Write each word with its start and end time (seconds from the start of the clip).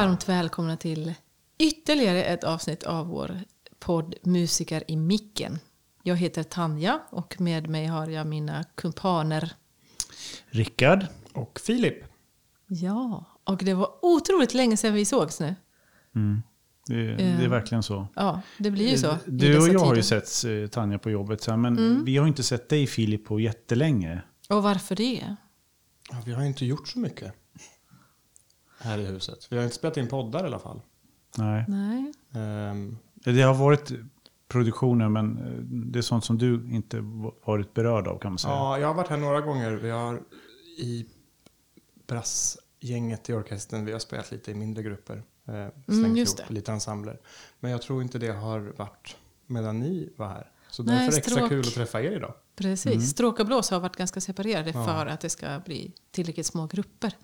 Varmt 0.00 0.28
välkomna 0.28 0.76
till 0.76 1.14
ytterligare 1.58 2.24
ett 2.24 2.44
avsnitt 2.44 2.82
av 2.82 3.06
vår 3.06 3.40
podd 3.78 4.14
Musiker 4.22 4.90
i 4.90 4.96
micken. 4.96 5.58
Jag 6.02 6.16
heter 6.16 6.42
Tanja 6.42 7.00
och 7.10 7.40
med 7.40 7.68
mig 7.68 7.86
har 7.86 8.06
jag 8.06 8.26
mina 8.26 8.64
kumpaner. 8.74 9.52
Rickard. 10.50 11.06
Och 11.32 11.60
Filip. 11.64 12.04
Ja, 12.66 13.24
och 13.44 13.64
det 13.64 13.74
var 13.74 13.90
otroligt 14.02 14.54
länge 14.54 14.76
sedan 14.76 14.94
vi 14.94 15.04
sågs 15.04 15.40
nu. 15.40 15.54
Mm. 16.14 16.42
Det, 16.86 17.16
det, 17.16 17.44
är 17.44 17.48
verkligen 17.48 17.82
så. 17.82 18.06
Ja, 18.14 18.42
det 18.58 18.70
blir 18.70 18.88
ju 18.90 18.98
så. 18.98 19.16
Du 19.26 19.58
och 19.58 19.68
jag 19.68 19.80
har 19.80 19.96
ju 19.96 20.02
sett 20.02 20.44
eh, 20.44 20.68
Tanja 20.68 20.98
på 20.98 21.10
jobbet, 21.10 21.46
men 21.48 21.64
mm. 21.64 22.04
vi 22.04 22.16
har 22.16 22.26
inte 22.26 22.42
sett 22.42 22.68
dig 22.68 22.86
Filip 22.86 23.24
på 23.24 23.40
jättelänge. 23.40 24.22
Och 24.48 24.62
varför 24.62 24.96
det? 24.96 25.36
Ja, 26.10 26.16
vi 26.26 26.32
har 26.32 26.42
inte 26.42 26.66
gjort 26.66 26.88
så 26.88 26.98
mycket 26.98 27.34
här 28.80 28.98
i 28.98 29.06
huset. 29.06 29.46
Vi 29.50 29.56
har 29.56 29.64
inte 29.64 29.76
spelat 29.76 29.96
in 29.96 30.08
poddar 30.08 30.44
i 30.44 30.46
alla 30.46 30.58
fall. 30.58 30.80
Nej. 31.38 31.64
Nej. 31.68 32.12
Um, 32.70 32.98
det 33.14 33.42
har 33.42 33.54
varit 33.54 33.92
produktioner, 34.48 35.08
men 35.08 35.38
eh, 35.38 35.62
det 35.62 35.98
är 35.98 36.02
sånt 36.02 36.24
som 36.24 36.38
du 36.38 36.54
inte 36.70 37.00
varit 37.44 37.74
berörd 37.74 38.08
av 38.08 38.18
kan 38.18 38.32
man 38.32 38.38
säga. 38.38 38.54
Ja, 38.54 38.78
jag 38.78 38.86
har 38.86 38.94
varit 38.94 39.08
här 39.08 39.16
några 39.16 39.40
gånger. 39.40 39.72
Vi 39.72 39.90
har 39.90 40.22
i 40.78 41.06
brassgänget 42.06 43.30
i 43.30 43.32
orkestern, 43.32 43.84
vi 43.84 43.92
har 43.92 43.98
spelat 43.98 44.30
lite 44.30 44.50
i 44.50 44.54
mindre 44.54 44.82
grupper. 44.82 45.22
Eh, 45.48 45.54
mm, 45.54 45.70
slängt 45.86 46.06
mm, 46.06 46.16
ihop 46.16 46.50
lite 46.50 46.72
ensembler. 46.72 47.20
Men 47.60 47.70
jag 47.70 47.82
tror 47.82 48.02
inte 48.02 48.18
det 48.18 48.32
har 48.32 48.60
varit 48.60 49.16
medan 49.46 49.80
ni 49.80 50.12
var 50.16 50.28
här. 50.28 50.50
Så 50.70 50.82
därför 50.82 51.02
är 51.02 51.10
det 51.10 51.16
extra 51.16 51.48
kul 51.48 51.60
att 51.60 51.74
träffa 51.74 52.02
er 52.02 52.12
idag. 52.12 52.34
Precis. 52.56 52.92
Mm. 52.92 53.00
Stråk 53.06 53.40
och 53.40 53.46
blås 53.46 53.70
har 53.70 53.80
varit 53.80 53.96
ganska 53.96 54.20
separerade 54.20 54.70
ja. 54.70 54.86
för 54.86 55.06
att 55.06 55.20
det 55.20 55.30
ska 55.30 55.60
bli 55.64 55.94
tillräckligt 56.10 56.46
små 56.46 56.66
grupper. 56.66 57.14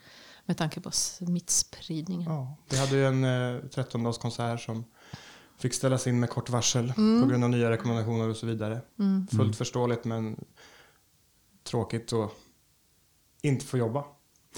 Med 0.46 0.56
tanke 0.56 0.80
på 0.80 0.90
smittspridningen. 0.90 2.30
Ja, 2.30 2.56
vi 2.70 2.78
hade 2.78 2.96
ju 2.96 3.06
en 3.06 3.24
eh, 3.24 3.62
13-dagskonsert 3.62 4.56
som 4.56 4.84
fick 5.58 5.74
ställas 5.74 6.06
in 6.06 6.20
med 6.20 6.30
kort 6.30 6.50
varsel 6.50 6.92
mm. 6.96 7.22
på 7.22 7.28
grund 7.28 7.44
av 7.44 7.50
nya 7.50 7.70
rekommendationer 7.70 8.28
och 8.28 8.36
så 8.36 8.46
vidare. 8.46 8.80
Mm. 8.98 9.26
Fullt 9.26 9.40
mm. 9.40 9.52
förståeligt 9.52 10.04
men 10.04 10.44
tråkigt 11.64 12.12
att 12.12 12.30
inte 13.42 13.66
få 13.66 13.78
jobba. 13.78 14.04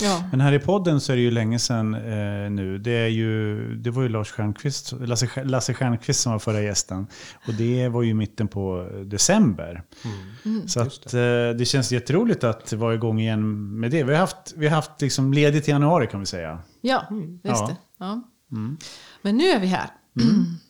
Ja. 0.01 0.25
Men 0.31 0.41
här 0.41 0.53
i 0.53 0.59
podden 0.59 1.01
så 1.01 1.13
är 1.13 1.17
det 1.17 1.23
ju 1.23 1.31
länge 1.31 1.59
sedan 1.59 1.95
eh, 1.95 2.51
nu. 2.51 2.79
Det, 2.79 2.91
är 2.91 3.09
ju, 3.09 3.59
det 3.75 3.91
var 3.91 4.03
ju 4.03 4.09
Lars 4.09 4.31
Stjernkvist, 4.31 4.93
Lasse, 4.93 5.45
Lasse 5.45 5.75
Stjernkvist 5.75 6.21
som 6.21 6.33
var 6.33 6.39
förra 6.39 6.61
gästen. 6.61 7.07
Och 7.47 7.55
det 7.55 7.89
var 7.89 8.03
ju 8.03 8.15
mitten 8.15 8.49
på 8.49 8.89
december. 9.05 9.83
Mm. 10.05 10.17
Mm, 10.45 10.69
så 10.69 10.81
att, 10.81 11.11
det. 11.11 11.49
Eh, 11.49 11.57
det 11.57 11.65
känns 11.65 11.93
jätteroligt 11.93 12.45
att 12.45 12.73
vara 12.73 12.95
igång 12.95 13.21
igen 13.21 13.71
med 13.81 13.91
det. 13.91 14.03
Vi 14.05 14.13
har 14.13 14.21
haft, 14.21 14.55
vi 14.57 14.69
har 14.69 14.75
haft 14.75 15.01
liksom 15.01 15.33
ledigt 15.33 15.69
i 15.69 15.71
januari 15.71 16.07
kan 16.07 16.21
vi 16.21 16.27
säga. 16.27 16.59
Ja, 16.81 17.07
mm. 17.11 17.41
just 17.45 17.61
ja. 17.61 17.67
det. 17.67 17.77
Ja. 17.99 18.23
Mm. 18.53 18.77
Men 19.23 19.37
nu 19.37 19.45
är 19.45 19.61
vi 19.61 19.67
här. 19.67 19.91
Mm. 20.21 20.45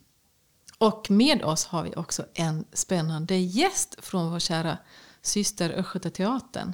Och 0.78 1.10
med 1.10 1.42
oss 1.42 1.66
har 1.66 1.82
vi 1.82 1.92
också 1.96 2.24
en 2.34 2.64
spännande 2.72 3.36
gäst 3.36 3.96
från 3.98 4.30
vår 4.30 4.38
kära 4.38 4.78
syster 5.22 5.70
Östgötateatern. 5.70 6.72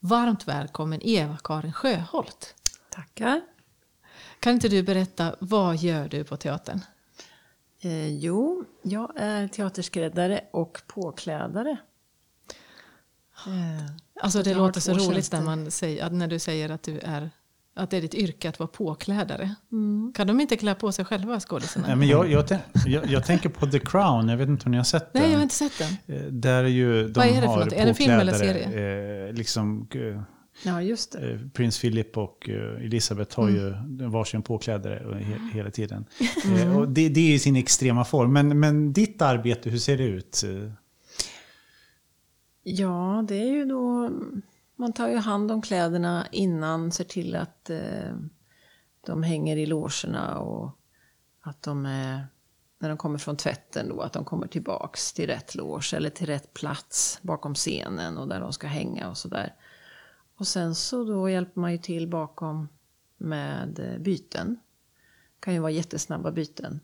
Varmt 0.00 0.48
välkommen 0.48 1.00
Eva-Karin 1.02 1.72
Sjöholt. 1.72 2.54
Tackar. 2.90 3.40
Kan 4.40 4.52
inte 4.52 4.68
du 4.68 4.82
berätta, 4.82 5.36
vad 5.38 5.76
gör 5.76 6.08
du 6.08 6.24
på 6.24 6.36
teatern? 6.36 6.80
Eh, 7.80 8.08
jo, 8.08 8.64
jag 8.82 9.12
är 9.16 9.48
teaterskräddare 9.48 10.40
och 10.50 10.82
påklädare. 10.86 11.76
Eh, 13.46 13.86
alltså 14.20 14.42
det 14.42 14.54
låter 14.54 14.80
så 14.80 14.92
roligt 14.92 15.32
när, 15.32 15.42
man 15.42 15.70
säger, 15.70 16.10
när 16.10 16.26
du 16.26 16.38
säger 16.38 16.70
att 16.70 16.82
du 16.82 16.98
är 16.98 17.30
att 17.76 17.90
det 17.90 17.96
är 17.96 18.00
ditt 18.00 18.14
yrke 18.14 18.48
att 18.48 18.58
vara 18.58 18.68
påklädare. 18.68 19.54
Mm. 19.72 20.12
Kan 20.14 20.26
de 20.26 20.40
inte 20.40 20.56
klä 20.56 20.74
på 20.74 20.92
sig 20.92 21.04
själva 21.04 21.40
skådisarna? 21.40 21.86
Nej, 21.86 21.96
men 21.96 22.08
jag, 22.08 22.30
jag, 22.30 22.44
jag, 22.86 23.06
jag, 23.06 23.26
tänker 23.26 23.48
på 23.48 23.66
The 23.66 23.78
Crown, 23.78 24.28
jag 24.28 24.36
vet 24.36 24.48
inte 24.48 24.66
om 24.66 24.70
ni 24.70 24.76
har 24.76 24.84
sett 24.84 25.12
den? 25.12 25.22
Nej, 25.22 25.30
jag 25.30 25.38
har 25.38 25.42
inte 25.42 25.54
sett 25.54 25.72
den. 25.78 26.16
Eh, 26.16 26.22
där 26.22 26.64
är 26.64 26.68
ju, 26.68 27.08
de 27.08 27.12
Vad 27.12 27.26
är 27.26 27.40
det 27.40 27.46
för 27.46 27.64
något? 27.64 27.72
Är 27.72 27.86
det 27.86 27.94
film 27.94 28.12
eller 28.12 28.32
serie? 28.32 29.26
Eh, 29.28 29.32
liksom, 29.32 29.88
eh, 29.94 30.22
ja, 30.64 30.82
just 30.82 31.12
det. 31.12 31.32
Eh, 31.32 31.38
Prins 31.54 31.80
Philip 31.80 32.16
och 32.16 32.48
Elisabeth 32.80 33.36
har 33.36 33.48
mm. 33.48 33.98
ju 34.00 34.06
varsin 34.06 34.42
påklädare 34.42 35.18
he, 35.18 35.38
hela 35.54 35.70
tiden. 35.70 36.04
Mm. 36.44 36.56
Eh, 36.72 36.76
och 36.76 36.88
det, 36.88 37.08
det 37.08 37.20
är 37.20 37.34
i 37.34 37.38
sin 37.38 37.56
extrema 37.56 38.04
form. 38.04 38.32
Men, 38.32 38.60
men 38.60 38.92
ditt 38.92 39.22
arbete, 39.22 39.70
hur 39.70 39.78
ser 39.78 39.96
det 39.96 40.04
ut? 40.04 40.44
Ja, 42.62 43.24
det 43.28 43.36
är 43.36 43.52
ju 43.52 43.64
då 43.64 44.10
man 44.76 44.92
tar 44.92 45.08
ju 45.08 45.16
hand 45.16 45.50
om 45.50 45.62
kläderna 45.62 46.26
innan, 46.32 46.92
ser 46.92 47.04
till 47.04 47.36
att 47.36 47.70
eh, 47.70 48.16
de 49.06 49.22
hänger 49.22 49.56
i 49.56 49.66
logerna 49.66 50.38
och 50.38 50.78
att 51.40 51.62
de 51.62 51.86
är, 51.86 52.26
när 52.78 52.88
de 52.88 52.98
kommer 52.98 53.18
från 53.18 53.36
tvätten 53.36 53.88
då, 53.88 54.00
att 54.00 54.12
de 54.12 54.24
kommer 54.24 54.46
tillbaks 54.46 55.12
till 55.12 55.26
rätt 55.26 55.54
loge 55.54 55.94
eller 55.96 56.10
till 56.10 56.26
rätt 56.26 56.54
plats 56.54 57.18
bakom 57.22 57.54
scenen 57.54 58.18
och 58.18 58.28
där 58.28 58.40
de 58.40 58.52
ska 58.52 58.66
hänga 58.66 59.08
och 59.08 59.18
sådär. 59.18 59.54
Och 60.36 60.46
sen 60.46 60.74
så 60.74 61.04
då 61.04 61.30
hjälper 61.30 61.60
man 61.60 61.72
ju 61.72 61.78
till 61.78 62.08
bakom 62.08 62.68
med 63.16 63.78
eh, 63.78 63.98
byten. 63.98 64.58
Det 65.34 65.40
kan 65.40 65.54
ju 65.54 65.60
vara 65.60 65.70
jättesnabba 65.70 66.32
byten. 66.32 66.80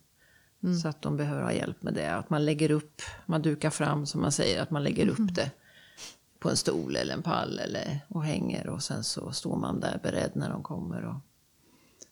Mm. 0.63 0.75
Så 0.77 0.89
att 0.89 1.03
de 1.03 1.17
behöver 1.17 1.43
ha 1.43 1.53
hjälp 1.53 1.83
med 1.83 1.95
det. 1.95 2.15
Att 2.15 2.31
man 2.31 2.45
lägger 2.45 2.71
upp, 2.71 3.03
man 3.27 3.43
dukar 3.43 3.71
fram 3.71 4.07
som 4.07 4.21
man 4.21 4.33
säger, 4.33 4.63
att 4.63 4.71
man 4.71 4.85
lägger 4.85 5.03
mm. 5.03 5.15
upp 5.15 5.35
det 5.35 5.51
på 6.43 6.51
en 6.51 6.57
stol 6.57 6.97
eller 6.97 7.15
en 7.15 7.23
pall 7.23 7.59
eller, 7.59 8.01
och 8.09 8.25
hänger 8.25 8.69
och 8.69 8.83
sen 8.83 9.05
så 9.05 9.33
står 9.33 9.57
man 9.57 9.81
där 9.81 10.01
beredd 10.03 10.31
när 10.35 10.51
de 10.51 10.63
kommer 10.63 11.05
och 11.05 11.21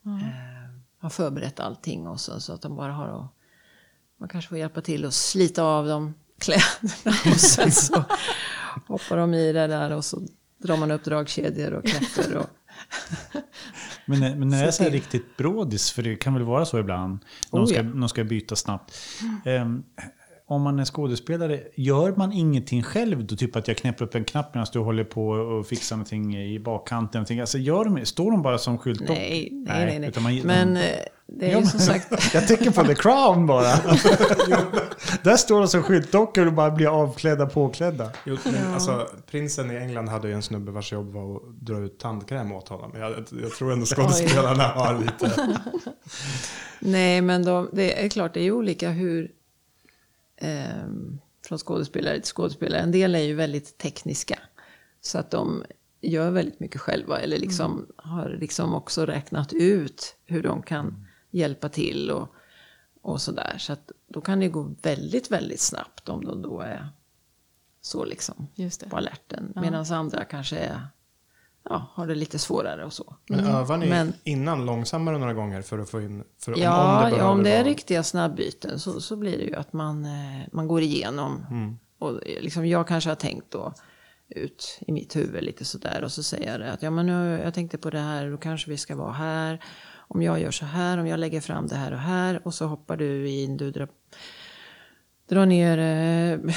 mm. 0.05 0.19
eh, 0.19 0.69
har 0.97 1.09
förberett 1.09 1.59
allting 1.59 2.07
och 2.07 2.19
så, 2.19 2.39
så 2.39 2.53
att 2.53 2.61
de 2.61 2.75
bara 2.75 2.91
har 2.91 3.07
att 3.07 3.31
man 4.17 4.29
kanske 4.29 4.49
får 4.49 4.57
hjälpa 4.57 4.81
till 4.81 5.05
att 5.05 5.13
slita 5.13 5.63
av 5.63 5.87
dem 5.87 6.13
kläderna 6.39 7.17
och 7.33 7.39
sen 7.39 7.71
så 7.71 8.03
hoppar 8.87 9.17
de 9.17 9.33
i 9.33 9.53
det 9.53 9.67
där 9.67 9.91
och 9.91 10.05
så 10.05 10.21
drar 10.57 10.77
man 10.77 10.91
upp 10.91 11.03
dragkedjor 11.03 11.73
och 11.73 11.85
knäpper 11.85 12.37
och 12.37 12.49
men, 14.05 14.19
men 14.39 14.49
när 14.49 14.61
det 14.61 14.67
är 14.67 14.71
så 14.71 14.83
här 14.83 14.91
riktigt 14.91 15.37
brådis, 15.37 15.91
för 15.91 16.03
det 16.03 16.15
kan 16.15 16.33
väl 16.33 16.43
vara 16.43 16.65
så 16.65 16.79
ibland, 16.79 17.19
oh, 17.51 17.59
de, 17.59 17.67
ska, 17.67 17.77
ja. 17.77 17.83
de 17.83 18.09
ska 18.09 18.23
byta 18.23 18.55
snabbt. 18.55 18.93
Um, 19.45 19.83
om 20.51 20.61
man 20.61 20.79
är 20.79 20.85
skådespelare, 20.85 21.59
gör 21.75 22.13
man 22.17 22.31
ingenting 22.31 22.83
själv 22.83 23.25
då? 23.25 23.35
Typ 23.35 23.55
att 23.55 23.67
jag 23.67 23.77
knäpper 23.77 24.05
upp 24.05 24.15
en 24.15 24.23
knapp 24.23 24.53
medan 24.53 24.67
du 24.73 24.79
håller 24.79 25.03
på 25.03 25.27
och 25.29 25.67
fixar 25.67 25.95
någonting 25.95 26.37
i 26.37 26.59
bakkanten. 26.59 27.39
Alltså, 27.39 27.57
gör 27.57 27.85
de, 27.85 28.05
står 28.05 28.31
de 28.31 28.41
bara 28.41 28.57
som 28.57 28.77
skyltdock? 28.77 29.09
Nej, 29.09 29.49
nej, 29.51 29.99
nej. 29.99 30.11
nej. 30.15 30.21
Man, 30.23 30.41
men 30.43 30.77
eh, 30.77 30.83
det 31.27 31.45
är 31.45 31.51
ja, 31.51 31.59
ju 31.59 31.65
som 31.65 31.79
sagt... 31.79 32.33
jag 32.33 32.47
tänker 32.47 32.71
på 32.71 32.83
The 32.83 32.95
Crown 32.95 33.47
bara. 33.47 33.63
Där 35.23 35.35
står 35.35 35.59
de 35.59 35.67
som 35.67 35.83
skyltdockor 35.83 36.45
och 36.45 36.53
bara 36.53 36.71
blir 36.71 36.87
avklädda 36.87 37.45
påklädda. 37.45 38.11
Jo, 38.25 38.37
men, 38.43 38.53
ja. 38.55 38.73
alltså, 38.73 39.07
prinsen 39.31 39.71
i 39.71 39.75
England 39.75 40.09
hade 40.09 40.27
ju 40.27 40.33
en 40.33 40.41
snubbe 40.41 40.71
vars 40.71 40.93
jobb 40.93 41.13
var 41.13 41.35
att 41.35 41.41
dra 41.59 41.77
ut 41.77 41.99
tandkräm 41.99 42.51
åt 42.51 42.67
honom. 42.67 42.91
Jag, 42.95 43.11
jag 43.41 43.51
tror 43.51 43.73
ändå 43.73 43.85
skådespelarna 43.85 44.63
har 44.63 44.99
lite... 44.99 45.57
nej, 46.79 47.21
men 47.21 47.45
de, 47.45 47.69
det 47.73 48.05
är 48.05 48.09
klart, 48.09 48.33
det 48.33 48.41
är 48.41 48.51
olika 48.51 48.89
hur 48.89 49.31
eh, 50.41 50.87
från 51.45 51.57
skådespelare 51.57 52.19
till 52.19 52.33
skådespelare. 52.33 52.81
En 52.81 52.91
del 52.91 53.15
är 53.15 53.19
ju 53.19 53.35
väldigt 53.35 53.77
tekniska. 53.77 54.39
Så 55.01 55.17
att 55.17 55.31
de 55.31 55.63
gör 56.01 56.31
väldigt 56.31 56.59
mycket 56.59 56.81
själva. 56.81 57.19
Eller 57.19 57.37
liksom 57.37 57.71
mm. 57.71 57.85
har 57.95 58.29
liksom 58.29 58.73
också 58.73 59.05
räknat 59.05 59.53
ut 59.53 60.15
hur 60.25 60.43
de 60.43 60.61
kan 60.61 61.07
hjälpa 61.31 61.69
till 61.69 62.11
och, 62.11 62.35
och 63.01 63.21
sådär. 63.21 63.55
Så 63.57 63.73
att 63.73 63.91
då 64.07 64.21
kan 64.21 64.39
det 64.39 64.47
gå 64.47 64.75
väldigt, 64.81 65.31
väldigt 65.31 65.59
snabbt 65.59 66.09
om 66.09 66.25
de 66.25 66.41
då 66.41 66.59
är 66.59 66.89
så 67.81 68.05
liksom 68.05 68.47
på 68.89 68.97
alerten. 68.97 69.51
Ja. 69.55 69.61
Medan 69.61 69.85
andra 69.85 70.25
kanske 70.25 70.57
är 70.57 70.87
ja, 71.63 71.91
har 71.93 72.07
det 72.07 72.15
lite 72.15 72.39
svårare 72.39 72.85
och 72.85 72.93
så. 72.93 73.15
Men 73.27 73.39
mm. 73.39 73.51
övar 73.55 73.77
ni 73.77 73.89
Men, 73.89 74.13
innan 74.23 74.65
långsammare 74.65 75.17
några 75.17 75.33
gånger 75.33 75.61
för 75.61 75.79
att 75.79 75.89
få 75.89 76.01
in? 76.01 76.23
För, 76.43 76.59
ja, 76.59 77.03
om 77.05 77.11
det, 77.11 77.17
ja, 77.17 77.29
om 77.29 77.43
det 77.43 77.51
är 77.51 77.63
riktiga 77.63 78.03
snabbyten 78.03 78.79
så, 78.79 79.01
så 79.01 79.15
blir 79.15 79.37
det 79.37 79.43
ju 79.43 79.55
att 79.55 79.73
man, 79.73 80.05
eh, 80.05 80.41
man 80.51 80.67
går 80.67 80.81
igenom. 80.81 81.45
Mm. 81.49 81.77
Och 81.99 82.19
liksom 82.25 82.65
jag 82.65 82.87
kanske 82.87 83.09
har 83.09 83.15
tänkt 83.15 83.51
då 83.51 83.73
ut 84.35 84.79
i 84.87 84.91
mitt 84.91 85.15
huvud 85.15 85.43
lite 85.43 85.65
sådär 85.65 86.03
och 86.03 86.11
så 86.11 86.23
säger 86.23 86.51
jag 86.51 86.59
det 86.59 86.71
att 86.71 86.81
ja 86.81 86.91
men 86.91 87.05
nu, 87.05 87.41
jag 87.43 87.53
tänkte 87.53 87.77
på 87.77 87.89
det 87.89 87.99
här, 87.99 88.31
då 88.31 88.37
kanske 88.37 88.69
vi 88.69 88.77
ska 88.77 88.95
vara 88.95 89.11
här. 89.11 89.63
Om 89.93 90.21
jag 90.21 90.41
gör 90.41 90.51
så 90.51 90.65
här, 90.65 90.97
om 90.97 91.07
jag 91.07 91.19
lägger 91.19 91.41
fram 91.41 91.67
det 91.67 91.75
här 91.75 91.91
och 91.91 91.99
här 91.99 92.41
och 92.47 92.53
så 92.53 92.65
hoppar 92.65 92.97
du 92.97 93.29
in, 93.29 93.57
du 93.57 93.71
drar 93.71 93.87
drar 95.31 95.45
ner, 95.45 95.77
eh, 95.77 96.55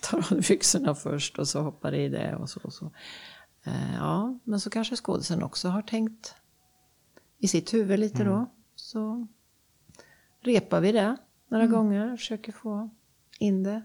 tar 0.00 0.18
av 0.18 0.40
byxorna 0.48 0.94
först 0.94 1.38
och 1.38 1.48
så 1.48 1.60
hoppar 1.60 1.94
i 1.94 2.08
det 2.08 2.36
och 2.36 2.50
så. 2.50 2.60
Och 2.62 2.72
så. 2.72 2.92
Eh, 3.64 3.94
ja, 3.94 4.38
men 4.44 4.60
så 4.60 4.70
kanske 4.70 4.96
skådisen 4.96 5.42
också 5.42 5.68
har 5.68 5.82
tänkt 5.82 6.34
i 7.38 7.48
sitt 7.48 7.74
huvud 7.74 7.98
lite 7.98 8.22
mm. 8.22 8.32
då. 8.32 8.50
Så 8.74 9.26
repar 10.40 10.80
vi 10.80 10.92
det 10.92 11.16
några 11.48 11.64
mm. 11.64 11.76
gånger, 11.76 12.16
försöker 12.16 12.52
få 12.52 12.90
in 13.38 13.62
det. 13.62 13.82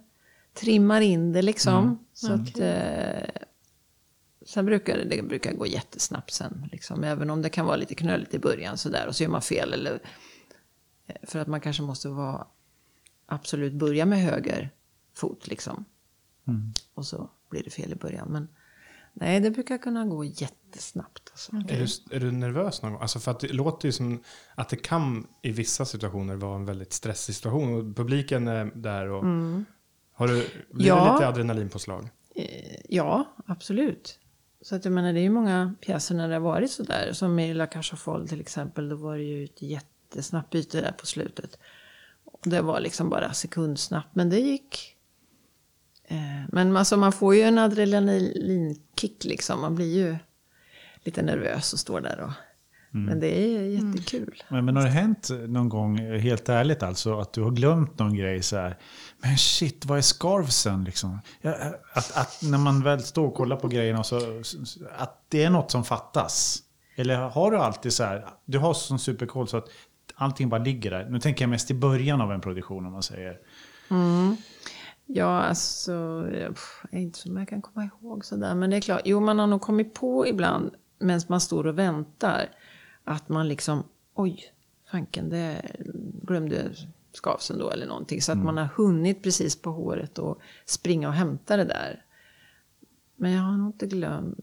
Trimmar 0.53 1.01
in 1.01 1.33
det 1.33 1.41
liksom. 1.41 1.83
Mm. 1.83 1.97
Så, 2.13 2.33
att, 2.33 2.59
eh, 2.59 3.43
sen 4.45 4.65
brukar 4.65 4.97
det, 4.97 5.03
det 5.03 5.21
brukar 5.21 5.53
gå 5.53 5.67
jättesnabbt 5.67 6.31
sen. 6.31 6.69
Liksom. 6.71 7.03
Även 7.03 7.29
om 7.29 7.41
det 7.41 7.49
kan 7.49 7.65
vara 7.65 7.75
lite 7.75 7.95
knöligt 7.95 8.33
i 8.33 8.39
början 8.39 8.77
sådär. 8.77 9.07
Och 9.07 9.15
så 9.15 9.23
gör 9.23 9.29
man 9.29 9.41
fel. 9.41 9.73
Eller, 9.73 9.99
eh, 11.07 11.15
för 11.23 11.39
att 11.39 11.47
man 11.47 11.61
kanske 11.61 11.83
måste 11.83 12.09
vara, 12.09 12.47
absolut 13.25 13.73
börja 13.73 14.05
med 14.05 14.19
höger 14.19 14.69
fot 15.13 15.47
liksom. 15.47 15.85
Och 16.93 17.05
så 17.05 17.29
blir 17.49 17.63
det 17.63 17.69
fel 17.69 17.91
i 17.91 17.95
början. 17.95 18.27
Men 18.31 18.47
nej, 19.15 19.39
det 19.39 19.51
brukar 19.51 19.77
kunna 19.77 20.05
gå 20.05 20.23
jättesnabbt. 20.23 21.29
Alltså. 21.31 21.55
Är, 21.55 21.61
du, 22.09 22.15
är 22.15 22.19
du 22.19 22.31
nervös 22.31 22.81
någon 22.81 22.91
gång? 22.91 23.01
Alltså 23.01 23.19
för 23.19 23.31
att 23.31 23.39
det 23.39 23.53
låter 23.53 23.87
ju 23.87 23.91
som 23.91 24.23
att 24.55 24.69
det 24.69 24.75
kan 24.77 25.27
i 25.41 25.51
vissa 25.51 25.85
situationer 25.85 26.35
vara 26.35 26.55
en 26.55 26.65
väldigt 26.65 26.93
stressig 26.93 27.35
situation. 27.35 27.73
Och 27.89 27.95
publiken 27.95 28.47
är 28.47 28.65
där 28.75 29.09
och... 29.09 29.23
Har 30.17 30.27
du, 30.27 30.47
blir 30.73 30.87
Ja. 30.87 31.05
det 31.05 31.13
lite 31.13 31.27
adrenalinpåslag? 31.27 32.09
Eh, 32.35 32.45
Ja, 32.89 33.35
absolut. 33.45 34.19
Så 34.61 34.75
att 34.75 34.85
jag 34.85 34.91
menar, 34.91 35.13
det 35.13 35.19
är 35.19 35.23
ju 35.23 35.29
många 35.29 35.75
pjäser 35.81 36.15
när 36.15 36.27
det 36.27 36.33
har 36.33 36.41
varit 36.41 36.71
sådär. 36.71 37.13
Som 37.13 37.39
i 37.39 37.53
La 37.53 37.67
Cage 37.67 37.93
Folles 37.97 38.29
till 38.29 38.41
exempel. 38.41 38.89
Då 38.89 38.95
var 38.95 39.17
det 39.17 39.23
ju 39.23 39.43
ett 39.43 39.61
jättesnabbt 39.61 40.49
byte 40.49 40.81
där 40.81 40.91
på 40.91 41.05
slutet. 41.05 41.59
Det 42.43 42.61
var 42.61 42.79
liksom 42.79 43.09
bara 43.09 43.33
sekundsnabbt. 43.33 44.15
Men 44.15 44.29
det 44.29 44.39
gick. 44.39 44.94
Eh, 46.07 46.17
Men 46.51 46.77
alltså 46.77 46.97
man 46.97 47.11
får 47.11 47.35
ju 47.35 47.41
en 47.41 47.57
adrenalinkick 47.57 49.23
liksom. 49.23 49.61
Man 49.61 49.75
blir 49.75 49.95
ju 49.95 50.15
lite 51.03 51.21
nervös 51.21 51.73
och 51.73 51.79
står 51.79 52.01
där 52.01 52.19
och... 52.19 52.31
Men 52.97 53.19
det 53.19 53.27
är 53.27 53.61
jättekul. 53.61 54.43
Men, 54.49 54.65
men 54.65 54.75
har 54.75 54.83
det 54.83 54.89
hänt 54.89 55.29
någon 55.47 55.69
gång, 55.69 55.97
helt 56.19 56.49
ärligt 56.49 56.83
alltså, 56.83 57.19
att 57.19 57.33
du 57.33 57.41
har 57.41 57.51
glömt 57.51 57.99
någon 57.99 58.15
grej 58.15 58.43
så 58.43 58.57
här. 58.57 58.77
Men 59.21 59.37
shit, 59.37 59.85
vad 59.85 59.97
är 59.97 60.01
scarfsen 60.01 60.83
liksom? 60.83 61.19
Att, 61.93 62.17
att 62.17 62.41
när 62.43 62.57
man 62.57 62.83
väl 62.83 63.03
står 63.03 63.27
och 63.27 63.33
kollar 63.33 63.55
på 63.55 63.67
grejerna 63.67 64.03
så, 64.03 64.41
att 64.97 65.25
det 65.29 65.43
är 65.43 65.49
något 65.49 65.71
som 65.71 65.83
fattas. 65.83 66.59
Eller 66.95 67.15
har 67.15 67.51
du 67.51 67.57
alltid 67.57 67.93
så 67.93 68.03
här, 68.03 68.25
du 68.45 68.57
har 68.57 68.73
sån 68.73 68.99
superkoll 68.99 69.47
så 69.47 69.57
att 69.57 69.67
allting 70.15 70.49
bara 70.49 70.63
ligger 70.63 70.91
där. 70.91 71.09
Nu 71.09 71.19
tänker 71.19 71.43
jag 71.43 71.49
mest 71.49 71.71
i 71.71 71.73
början 71.73 72.21
av 72.21 72.31
en 72.31 72.41
produktion 72.41 72.85
om 72.85 72.91
man 72.91 73.03
säger. 73.03 73.37
Ja, 75.07 75.41
alltså, 75.43 75.91
jag 76.33 76.57
är 76.91 76.99
inte 76.99 77.19
som 77.19 77.37
jag 77.37 77.47
kan 77.47 77.61
komma 77.61 77.85
ihåg 78.01 78.25
sådär. 78.25 78.55
Men 78.55 78.69
det 78.69 78.75
är 78.75 78.81
klart, 78.81 79.01
jo 79.05 79.19
man 79.19 79.39
har 79.39 79.47
nog 79.47 79.61
kommit 79.61 79.93
på 79.93 80.27
ibland 80.27 80.71
medan 80.99 81.21
man 81.27 81.41
står 81.41 81.67
och 81.67 81.79
väntar. 81.79 82.49
Att 83.03 83.29
man 83.29 83.47
liksom, 83.47 83.83
oj, 84.13 84.43
fanken, 84.91 85.29
det 85.29 85.61
glömde 86.23 86.71
skavsen 87.13 87.57
då 87.57 87.69
eller 87.69 87.85
någonting. 87.87 88.21
Så 88.21 88.31
att 88.31 88.37
man 88.37 88.57
har 88.57 88.65
hunnit 88.65 89.23
precis 89.23 89.55
på 89.61 89.71
håret 89.71 90.19
och 90.19 90.39
springa 90.65 91.07
och 91.07 91.13
hämta 91.13 91.57
det 91.57 91.65
där. 91.65 92.05
Men 93.15 93.31
jag 93.31 93.41
har 93.41 93.57
nog 93.57 93.67
inte 93.67 93.87
glömt 93.87 94.39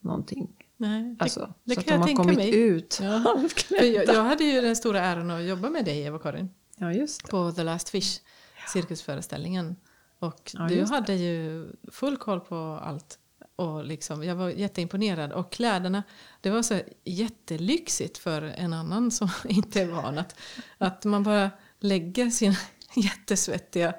någonting. 0.00 0.48
Nej, 0.76 1.02
det, 1.02 1.16
Alltså, 1.24 1.54
det 1.64 1.74
så 1.74 1.80
att 1.80 1.86
kan 1.86 2.00
de 2.00 2.08
jag 2.10 2.16
har 2.16 2.22
kommit 2.24 2.36
mig. 2.38 2.54
ut. 2.60 2.98
Ja. 3.02 3.40
Jag, 3.70 4.06
jag 4.06 4.24
hade 4.24 4.44
ju 4.44 4.60
den 4.60 4.76
stora 4.76 5.00
äran 5.00 5.30
att 5.30 5.44
jobba 5.44 5.70
med 5.70 5.84
dig, 5.84 6.02
Eva-Karin, 6.02 6.50
Ja, 6.76 6.92
just 6.92 7.22
det. 7.24 7.30
på 7.30 7.52
The 7.52 7.62
Last 7.62 7.88
Fish, 7.88 8.20
cirkusföreställningen. 8.68 9.76
Och 10.18 10.50
Ja, 10.54 10.68
du 10.68 10.84
hade 10.84 11.14
ju 11.14 11.66
full 11.92 12.16
koll 12.16 12.40
på 12.40 12.56
allt. 12.82 13.18
Och 13.56 13.84
liksom, 13.84 14.24
jag 14.24 14.34
var 14.36 14.48
jätteimponerad. 14.48 15.32
Och 15.32 15.52
kläderna, 15.52 16.02
det 16.40 16.50
var 16.50 16.62
så 16.62 16.80
jättelyxigt 17.04 18.18
för 18.18 18.42
en 18.42 18.72
annan 18.72 19.10
som 19.10 19.28
inte 19.48 19.82
är 19.82 19.86
van. 19.86 20.18
Att, 20.18 20.36
att 20.78 21.04
man 21.04 21.22
bara 21.22 21.50
lägger 21.80 22.30
sin 22.30 22.54
jättesvettiga 22.96 23.94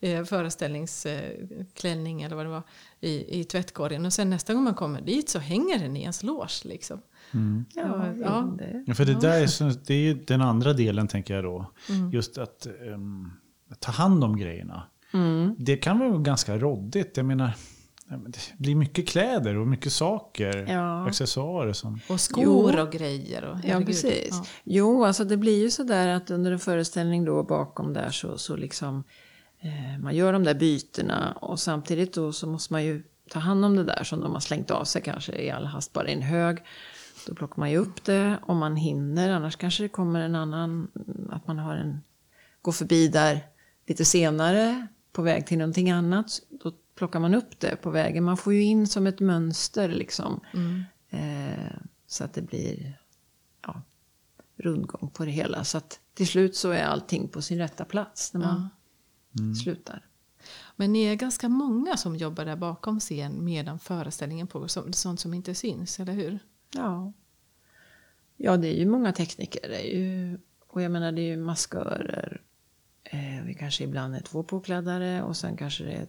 eh, 0.00 0.24
föreställningsklänning 0.24 2.22
eller 2.22 2.36
vad 2.36 2.44
det 2.46 2.50
var 2.50 2.62
i, 3.00 3.40
i 3.40 3.44
tvättkorgen. 3.44 4.06
Och 4.06 4.12
sen 4.12 4.30
nästa 4.30 4.54
gång 4.54 4.64
man 4.64 4.74
kommer 4.74 5.00
dit 5.00 5.28
så 5.28 5.38
hänger 5.38 5.78
den 5.78 5.96
i 5.96 6.00
ens 6.00 6.22
loge. 6.22 6.64
Liksom. 6.64 7.00
Ja, 7.32 7.40
Ja, 7.74 8.14
ja. 8.16 8.54
det. 8.58 8.84
Ja, 8.86 8.94
för 8.94 9.04
det 9.04 9.20
där 9.20 9.42
är, 9.42 9.46
så, 9.46 9.64
det 9.64 9.94
är 9.94 9.98
ju 9.98 10.14
den 10.14 10.40
andra 10.40 10.72
delen 10.72 11.08
tänker 11.08 11.34
jag 11.34 11.44
då. 11.44 11.72
Just 12.12 12.38
att 12.38 12.66
ehm, 12.66 13.30
ta 13.78 13.92
hand 13.92 14.24
om 14.24 14.36
grejerna. 14.36 14.82
Det 15.58 15.76
kan 15.76 15.98
vara 15.98 16.18
ganska 16.18 16.58
råddigt. 16.58 17.16
Jag 17.16 17.26
menar, 17.26 17.52
det 18.08 18.38
blir 18.58 18.74
mycket 18.74 19.08
kläder 19.08 19.56
och 19.56 19.66
mycket 19.66 19.92
saker. 19.92 20.66
Ja. 20.68 21.06
Accessoarer 21.06 21.72
som... 21.72 22.00
Och 22.08 22.20
skor 22.20 22.44
Jo. 22.44 22.82
och 22.82 22.92
grejer. 22.92 23.44
Och, 23.44 23.56
Ja, 23.64 23.80
precis. 23.86 24.28
Ja. 24.30 24.44
Jo, 24.64 25.04
alltså 25.04 25.24
det 25.24 25.36
blir 25.36 25.62
ju 25.62 25.70
så 25.70 25.82
där 25.82 26.08
att 26.08 26.30
under 26.30 26.52
en 26.52 26.58
föreställning 26.58 27.24
då 27.24 27.42
bakom 27.42 27.92
där 27.92 28.10
så, 28.10 28.38
så 28.38 28.56
liksom 28.56 29.04
eh, 29.60 29.98
man 30.02 30.16
gör 30.16 30.32
de 30.32 30.44
där 30.44 30.54
bytena 30.54 31.32
och 31.32 31.60
samtidigt 31.60 32.14
då 32.14 32.32
så 32.32 32.46
måste 32.46 32.72
man 32.72 32.84
ju 32.84 33.02
ta 33.30 33.38
hand 33.38 33.64
om 33.64 33.76
det 33.76 33.84
där 33.84 34.04
som 34.04 34.20
de 34.20 34.32
har 34.32 34.40
slängt 34.40 34.70
av 34.70 34.84
sig 34.84 35.02
kanske 35.02 35.32
i 35.42 35.50
all 35.50 35.64
hast 35.66 35.92
bara 35.92 36.08
i 36.08 36.12
en 36.12 36.22
hög. 36.22 36.58
Då 37.26 37.34
plockar 37.34 37.60
man 37.60 37.70
ju 37.70 37.76
upp 37.76 38.04
det 38.04 38.38
om 38.42 38.58
man 38.58 38.76
hinner, 38.76 39.30
annars 39.30 39.56
kanske 39.56 39.82
det 39.82 39.88
kommer 39.88 40.20
en 40.20 40.34
annan, 40.34 40.88
att 41.30 41.46
man 41.46 41.58
har 41.58 41.76
en, 41.76 42.00
går 42.62 42.72
förbi 42.72 43.08
där 43.08 43.40
lite 43.88 44.04
senare 44.04 44.86
på 45.12 45.22
väg 45.22 45.46
till 45.46 45.58
någonting 45.58 45.90
annat. 45.90 46.40
Då 46.50 46.72
plockar 46.94 47.20
man 47.20 47.34
upp 47.34 47.60
det 47.60 47.76
på 47.76 47.90
vägen. 47.90 48.24
Man 48.24 48.36
får 48.36 48.54
ju 48.54 48.62
in 48.62 48.86
som 48.86 49.06
ett 49.06 49.20
mönster 49.20 49.88
liksom. 49.88 50.40
Eh, 51.10 51.76
så 52.06 52.24
att 52.24 52.34
det 52.34 52.42
blir 52.42 53.00
ja, 53.66 53.82
rundgång 54.56 55.10
på 55.10 55.24
det 55.24 55.30
hela. 55.30 55.64
Så 55.64 55.78
att 55.78 56.00
till 56.14 56.26
slut 56.26 56.56
så 56.56 56.70
är 56.70 56.84
allting 56.84 57.28
på 57.28 57.42
sin 57.42 57.58
rätta 57.58 57.84
plats 57.84 58.34
när 58.34 58.40
man 58.40 58.68
slutar. 59.54 60.04
Men 60.76 60.92
ni 60.92 61.04
är 61.04 61.14
ganska 61.14 61.48
många 61.48 61.96
som 61.96 62.16
jobbar 62.16 62.44
där 62.44 62.56
bakom 62.56 63.00
scen 63.00 63.44
medan 63.44 63.78
föreställningen 63.78 64.46
pågår. 64.46 64.92
Sånt 64.92 65.20
som 65.20 65.34
inte 65.34 65.54
syns, 65.54 66.00
eller 66.00 66.12
hur? 66.12 66.38
Ja. 66.74 67.12
ja, 68.36 68.56
det 68.56 68.68
är 68.68 68.78
ju 68.78 68.86
många 68.86 69.12
tekniker. 69.12 69.68
Det 69.68 69.94
är 69.94 69.98
ju, 69.98 70.38
och 70.66 70.82
jag 70.82 70.92
menar 70.92 71.12
det 71.12 71.22
är 71.22 71.26
ju 71.26 71.36
maskörer. 71.36 72.42
Eh, 73.10 73.42
vi 73.44 73.54
kanske 73.54 73.84
ibland 73.84 74.14
är 74.14 74.20
två 74.20 74.42
påkläddare 74.42 75.22
och 75.22 75.36
sen 75.36 75.56
kanske 75.56 75.84
det 75.84 75.92
är 75.92 76.06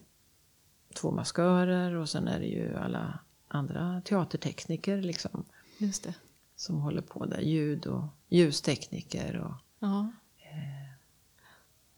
två 0.94 1.10
maskörer 1.10 1.94
och 1.94 2.08
sen 2.08 2.28
är 2.28 2.40
det 2.40 2.46
ju 2.46 2.76
alla 2.76 3.18
andra 3.48 4.02
teatertekniker 4.04 5.02
liksom. 5.02 5.44
Just 5.78 6.04
det. 6.04 6.14
Som 6.56 6.76
håller 6.80 7.02
på 7.02 7.26
där. 7.26 7.40
Ljud 7.40 7.86
och 7.86 8.04
ljustekniker 8.28 9.36
och 9.36 9.52
Ja. 9.78 10.12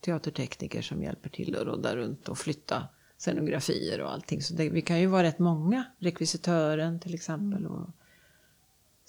teatertekniker 0.01 0.83
som 0.83 1.03
hjälper 1.03 1.31
till 1.31 1.57
att 1.57 1.67
rodda 1.67 1.97
runt 1.97 2.29
och 2.29 2.39
flytta 2.39 2.89
scenografier 3.19 4.01
och 4.01 4.13
allting. 4.13 4.43
Så 4.43 4.55
det, 4.55 4.69
vi 4.71 4.83
kan 4.83 5.01
ju 5.01 5.07
vara 5.07 5.23
rätt 5.23 5.39
många. 5.39 5.85
Rekvisitören 5.99 7.01
till 7.01 7.15
exempel. 7.15 7.67
Och, 7.67 7.91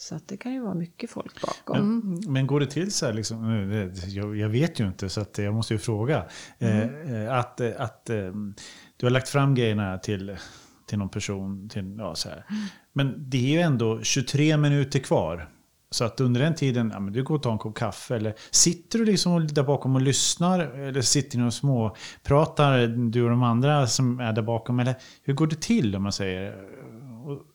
så 0.04 0.16
att 0.16 0.28
det 0.28 0.38
kan 0.38 0.54
ju 0.54 0.60
vara 0.60 0.74
mycket 0.74 1.10
folk 1.10 1.42
bakom. 1.42 2.00
Men, 2.00 2.34
men 2.34 2.48
går 2.48 2.60
det 2.60 2.66
till 2.66 2.92
så 2.92 3.06
här, 3.06 3.14
liksom, 3.14 3.68
nu, 3.68 3.94
jag, 4.08 4.38
jag 4.38 4.50
vet 4.50 4.80
ju 4.80 4.88
inte 4.88 5.10
så 5.10 5.22
att 5.22 5.38
jag 5.38 5.54
måste 5.54 5.74
ju 5.74 5.78
fråga. 5.78 6.26
Eh, 6.60 6.82
eh, 6.82 7.34
att 7.34 7.60
eh, 7.60 7.72
att 7.78 8.10
eh, 8.10 8.32
du 8.98 9.06
har 9.06 9.10
lagt 9.10 9.30
fram 9.30 9.56
grejerna 9.56 9.98
till, 9.98 10.38
till 10.88 10.98
någon 10.98 11.10
person. 11.10 11.70
Till, 11.70 11.96
ja, 11.98 12.16
så 12.16 12.30
här. 12.30 12.46
Men 12.94 13.30
det 13.30 13.38
är 13.38 13.52
ju 13.52 13.60
ändå 13.60 14.02
23 14.02 14.58
minuter 14.58 15.00
kvar. 15.00 15.50
Så 15.92 16.04
att 16.04 16.20
under 16.20 16.42
den 16.42 16.56
tiden, 16.56 16.92
ja, 16.94 17.00
men 17.00 17.14
du 17.14 17.24
går 17.24 17.36
och 17.36 17.44
tar 17.44 17.52
en 17.52 17.58
kopp 17.58 17.76
kaffe. 17.76 18.16
Eller 18.16 18.34
sitter 18.52 19.00
du 19.00 19.06
liksom 19.06 19.48
där 19.48 19.64
bakom 19.64 19.96
och 19.96 20.02
lyssnar? 20.02 20.60
Eller 20.60 21.02
sitter 21.02 21.38
ni 21.38 21.48
och 21.48 21.54
små 21.54 21.96
pratar 22.24 22.88
du 22.88 23.24
och 23.24 23.30
de 23.30 23.44
andra 23.44 23.88
som 23.88 24.20
är 24.20 24.34
där 24.34 24.42
bakom? 24.42 24.80
Eller 24.80 24.96
hur 25.24 25.34
går 25.34 25.48
det 25.48 25.62
till 25.62 25.96
om 25.96 26.04
man 26.04 26.12
säger? 26.12 26.56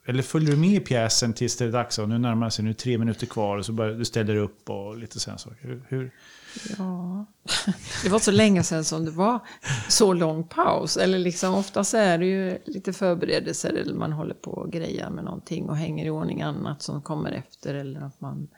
Eller 0.08 0.22
följer 0.22 0.50
du 0.50 0.56
med 0.56 0.70
i 0.70 0.80
pjäsen 0.80 1.32
tills 1.32 1.56
det 1.56 1.64
är 1.64 1.72
dags? 1.72 1.98
Och 1.98 2.08
nu 2.08 2.18
närmar 2.18 2.50
sig, 2.50 2.64
nu 2.64 2.74
tre 2.74 2.98
minuter 2.98 3.26
kvar 3.26 3.58
och 3.58 3.66
så 3.66 3.72
börjar 3.72 3.94
du 3.94 4.04
ställer 4.04 4.36
upp 4.36 4.70
och 4.70 4.98
lite 4.98 5.20
sådana 5.20 5.38
saker. 5.38 5.82
Hur? 5.88 6.10
Ja. 6.78 7.26
Det 8.02 8.08
var 8.08 8.18
så 8.18 8.30
länge 8.30 8.62
sedan 8.62 8.84
som 8.84 9.04
det 9.04 9.10
var 9.10 9.40
så 9.88 10.12
lång 10.12 10.44
paus. 10.44 10.96
Eller 10.96 11.18
liksom 11.18 11.54
oftast 11.54 11.94
är 11.94 12.18
det 12.18 12.26
ju 12.26 12.58
lite 12.64 12.92
förberedelser 12.92 13.72
eller 13.72 13.94
man 13.94 14.12
håller 14.12 14.34
på 14.34 14.50
och 14.50 14.72
grejar 14.72 15.10
med 15.10 15.24
någonting 15.24 15.68
och 15.68 15.76
hänger 15.76 16.06
i 16.06 16.10
ordning 16.10 16.42
annat 16.42 16.82
som 16.82 17.02
kommer 17.02 17.32
efter. 17.32 17.74
Eller 17.74 18.00
att 18.00 18.20
man, 18.20 18.48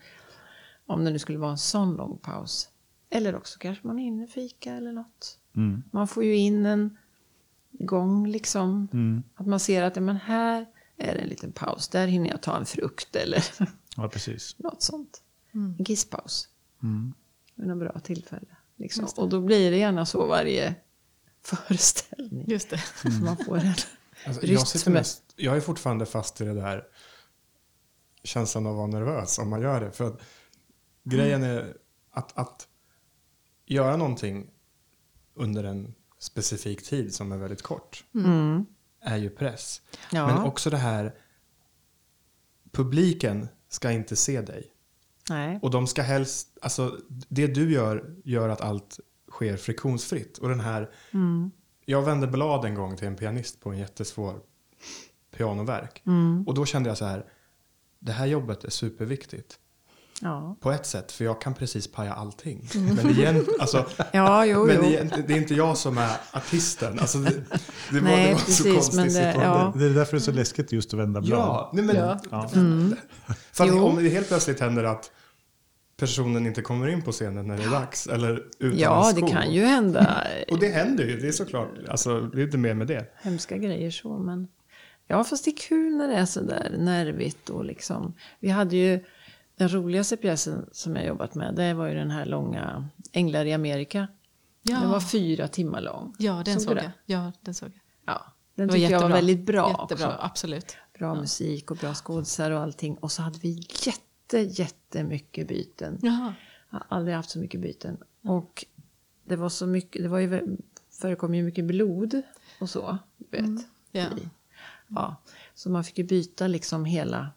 om 0.87 1.05
det 1.05 1.11
nu 1.11 1.19
skulle 1.19 1.39
vara 1.39 1.51
en 1.51 1.59
sån 1.59 1.95
lång 1.95 2.19
paus. 2.19 2.69
Eller 3.11 3.37
också 3.37 3.59
kanske 3.59 3.87
man 3.87 3.99
hinner 3.99 4.27
fika 4.27 4.73
eller 4.73 4.93
något. 4.93 5.39
Mm. 5.57 5.83
Man 5.91 6.09
får 6.09 6.25
ju 6.25 6.37
in 6.37 6.67
en 6.67 6.97
gång 7.73 8.27
liksom. 8.27 8.89
Mm. 8.93 9.23
Att 9.35 9.47
man 9.47 9.61
ser 9.61 9.83
att 9.83 9.97
men 9.97 10.17
här 10.17 10.67
är 11.01 11.15
det 11.15 11.21
en 11.21 11.29
liten 11.29 11.53
paus. 11.53 11.89
Där 11.89 12.07
hinner 12.07 12.31
jag 12.31 12.43
ta 12.43 12.57
en 12.57 12.67
frukt 12.67 13.17
eller 13.17 13.45
Ja, 13.97 14.09
precis. 14.09 14.59
något 14.59 14.83
sånt. 14.83 15.23
En 15.53 15.85
kisspaus. 15.85 16.49
Mm. 16.83 17.15
Vid 17.55 17.67
något 17.69 17.79
bra 17.79 18.01
tillfälle. 18.01 18.57
Liksom. 18.77 19.07
Och 19.17 19.29
då 19.29 19.41
blir 19.41 19.71
det 19.71 19.77
gärna 19.77 20.07
så 20.07 20.27
varje 20.27 20.75
föreställning. 21.43 22.45
Just 22.49 22.71
det. 22.71 22.79
Så 23.03 23.09
man 23.09 23.37
får 23.37 23.59
en 23.59 23.75
Alltså, 24.27 24.47
jag, 24.47 24.69
sitter 24.69 24.91
mest, 24.91 25.23
jag 25.37 25.57
är 25.57 25.61
fortfarande 25.61 26.07
fast 26.07 26.41
i 26.41 26.45
det 26.45 26.55
där 26.55 26.85
känslan 28.25 28.67
av 28.67 28.73
att 28.73 28.77
vara 28.77 28.87
nervös 28.87 29.39
om 29.39 29.49
man 29.51 29.63
gör 29.63 29.81
det. 29.81 29.93
För 29.93 30.05
att 30.05 30.21
grejen 31.05 31.43
är 31.43 31.77
att, 32.11 32.39
att 32.39 32.69
göra 33.67 33.97
någonting 33.97 34.51
under 35.35 35.65
en 35.65 35.95
specifik 36.19 36.83
tid 36.83 37.15
som 37.15 37.33
är 37.33 37.37
väldigt 37.39 37.63
kort. 37.63 38.05
Mm. 38.15 38.67
Är 39.01 39.17
ju 39.17 39.31
press. 39.31 39.83
Ja. 40.13 40.27
Men 40.27 40.39
också 40.39 40.71
det 40.71 40.77
här, 40.77 41.15
publiken 42.73 43.49
ska 43.69 43.91
inte 43.91 44.17
se 44.17 44.41
dig. 44.41 44.73
Nej. 45.31 45.59
Och 45.63 45.71
de 45.71 45.87
ska 45.87 46.03
helst, 46.03 46.59
alltså 46.63 46.99
det 47.29 47.47
du 47.47 47.73
gör, 47.73 48.17
gör 48.25 48.49
att 48.49 48.61
allt 48.61 49.01
sker 49.31 49.57
friktionsfritt. 49.57 50.39
Och 50.39 50.49
den 50.49 50.61
här, 50.61 50.91
Mm. 51.11 51.51
jag 51.85 52.03
vände 52.03 52.27
blad 52.27 52.65
en 52.65 52.75
gång 52.75 52.97
till 52.97 53.07
en 53.07 53.17
pianist 53.17 53.61
på 53.61 53.71
en 53.71 53.79
jättesvår 53.79 54.41
pianoverk. 55.37 56.03
Mm. 56.07 56.45
Och 56.47 56.55
då 56.55 56.67
kände 56.67 56.89
jag 56.89 56.99
så 56.99 57.05
här, 57.05 57.27
det 57.99 58.13
här 58.13 58.27
jobbet 58.27 58.65
är 58.65 58.71
superviktigt. 58.71 59.59
Ja. 60.23 60.57
På 60.61 60.71
ett 60.71 60.87
sätt, 60.87 61.13
för 61.13 61.25
jag 61.25 61.41
kan 61.41 61.55
precis 61.55 61.93
paja 61.93 62.13
allting. 62.15 62.69
Men, 62.97 63.11
igen, 63.11 63.47
alltså, 63.61 63.87
Ja, 64.13 64.45
jo, 64.47 64.67
men 64.67 64.77
jo. 64.77 64.85
igen, 64.85 65.13
det 65.27 65.33
är 65.33 65.37
inte 65.37 65.55
jag 65.55 65.77
som 65.77 65.99
är 65.99 66.11
artisten. 66.33 66.99
Alltså, 66.99 67.19
det, 67.19 67.31
det, 67.91 68.01
var, 68.01 68.01
Nej, 68.01 68.27
det 68.27 68.33
var 68.33 68.39
så 68.41 68.47
precis, 68.47 68.75
konstig 68.75 68.97
men 68.97 69.05
det- 69.07 69.11
situation. 69.13 69.43
ja. 69.43 69.73
Det 69.77 69.85
är 69.85 69.91
därför 69.91 70.13
det 70.13 70.19
är 70.19 70.25
så 70.25 70.33
läskigt 70.33 70.73
just 70.73 70.95
att 70.95 71.01
vända 71.01 71.21
blad. 71.21 71.39
Ja, 71.41 71.71
nej 71.75 71.85
men, 71.85 71.97
Ja. 71.97 72.21
Ja. 72.31 72.49
För 73.53 73.83
om 73.85 73.97
det 74.03 74.09
helt 74.09 74.29
plötsligt 74.29 74.61
händer 74.61 74.85
att 74.85 75.11
personen 75.97 76.47
inte 76.47 76.63
kommer 76.63 76.89
in 76.89 77.03
på 77.03 77.13
scenen 77.13 77.47
när 77.47 77.57
det 77.57 77.63
är 77.63 77.71
dags. 77.71 78.07
Eller 78.07 78.43
utan 78.59 78.79
Ja, 78.79 79.09
en 79.11 79.15
det 79.15 79.33
kan 79.33 79.53
ju 79.53 79.65
hända 79.65 80.25
Och 80.51 80.59
det 80.59 80.69
händer 80.69 81.05
ju, 81.05 81.21
det 81.21 81.29
är 81.29 81.33
såklart. 81.33 81.69
Alltså, 81.89 82.21
det 82.21 82.41
är 82.41 82.45
inte 82.45 82.59
mer 82.59 82.75
med 82.75 82.87
det. 82.87 83.07
hemska 83.23 83.57
grejer 83.57 83.91
så, 83.91 84.19
men... 84.19 84.49
Ja, 85.07 85.25
fast 85.25 85.45
det 85.45 85.51
är 85.51 85.57
kul 85.57 85.97
när 85.97 86.09
det 86.09 86.15
är 86.15 86.25
så 86.27 86.41
där 86.41 86.75
nervigt 86.79 87.51
och 87.51 87.65
liksom... 87.65 88.15
Vi 88.41 88.49
hade 88.49 88.77
ju 88.77 89.05
den 89.61 89.69
roligaste 89.69 90.17
pjäsen 90.17 90.69
som 90.73 90.97
jag 90.97 91.07
jobbat 91.07 91.35
med, 91.35 91.55
det 91.55 91.75
var 91.75 91.87
ju 91.87 91.95
den 91.95 92.11
här 92.11 92.25
långa 92.27 92.89
Änglar 93.13 93.45
i 93.45 93.53
Amerika. 93.53 94.09
Ja. 94.63 94.81
Den 94.81 94.91
var 94.91 95.01
fyra 95.01 95.49
timmar 95.49 95.81
lång. 95.81 96.15
Ja, 96.19 96.43
den 96.45 96.55
Såg 96.55 96.63
såg 96.63 96.77
jag. 96.77 96.85
det? 96.85 96.93
Ja, 97.07 97.33
den 97.41 97.55
såg 97.55 97.69
jag. 97.69 97.81
Ja, 98.15 98.33
den 98.55 98.69
tyckte 98.69 98.93
jag 98.93 99.01
var 99.01 99.09
väldigt 99.09 99.47
bra 99.47 99.69
Jättebra, 99.81 100.09
också. 100.15 100.19
absolut. 100.27 100.77
Bra 100.99 101.15
musik 101.15 101.71
och 101.71 101.77
bra 101.77 101.95
skådisar 101.95 102.51
och 102.51 102.61
allting. 102.61 102.97
Och 102.97 103.13
så 103.13 103.23
hade 103.23 103.39
vi 103.39 103.61
jätte, 103.87 104.39
jättemycket 104.39 105.49
byten. 105.49 105.99
Jaha. 106.03 106.35
Jag 106.71 106.79
har 106.79 106.87
aldrig 106.89 107.17
haft 107.17 107.31
så 107.31 107.39
mycket 107.39 107.61
byten. 107.61 107.97
Och 108.25 108.65
det 109.25 109.37
var 109.37 109.49
så 109.49 109.67
mycket, 109.67 110.03
det 110.03 110.09
var 110.09 110.19
ju, 110.19 110.57
förekom 111.01 111.35
ju 111.35 111.43
mycket 111.43 111.65
blod 111.65 112.23
och 112.61 112.71
så. 112.71 112.99
Vet. 113.31 113.45
Ja. 113.93 114.03
I- 114.03 114.29
ja. 114.89 115.17
Så 115.55 115.71
man 115.71 115.85
fick 115.85 115.99
ju 115.99 116.05
byta 116.05 116.47
liksom 116.47 116.85
hela 116.85 117.31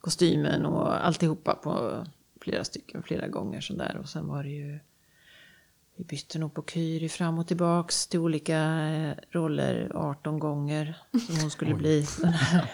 kostymen 0.00 0.66
och 0.66 1.06
alltihopa 1.06 1.54
på 1.54 2.04
flera 2.40 2.64
stycken, 2.64 3.02
flera 3.02 3.28
gånger 3.28 3.60
sådär. 3.60 3.96
Och 4.02 4.08
sen 4.08 4.28
var 4.28 4.42
det 4.42 4.48
ju, 4.48 4.78
vi 5.96 6.04
bytte 6.04 6.38
nog 6.38 6.54
på 6.54 6.62
Kyri 6.62 7.08
fram 7.08 7.38
och 7.38 7.46
tillbaks 7.46 8.06
till 8.06 8.20
olika 8.20 8.58
eh, 8.88 9.14
roller 9.30 9.92
18 9.94 10.38
gånger. 10.38 10.96
Som 11.26 11.40
hon 11.40 11.50
skulle 11.50 11.74
bli 11.74 12.06
den 12.20 12.32
här 12.32 12.70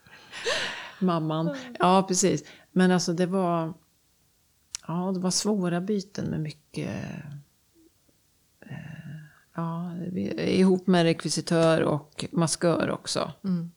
mamman. 1.00 1.56
Ja, 1.78 2.04
precis. 2.08 2.44
Men 2.72 2.90
alltså 2.90 3.12
det 3.12 3.26
var, 3.26 3.74
ja, 4.86 5.12
det 5.14 5.20
var 5.20 5.30
svåra 5.30 5.80
byten 5.80 6.26
med 6.26 6.40
mycket 6.40 7.04
eh, 8.60 9.00
Ja, 9.54 9.94
ihop 10.38 10.86
med 10.86 11.02
rekvisitör 11.02 11.82
och 11.82 12.24
maskör 12.30 12.90
också. 12.90 13.32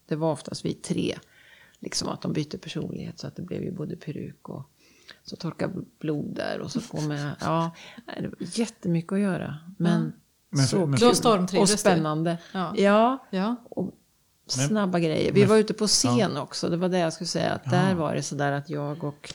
Det 0.06 0.16
var 0.16 0.32
oftast 0.32 0.66
vi 0.66 0.74
tre. 0.74 1.18
Liksom 1.84 2.08
att 2.10 2.22
de 2.22 2.34
bytte 2.34 2.58
personlighet 2.58 3.20
så 3.20 3.28
att 3.28 3.36
det 3.36 3.42
blev 3.42 3.64
ju 3.64 3.72
både 3.72 3.96
peruk 3.96 4.50
och 4.50 4.70
så 5.24 5.36
torka 5.36 5.72
blod 6.00 6.36
där 6.36 6.60
och 6.60 6.72
så 6.72 6.82
på 6.82 7.02
med, 7.02 7.36
ja, 7.42 7.72
det 8.20 8.28
var 8.28 8.36
jättemycket 8.40 9.12
att 9.12 9.20
göra. 9.20 9.58
Men, 9.78 10.14
Men- 10.50 10.68
så 10.68 10.86
men- 10.86 11.00
kul 11.00 11.60
och 11.62 11.70
spännande. 11.70 12.38
Ja. 12.54 12.74
ja, 12.78 13.28
Ja. 13.32 13.56
och 13.70 13.86
Men- 14.58 14.68
snabba 14.68 15.00
grejer. 15.00 15.32
Vi 15.32 15.46
var 15.46 15.58
ute 15.58 15.74
på 15.74 15.88
scen 15.88 16.38
också, 16.38 16.70
det 16.70 16.78
var 16.78 16.90
det 16.90 17.00
jag 17.00 17.14
skulle 17.14 17.28
säga. 17.28 17.52
Att 17.52 17.70
Där 17.72 17.96
var 17.96 18.16
det 18.16 18.24
sådär 18.24 18.52
att 18.52 18.70
jag 18.70 19.04
och 19.04 19.34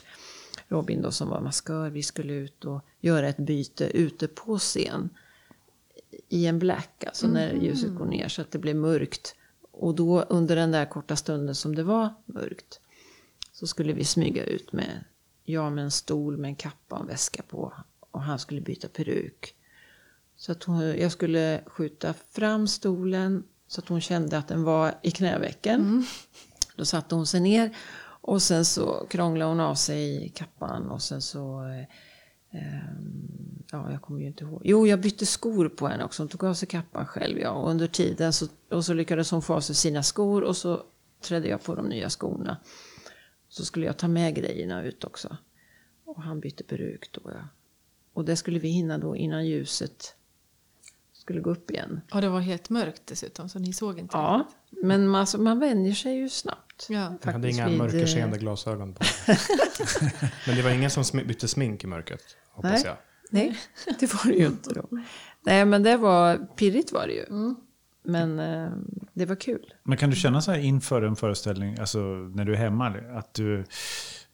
Robin 0.67 1.01
då 1.01 1.11
som 1.11 1.29
var 1.29 1.41
maskör, 1.41 1.89
vi 1.89 2.03
skulle 2.03 2.33
ut 2.33 2.65
och 2.65 2.81
göra 2.99 3.27
ett 3.29 3.37
byte 3.37 3.85
ute 3.85 4.27
på 4.27 4.57
scen. 4.59 5.09
I 6.29 6.45
en 6.45 6.59
black, 6.59 7.03
alltså 7.07 7.27
när 7.27 7.53
ljuset 7.53 7.95
går 7.95 8.05
ner 8.05 8.27
så 8.27 8.41
att 8.41 8.51
det 8.51 8.59
blev 8.59 8.75
mörkt. 8.75 9.35
Och 9.79 9.95
då 9.95 10.21
under 10.21 10.55
den 10.55 10.71
där 10.71 10.85
korta 10.85 11.15
stunden 11.15 11.55
som 11.55 11.75
det 11.75 11.83
var 11.83 12.13
mörkt 12.25 12.79
så 13.51 13.67
skulle 13.67 13.93
vi 13.93 14.05
smyga 14.05 14.43
ut 14.43 14.73
med, 14.73 15.03
jag 15.43 15.71
med 15.71 15.83
en 15.83 15.91
stol 15.91 16.37
med 16.37 16.49
en 16.49 16.55
kappa 16.55 16.95
och 16.95 17.01
en 17.01 17.07
väska 17.07 17.43
på. 17.43 17.73
Och 18.11 18.21
han 18.21 18.39
skulle 18.39 18.61
byta 18.61 18.87
peruk. 18.87 19.55
Så 20.35 20.51
att 20.51 20.63
hon, 20.63 20.81
jag 20.81 21.11
skulle 21.11 21.61
skjuta 21.65 22.13
fram 22.13 22.67
stolen 22.67 23.43
så 23.67 23.81
att 23.81 23.87
hon 23.87 24.01
kände 24.01 24.37
att 24.37 24.47
den 24.47 24.63
var 24.63 24.95
i 25.03 25.11
knävecken. 25.11 26.05
Då 26.75 26.85
satte 26.85 27.15
hon 27.15 27.27
sig 27.27 27.39
ner 27.39 27.77
och 28.21 28.41
sen 28.41 28.65
så 28.65 29.07
krånglade 29.09 29.51
hon 29.51 29.59
av 29.59 29.75
sig 29.75 30.31
kappan 30.35 30.89
och 30.89 31.01
sen 31.01 31.21
så... 31.21 31.63
Eh, 32.51 32.61
ja, 33.71 33.91
jag 33.91 34.01
kommer 34.01 34.19
ju 34.19 34.27
inte 34.27 34.43
ihåg. 34.43 34.61
Jo, 34.63 34.87
jag 34.87 35.01
bytte 35.01 35.25
skor 35.25 35.69
på 35.69 35.87
henne 35.87 36.03
också. 36.03 36.23
Hon 36.23 36.29
tog 36.29 36.43
av 36.43 36.53
sig 36.53 36.67
kappan 36.67 37.05
själv. 37.05 37.39
Ja, 37.39 37.51
och 37.51 37.69
under 37.69 37.87
tiden 37.87 38.33
så, 38.33 38.47
och 38.69 38.85
så 38.85 38.93
lyckades 38.93 39.31
hon 39.31 39.41
få 39.41 39.53
av 39.53 39.61
sig 39.61 39.75
sina 39.75 40.03
skor 40.03 40.43
och 40.43 40.57
så 40.57 40.83
trädde 41.21 41.47
jag 41.47 41.63
på 41.63 41.75
de 41.75 41.89
nya 41.89 42.09
skorna. 42.09 42.57
Så 43.49 43.65
skulle 43.65 43.85
jag 43.85 43.97
ta 43.97 44.07
med 44.07 44.35
grejerna 44.35 44.83
ut 44.83 45.03
också. 45.03 45.37
Och 46.05 46.21
han 46.21 46.39
bytte 46.39 46.63
peruk 46.63 47.09
då. 47.11 47.21
Ja. 47.25 47.47
Och 48.13 48.25
det 48.25 48.35
skulle 48.35 48.59
vi 48.59 48.69
hinna 48.69 48.97
då 48.97 49.15
innan 49.15 49.47
ljuset 49.47 50.15
skulle 51.29 51.41
gå 51.41 51.49
upp 51.51 51.71
igen. 51.71 52.01
Och 52.11 52.21
det 52.21 52.29
var 52.29 52.39
helt 52.39 52.69
mörkt 52.69 53.01
dessutom, 53.05 53.49
så 53.49 53.59
ni 53.59 53.73
såg 53.73 53.99
inte 53.99 54.17
Ja, 54.17 54.47
men 54.83 55.07
man, 55.07 55.21
alltså, 55.21 55.37
man 55.37 55.59
vänjer 55.59 55.93
sig 55.93 56.15
ju 56.15 56.29
snabbt. 56.29 56.87
Ja. 56.89 57.13
Jag 57.23 57.31
hade 57.31 57.49
inga 57.49 57.65
vid, 57.65 57.73
eh, 57.73 57.77
mörkerseende 57.77 58.37
glasögon 58.37 58.93
på. 58.93 59.03
Men 60.47 60.55
det 60.55 60.61
var 60.61 60.69
ingen 60.69 60.89
som 60.89 61.03
bytte 61.27 61.47
smink 61.47 61.83
i 61.83 61.87
mörkret, 61.87 62.21
hoppas 62.51 62.71
Nej. 62.71 62.81
jag. 62.85 62.97
Nej, 63.29 63.57
det 63.99 64.13
var 64.13 64.31
det 64.31 64.37
ju 64.37 64.45
inte 64.45 64.73
då. 64.73 64.87
Nej, 65.45 65.65
men 65.65 65.83
det 65.83 65.97
var 65.97 66.37
pirrigt 66.37 66.91
var 66.91 67.07
det 67.07 67.13
ju. 67.13 67.55
Men 68.03 68.39
eh, 68.39 68.71
det 69.13 69.25
var 69.25 69.35
kul. 69.35 69.73
Men 69.83 69.97
kan 69.97 70.09
du 70.09 70.15
känna 70.15 70.41
så 70.41 70.51
här 70.51 70.59
inför 70.59 71.01
en 71.01 71.15
föreställning, 71.15 71.77
alltså 71.79 71.99
när 71.99 72.45
du 72.45 72.53
är 72.53 72.57
hemma, 72.57 72.95
att 73.17 73.33
du, 73.33 73.65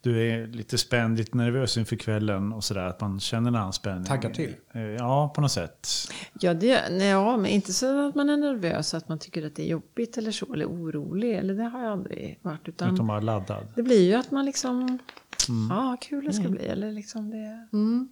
du 0.09 0.29
är 0.31 0.47
lite 0.47 0.77
spänd, 0.77 1.17
lite 1.17 1.37
nervös 1.37 1.77
inför 1.77 1.95
kvällen 1.95 2.53
och 2.53 2.63
sådär, 2.63 2.81
att 2.85 3.01
man 3.01 3.19
känner 3.19 3.47
en 3.49 3.55
anspänning? 3.55 4.05
Taggar 4.05 4.29
till? 4.29 4.55
Eh, 4.73 4.81
Ja, 4.81 5.31
på 5.35 5.41
något 5.41 5.51
sätt. 5.51 5.87
Ja, 6.39 6.53
det, 6.53 6.89
nej, 6.91 7.07
ja, 7.07 7.37
men 7.37 7.51
inte 7.51 7.73
så 7.73 8.07
att 8.09 8.15
man 8.15 8.29
är 8.29 8.37
nervös, 8.37 8.93
att 8.93 9.09
man 9.09 9.19
tycker 9.19 9.45
att 9.47 9.55
det 9.55 9.63
är 9.63 9.67
jobbigt 9.67 10.17
eller 10.17 10.31
så, 10.31 10.53
eller 10.53 10.65
orolig. 10.65 11.33
Eller 11.35 11.53
det 11.53 11.63
har 11.63 11.83
jag 11.83 11.91
aldrig 11.91 12.39
varit. 12.41 12.67
Utan 12.67 12.93
Utan 12.93 13.07
bara 13.07 13.19
laddad. 13.19 13.67
det 13.75 13.83
blir 13.83 14.01
ju 14.07 14.13
att 14.13 14.31
man 14.31 14.45
liksom, 14.45 14.97
ja, 15.69 15.75
vad 15.89 16.01
kul 16.01 16.25
det 16.25 16.33
ska 16.33 16.49
bli. 16.49 16.65
Eller 16.65 16.91
liksom 16.91 17.29
det, 17.29 17.67
Mm. 17.73 18.09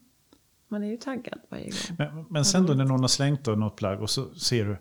man 0.67 0.83
är 0.83 0.87
ju 0.87 0.97
taggad 0.97 1.39
varje 1.49 1.63
gång. 1.63 1.95
Men, 1.97 2.25
men 2.29 2.45
sen 2.45 2.65
då 2.65 2.73
när 2.73 2.85
någon 2.85 3.01
har 3.01 3.07
slängt 3.07 3.43
då 3.43 3.51
något 3.51 3.75
plagg 3.75 4.01
och 4.01 4.09
så 4.09 4.33
ser 4.33 4.65
du, 4.65 4.77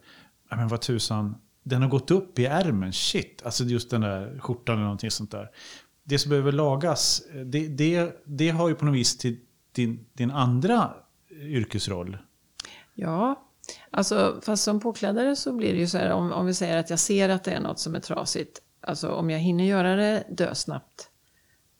ja 0.50 0.56
men 0.56 0.68
vad 0.68 0.80
tusan, 0.80 1.34
den 1.62 1.82
har 1.82 1.88
gått 1.88 2.10
upp 2.10 2.38
i 2.38 2.46
ärmen, 2.46 2.92
shit. 2.92 3.42
Alltså 3.44 3.64
just 3.64 3.90
den 3.90 4.00
där 4.00 4.38
skjortan 4.38 4.74
eller 4.74 4.82
någonting 4.84 5.10
sånt 5.10 5.30
där. 5.30 5.50
Det 6.04 6.18
som 6.18 6.30
behöver 6.30 6.52
lagas, 6.52 7.22
det, 7.44 7.68
det, 7.68 8.22
det 8.24 8.48
har 8.48 8.68
ju 8.68 8.74
på 8.74 8.84
något 8.84 8.94
vis 8.94 9.18
till 9.18 9.40
din, 9.72 10.06
din 10.12 10.30
andra 10.30 10.94
yrkesroll. 11.30 12.18
Ja, 12.94 13.48
alltså 13.90 14.40
fast 14.42 14.64
som 14.64 14.80
påklädare 14.80 15.36
så 15.36 15.52
blir 15.52 15.72
det 15.72 15.78
ju 15.78 15.86
så 15.86 15.98
här 15.98 16.10
om, 16.10 16.32
om 16.32 16.46
vi 16.46 16.54
säger 16.54 16.76
att 16.76 16.90
jag 16.90 16.98
ser 16.98 17.28
att 17.28 17.44
det 17.44 17.50
är 17.50 17.60
något 17.60 17.78
som 17.78 17.94
är 17.94 18.00
trasigt. 18.00 18.62
Alltså 18.80 19.08
om 19.08 19.30
jag 19.30 19.38
hinner 19.38 19.64
göra 19.64 19.96
det 19.96 20.24
dösnabbt 20.30 21.10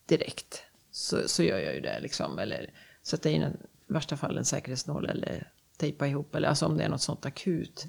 direkt 0.07 0.63
så, 0.91 1.29
så 1.29 1.43
gör 1.43 1.59
jag 1.59 1.75
ju 1.75 1.81
det 1.81 2.01
liksom. 2.01 2.39
Eller 2.39 2.71
sätta 3.03 3.31
in 3.31 3.43
en, 3.43 3.53
i 3.89 3.93
värsta 3.93 4.17
fall 4.17 4.39
en 4.39 4.45
säkerhetsnål 4.45 5.07
eller 5.07 5.51
tejpa 5.77 6.07
ihop. 6.07 6.35
Eller 6.35 6.49
alltså 6.49 6.67
om 6.67 6.77
det 6.77 6.85
är 6.85 6.89
något 6.89 7.03
sånt 7.03 7.27
akut. 7.27 7.87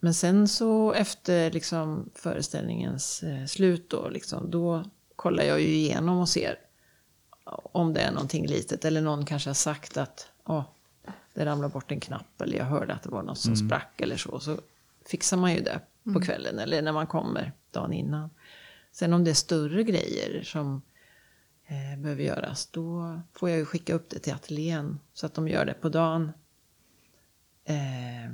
Men 0.00 0.14
sen 0.14 0.48
så 0.48 0.92
efter 0.92 1.50
liksom 1.50 2.10
föreställningens 2.14 3.22
eh, 3.22 3.46
slut 3.46 3.90
då, 3.90 4.08
liksom, 4.08 4.50
då 4.50 4.84
kollar 5.18 5.44
jag 5.44 5.60
ju 5.60 5.66
igenom 5.66 6.18
och 6.18 6.28
ser 6.28 6.58
om 7.72 7.92
det 7.92 8.00
är 8.00 8.10
någonting 8.12 8.46
litet. 8.46 8.84
Eller 8.84 9.00
någon 9.00 9.24
kanske 9.24 9.48
har 9.50 9.54
sagt 9.54 9.96
att 9.96 10.28
"Åh, 10.44 10.64
det 11.34 11.44
ramlade 11.46 11.72
bort 11.72 11.92
en 11.92 12.00
knapp. 12.00 12.40
Eller 12.42 12.58
jag 12.58 12.64
hörde 12.64 12.94
att 12.94 13.02
det 13.02 13.08
var 13.08 13.22
något 13.22 13.38
som 13.38 13.56
sprack 13.56 14.00
eller 14.00 14.16
så. 14.16 14.40
Så 14.40 14.58
fixar 15.06 15.36
man 15.36 15.52
ju 15.54 15.60
det 15.60 15.80
på 16.14 16.20
kvällen 16.20 16.58
eller 16.58 16.82
när 16.82 16.92
man 16.92 17.06
kommer 17.06 17.52
dagen 17.70 17.92
innan. 17.92 18.30
Sen 18.92 19.12
om 19.12 19.24
det 19.24 19.30
är 19.30 19.34
större 19.34 19.82
grejer 19.84 20.42
som 20.42 20.82
eh, 21.66 22.00
behöver 22.00 22.22
göras. 22.22 22.66
Då 22.66 23.20
får 23.32 23.50
jag 23.50 23.58
ju 23.58 23.64
skicka 23.64 23.94
upp 23.94 24.10
det 24.10 24.18
till 24.18 24.32
ateljén. 24.34 25.00
Så 25.14 25.26
att 25.26 25.34
de 25.34 25.48
gör 25.48 25.64
det 25.64 25.74
på 25.74 25.88
dagen. 25.88 26.32
Eh, 27.64 28.30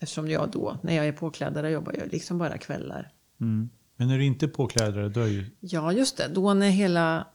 eftersom 0.00 0.28
jag 0.28 0.50
då, 0.50 0.78
när 0.82 0.96
jag 0.96 1.06
är 1.06 1.12
påklädare, 1.12 1.70
jobbar 1.70 1.92
jag 1.98 2.12
liksom 2.12 2.38
bara 2.38 2.58
kvällar. 2.58 3.12
Mm. 3.40 3.70
Men 3.96 4.08
när 4.08 4.18
du 4.18 4.24
inte 4.24 4.46
är 4.46 4.50
påklädare, 4.50 5.08
då 5.08 5.20
är 5.20 5.26
ju... 5.26 5.46
Ja, 5.60 5.92
just 5.92 6.16
det. 6.16 6.28
Då 6.28 6.54
när 6.54 6.70
hela, 6.70 7.26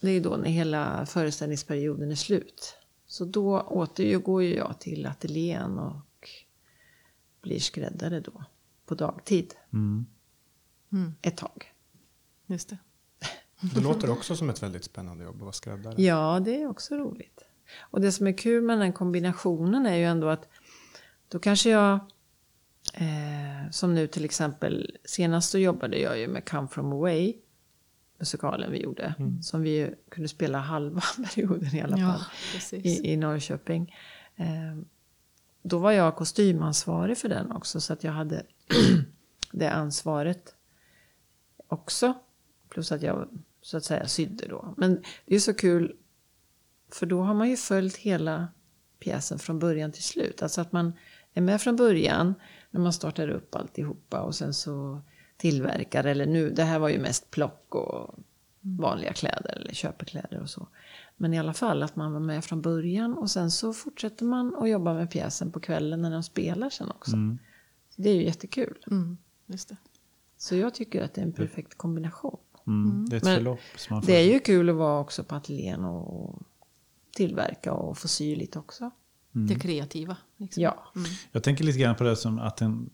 det 0.00 0.10
är 0.10 0.20
då 0.20 0.36
när 0.36 0.50
hela 0.50 1.06
föreställningsperioden 1.06 2.10
är 2.10 2.14
slut. 2.14 2.76
Så 3.06 3.24
då 3.24 3.60
återgår 3.60 4.42
ju 4.42 4.54
jag 4.56 4.80
till 4.80 5.06
ateljén 5.06 5.78
och 5.78 6.28
blir 7.42 7.60
skräddare 7.60 8.20
då. 8.20 8.44
på 8.86 8.94
dagtid 8.94 9.54
Mm. 9.72 10.06
ett 11.22 11.36
tag. 11.36 11.72
Just 12.46 12.68
det. 12.68 12.78
Det 13.74 13.80
låter 13.80 14.10
också 14.10 14.36
som 14.36 14.50
ett 14.50 14.62
väldigt 14.62 14.84
spännande 14.84 15.24
jobb 15.24 15.34
att 15.34 15.40
vara 15.40 15.52
skräddare. 15.52 16.02
Ja, 16.02 16.40
det 16.44 16.62
är 16.62 16.68
också 16.68 16.94
roligt. 16.94 17.40
Och 17.80 18.00
det 18.00 18.12
som 18.12 18.26
är 18.26 18.38
kul 18.38 18.62
med 18.62 18.78
den 18.78 18.92
kombinationen 18.92 19.86
är 19.86 19.96
ju 19.96 20.04
ändå 20.04 20.28
att 20.28 20.48
då 21.28 21.38
kanske 21.38 21.70
jag, 21.70 21.98
eh, 22.92 23.70
som 23.70 23.94
nu 23.94 24.06
till 24.06 24.24
exempel, 24.24 24.96
senast 25.04 25.50
så 25.50 25.58
jobbade 25.58 25.98
jag 25.98 26.18
ju 26.18 26.28
med 26.28 26.48
Come 26.48 26.68
From 26.68 26.92
Away, 26.92 27.34
musikalen 28.18 28.72
vi 28.72 28.82
gjorde, 28.82 29.14
som 29.42 29.62
vi 29.62 29.70
ju 29.70 29.94
kunde 30.08 30.28
spela 30.28 30.58
halva 30.58 31.02
perioden 31.34 31.74
i 31.74 31.80
alla 31.80 31.98
Ja, 31.98 32.12
fall 32.12 32.24
precis. 32.52 32.84
i, 33.00 33.12
i 33.12 33.16
Norrköping. 33.16 33.94
Eh, 34.36 34.76
då 35.62 35.78
var 35.78 35.92
jag 35.92 36.16
kostymansvarig 36.16 37.18
för 37.18 37.28
den 37.28 37.52
också, 37.52 37.80
så 37.80 37.92
att 37.92 38.04
jag 38.04 38.12
hade 38.12 38.42
det 39.52 39.70
ansvaret 39.70 40.54
också. 41.66 42.14
Plus 42.68 42.92
att 42.92 43.02
jag 43.02 43.28
så 43.62 43.76
att 43.76 43.84
säga 43.84 44.06
sydde 44.06 44.46
då. 44.48 44.74
Men 44.76 45.02
det 45.26 45.34
är 45.34 45.38
så 45.38 45.54
kul, 45.54 45.96
för 46.92 47.06
då 47.06 47.22
har 47.22 47.34
man 47.34 47.50
ju 47.50 47.56
följt 47.56 47.96
hela 47.96 48.48
pjäsen 48.98 49.38
från 49.38 49.58
början 49.58 49.92
till 49.92 50.02
slut. 50.02 50.42
Alltså 50.42 50.60
att 50.60 50.72
man 50.72 50.92
är 51.34 51.40
med 51.40 51.60
från 51.60 51.76
början 51.76 52.34
när 52.72 52.80
man 52.80 52.92
startar 52.92 53.28
upp 53.28 53.54
alltihopa 53.54 54.20
och 54.20 54.34
sen 54.34 54.54
så 54.54 55.00
tillverkar, 55.36 56.04
eller 56.04 56.26
nu, 56.26 56.50
det 56.50 56.62
här 56.62 56.78
var 56.78 56.88
ju 56.88 56.98
mest 56.98 57.30
plock 57.30 57.74
och 57.74 58.18
vanliga 58.60 59.12
kläder 59.12 59.56
eller 59.56 59.74
köpekläder 59.74 60.40
och 60.40 60.50
så. 60.50 60.68
Men 61.16 61.34
i 61.34 61.38
alla 61.38 61.52
fall 61.52 61.82
att 61.82 61.96
man 61.96 62.12
var 62.12 62.20
med 62.20 62.44
från 62.44 62.62
början 62.62 63.14
och 63.18 63.30
sen 63.30 63.50
så 63.50 63.72
fortsätter 63.72 64.24
man 64.24 64.54
att 64.54 64.68
jobba 64.68 64.94
med 64.94 65.10
pjäsen 65.10 65.52
på 65.52 65.60
kvällen 65.60 66.02
när 66.02 66.10
de 66.10 66.22
spelar 66.22 66.70
sen 66.70 66.90
också. 66.90 67.16
Så 67.90 68.02
det 68.02 68.10
är 68.10 68.14
ju 68.14 68.24
jättekul. 68.24 68.84
Mm, 68.90 69.18
just 69.46 69.68
det. 69.68 69.76
Så 70.36 70.56
jag 70.56 70.74
tycker 70.74 71.02
att 71.02 71.14
det 71.14 71.20
är 71.20 71.24
en 71.24 71.32
perfekt 71.32 71.78
kombination. 71.78 72.38
Mm. 72.66 73.08
Det 73.08 73.16
är 73.16 73.18
ett 73.18 73.24
Men 73.24 73.36
förlopp 73.36 73.60
som 73.76 73.94
man 73.94 74.02
får. 74.02 74.06
Det 74.06 74.18
är 74.18 74.32
ju 74.32 74.40
kul 74.40 74.70
att 74.70 74.76
vara 74.76 75.00
också 75.00 75.24
på 75.24 75.34
ateljén 75.34 75.84
och 75.84 76.42
tillverka 77.10 77.72
och 77.72 77.98
få 77.98 78.08
sy 78.08 78.36
lite 78.36 78.58
också. 78.58 78.90
Det 79.32 79.54
kreativa. 79.54 80.16
Liksom. 80.36 80.62
Ja. 80.62 80.92
Jag 81.32 81.42
tänker 81.42 81.64
lite 81.64 81.78
grann 81.78 81.94
på 81.94 82.04
det 82.04 82.16
som 82.16 82.38
att 82.38 82.60
en, 82.60 82.90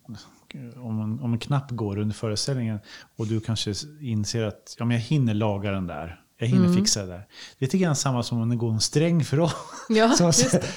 om, 0.76 1.00
en, 1.00 1.20
om 1.20 1.32
en 1.32 1.38
knapp 1.38 1.70
går 1.70 1.98
under 1.98 2.14
föreställningen 2.14 2.78
och 3.16 3.26
du 3.26 3.40
kanske 3.40 3.74
inser 4.00 4.44
att 4.44 4.76
ja, 4.78 4.84
men 4.84 4.96
jag 4.96 5.04
hinner 5.04 5.34
laga 5.34 5.70
den 5.70 5.86
där. 5.86 6.20
Jag 6.40 6.48
hinner 6.48 6.74
fixa 6.74 7.00
det 7.00 7.06
där. 7.06 7.26
Det 7.58 7.64
är 7.64 7.66
lite 7.66 7.78
grann 7.78 7.96
samma 7.96 8.22
som 8.22 8.42
om 8.42 8.48
det 8.48 8.56
går 8.56 8.72
en 8.72 8.80
sträng 8.80 9.24
för 9.24 9.40
oss. 9.40 9.54
Ja, 9.88 10.12
som, 10.12 10.32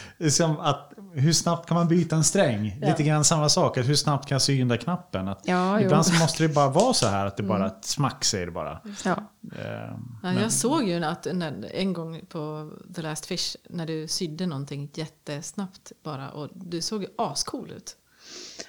just 0.18 0.38
som 0.38 0.60
att, 0.60 0.94
hur 1.13 1.34
snabbt 1.34 1.68
kan 1.68 1.75
man 1.75 1.88
byta 1.88 2.15
en 2.15 2.24
sträng? 2.24 2.77
Lite 2.82 3.03
grann 3.03 3.24
samma 3.24 3.50
sak. 3.50 3.77
Hur 3.77 3.96
snabbt 3.96 4.27
kan 4.27 4.36
jag 4.36 4.41
sy 4.41 4.58
den 4.60 4.68
där 4.68 4.77
knappen? 4.77 5.27
Att 5.27 5.41
Ja, 5.46 5.80
jo. 5.80 5.86
ibland 5.86 6.06
så 6.06 6.13
måste 6.13 6.44
det 6.44 6.53
bara 6.53 6.70
vara 6.70 6.94
så 6.94 7.08
här 7.08 7.25
att 7.25 7.38
det 7.38 7.44
bara 7.44 7.68
ett 7.68 7.86
smack 7.86 8.24
säger 8.25 8.46
det 8.46 8.51
bara. 8.51 8.82
Ja. 9.06 9.15
Eh, 9.60 9.96
Ja, 10.24 10.34
jag 10.41 10.51
såg 10.51 10.88
ju 10.88 11.03
att 11.06 11.27
när, 11.34 11.70
en 11.75 11.94
gång 11.94 12.22
på 12.30 12.72
The 12.96 13.01
Last 13.01 13.25
Fish 13.25 13.56
när 13.70 13.86
du 13.86 14.08
sydde 14.08 14.46
någonting 14.46 14.89
jättesnabbt 14.94 15.91
bara 16.03 16.30
och 16.30 16.50
du 16.53 16.82
såg 16.82 17.01
ju 17.03 17.08
ascool 17.18 17.72
ut. 17.72 17.96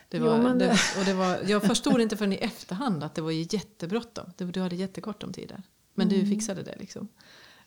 Det 0.08 0.18
Jo, 0.18 0.24
var, 0.26 0.38
men 0.38 0.58
det, 0.58 0.66
det- 0.66 0.98
och 1.00 1.04
det 1.04 1.14
var, 1.14 1.38
jag 1.46 1.62
förstod 1.68 2.00
inte 2.00 2.16
förrän 2.16 2.32
i 2.32 2.36
efterhand 2.36 3.04
att 3.04 3.14
det 3.14 3.22
var 3.22 3.30
ju 3.30 3.46
jättebråttom. 3.50 4.32
Du 4.36 4.60
hade 4.60 4.76
jättekort 4.76 5.22
om 5.22 5.32
tid 5.32 5.48
där. 5.48 5.62
Men 5.94 6.08
Mm. 6.08 6.20
du 6.20 6.26
fixade 6.30 6.62
det 6.62 6.74
liksom. 6.78 7.08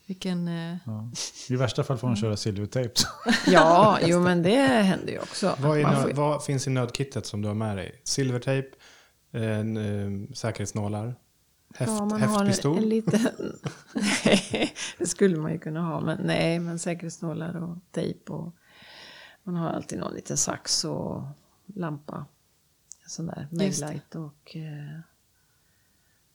Vilken... 0.06 0.48
Eh, 0.48 0.76
ja. 0.86 1.10
I 1.48 1.56
värsta 1.56 1.84
fall 1.84 1.98
får 1.98 2.06
man 2.08 2.16
köra 2.16 2.36
silvertejp. 2.36 2.94
ja, 3.46 3.98
jo 4.02 4.20
men 4.20 4.42
det 4.42 4.56
händer 4.66 5.12
ju 5.12 5.18
också. 5.18 5.56
Vad, 5.60 5.78
är 5.78 5.82
Man 5.82 5.94
nö- 5.94 6.00
får 6.00 6.10
ju- 6.10 6.16
vad 6.16 6.44
finns 6.44 6.66
i 6.66 6.70
nödkittet 6.70 7.26
som 7.26 7.42
du 7.42 7.48
har 7.48 7.54
med 7.54 7.76
dig? 7.76 8.00
Silvertejp, 8.04 8.68
en, 9.30 9.76
eh, 9.76 10.34
säkerhetsnålar, 10.34 11.14
häft, 11.74 11.92
ja, 11.92 12.04
man 12.04 12.22
har 12.22 12.40
en, 12.40 12.46
häftpistol. 12.46 12.78
en 12.78 12.88
liten... 12.88 13.28
Nej, 14.24 14.74
det 14.98 15.06
skulle 15.06 15.36
man 15.36 15.52
ju 15.52 15.58
kunna 15.58 15.80
ha. 15.80 16.00
Men 16.00 16.18
nej, 16.24 16.58
men 16.58 16.78
säkerhetsnålar 16.78 17.56
och 17.62 17.78
tejp 17.90 18.32
och... 18.32 18.54
Man 19.42 19.54
har 19.56 19.68
alltid 19.70 19.98
någon 19.98 20.14
liten 20.14 20.36
sax 20.36 20.84
och 20.84 21.22
lampa. 21.66 22.26
Sån 23.06 23.26
där 23.26 23.48
maglight 23.50 24.14
och... 24.14 24.56
Eh, 24.56 25.00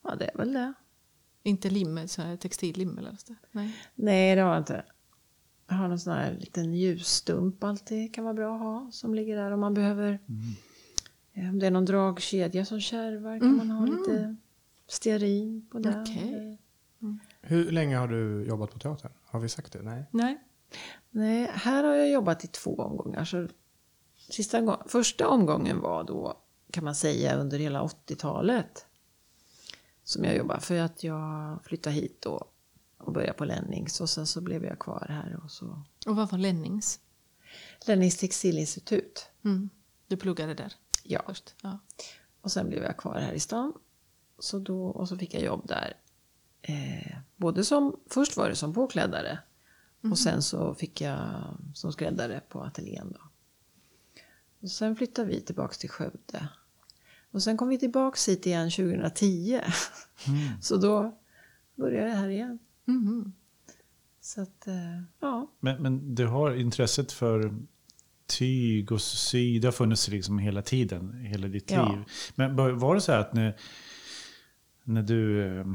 ja, 0.03 0.15
det 0.15 0.25
är 0.33 0.37
väl 0.37 0.53
det. 0.53 0.73
Inte 1.43 1.69
lim, 1.69 2.07
så 2.07 2.21
här 2.21 2.37
textillim 2.37 2.97
eller 2.97 3.15
så. 3.15 3.35
Nej. 3.51 3.75
Nej, 3.95 4.35
det 4.35 4.41
har 4.41 4.49
jag 4.49 4.61
inte. 4.61 4.85
Jag 5.67 5.75
har 5.75 5.87
någon 5.87 5.99
sån 5.99 6.13
här 6.13 6.33
liten 6.39 6.73
ljusstump 6.73 7.63
alltid. 7.63 8.13
Kan 8.15 8.23
vara 8.23 8.33
bra 8.33 8.55
att 8.55 8.61
ha. 8.61 8.89
Som 8.91 9.15
ligger 9.15 9.35
där 9.37 9.51
om 9.51 9.59
man 9.59 9.73
behöver. 9.73 10.19
eh, 11.33 11.49
Om 11.49 11.59
det 11.59 11.67
är 11.67 11.71
någon 11.71 11.85
dragkedja 11.85 12.65
som 12.65 12.79
kärvar 12.79 13.39
kan 13.39 13.57
man 13.57 13.71
ha 13.71 13.85
lite 13.85 14.35
stearin 14.87 15.67
på 15.71 15.79
den. 15.79 16.01
Okej. 16.01 16.57
Hur 17.41 17.71
länge 17.71 17.97
har 17.97 18.07
du 18.07 18.45
jobbat 18.47 18.71
på 18.71 18.79
teatern? 18.79 19.11
Har 19.25 19.39
vi 19.39 19.49
sagt 19.49 19.73
det? 19.73 19.81
Nej. 19.81 20.05
Nej. 20.11 20.41
Nej, 21.09 21.49
här 21.53 21.83
har 21.83 21.93
jag 21.95 22.09
jobbat 22.09 22.43
i 22.43 22.47
två 22.47 22.75
omgångar. 22.75 23.25
Så 23.25 23.47
sista 24.29 24.61
gång, 24.61 24.77
första 24.87 25.27
omgången 25.27 25.79
var 25.81 26.03
då, 26.03 26.37
kan 26.71 26.83
man 26.83 26.95
säga, 26.95 27.35
under 27.35 27.59
hela 27.59 27.83
80-talet. 27.83 28.85
Som 30.11 30.23
jag 30.23 30.35
jobbade. 30.37 30.61
För 30.61 30.79
att 30.79 31.03
jag 31.03 31.59
flyttade 31.63 31.95
hit 31.95 32.21
då 32.21 32.47
och 32.97 33.13
började 33.13 33.33
på 33.33 33.45
Lennings. 33.45 34.01
Och 34.01 34.09
sen 34.09 34.27
så 34.27 34.41
blev 34.41 34.65
jag 34.65 34.79
kvar 34.79 35.05
här. 35.09 35.39
Och 35.43 35.51
så. 35.51 35.83
Och 36.05 36.15
vad 36.15 36.31
var 36.31 36.37
Lennings? 36.37 36.99
Lennings 37.87 38.17
textilinstitut. 38.17 39.29
Mm. 39.43 39.69
Du 40.07 40.17
pluggade 40.17 40.53
där 40.53 40.73
Ja. 41.03 41.23
först? 41.25 41.55
Ja. 41.61 41.79
Och 42.41 42.51
sen 42.51 42.69
blev 42.69 42.83
jag 42.83 42.97
kvar 42.97 43.19
här 43.19 43.33
i 43.33 43.39
stan. 43.39 43.73
Så 44.39 44.59
då, 44.59 44.85
och 44.87 45.07
så 45.09 45.17
fick 45.17 45.33
jag 45.33 45.43
jobb 45.43 45.67
där. 45.67 45.93
Eh, 46.61 47.17
både 47.35 47.63
som, 47.63 47.99
först 48.09 48.37
var 48.37 48.49
det 48.49 48.55
som 48.55 48.73
påkläddare. 48.73 49.39
Och 50.11 50.19
sen 50.19 50.41
så 50.41 50.75
fick 50.75 51.01
jag 51.01 51.43
som 51.73 51.91
skräddare 51.91 52.41
på 52.49 52.63
ateljén 52.63 53.11
då. 53.11 53.21
Och 54.61 54.71
sen 54.71 54.95
flyttade 54.95 55.27
vi 55.27 55.41
tillbaks 55.41 55.77
till 55.77 55.89
Skövde. 55.89 56.47
Och 57.31 57.43
sen 57.43 57.57
kom 57.57 57.67
vi 57.69 57.77
tillbaks 57.79 58.29
hit 58.29 58.45
igen 58.45 58.71
2010. 58.71 59.59
så 60.61 60.77
då 60.77 61.17
började 61.75 62.09
jag 62.09 62.15
här 62.17 62.29
igen. 62.29 62.59
Mhm. 62.85 63.33
Så 64.21 64.41
att, 64.41 64.67
eh, 64.67 65.01
ja. 65.19 65.51
Men, 65.59 65.81
men 65.81 66.15
du 66.15 66.27
har 66.27 66.55
intresset 66.55 67.11
för 67.11 67.53
tyg 68.27 68.91
och 68.91 69.01
sy, 69.01 69.59
det 69.59 69.67
har 69.67 69.71
funnits 69.71 70.07
liksom 70.07 70.39
hela 70.39 70.61
tiden, 70.61 71.13
hela 71.13 71.47
ditt 71.47 71.71
Ja. 71.71 71.91
liv. 71.91 72.03
Men 72.35 72.55
var 72.79 72.95
det 72.95 73.01
så 73.01 73.11
här 73.11 73.19
att 73.19 73.33
när, 73.33 73.55
när 74.83 75.01
du 75.01 75.47
eh, 75.59 75.65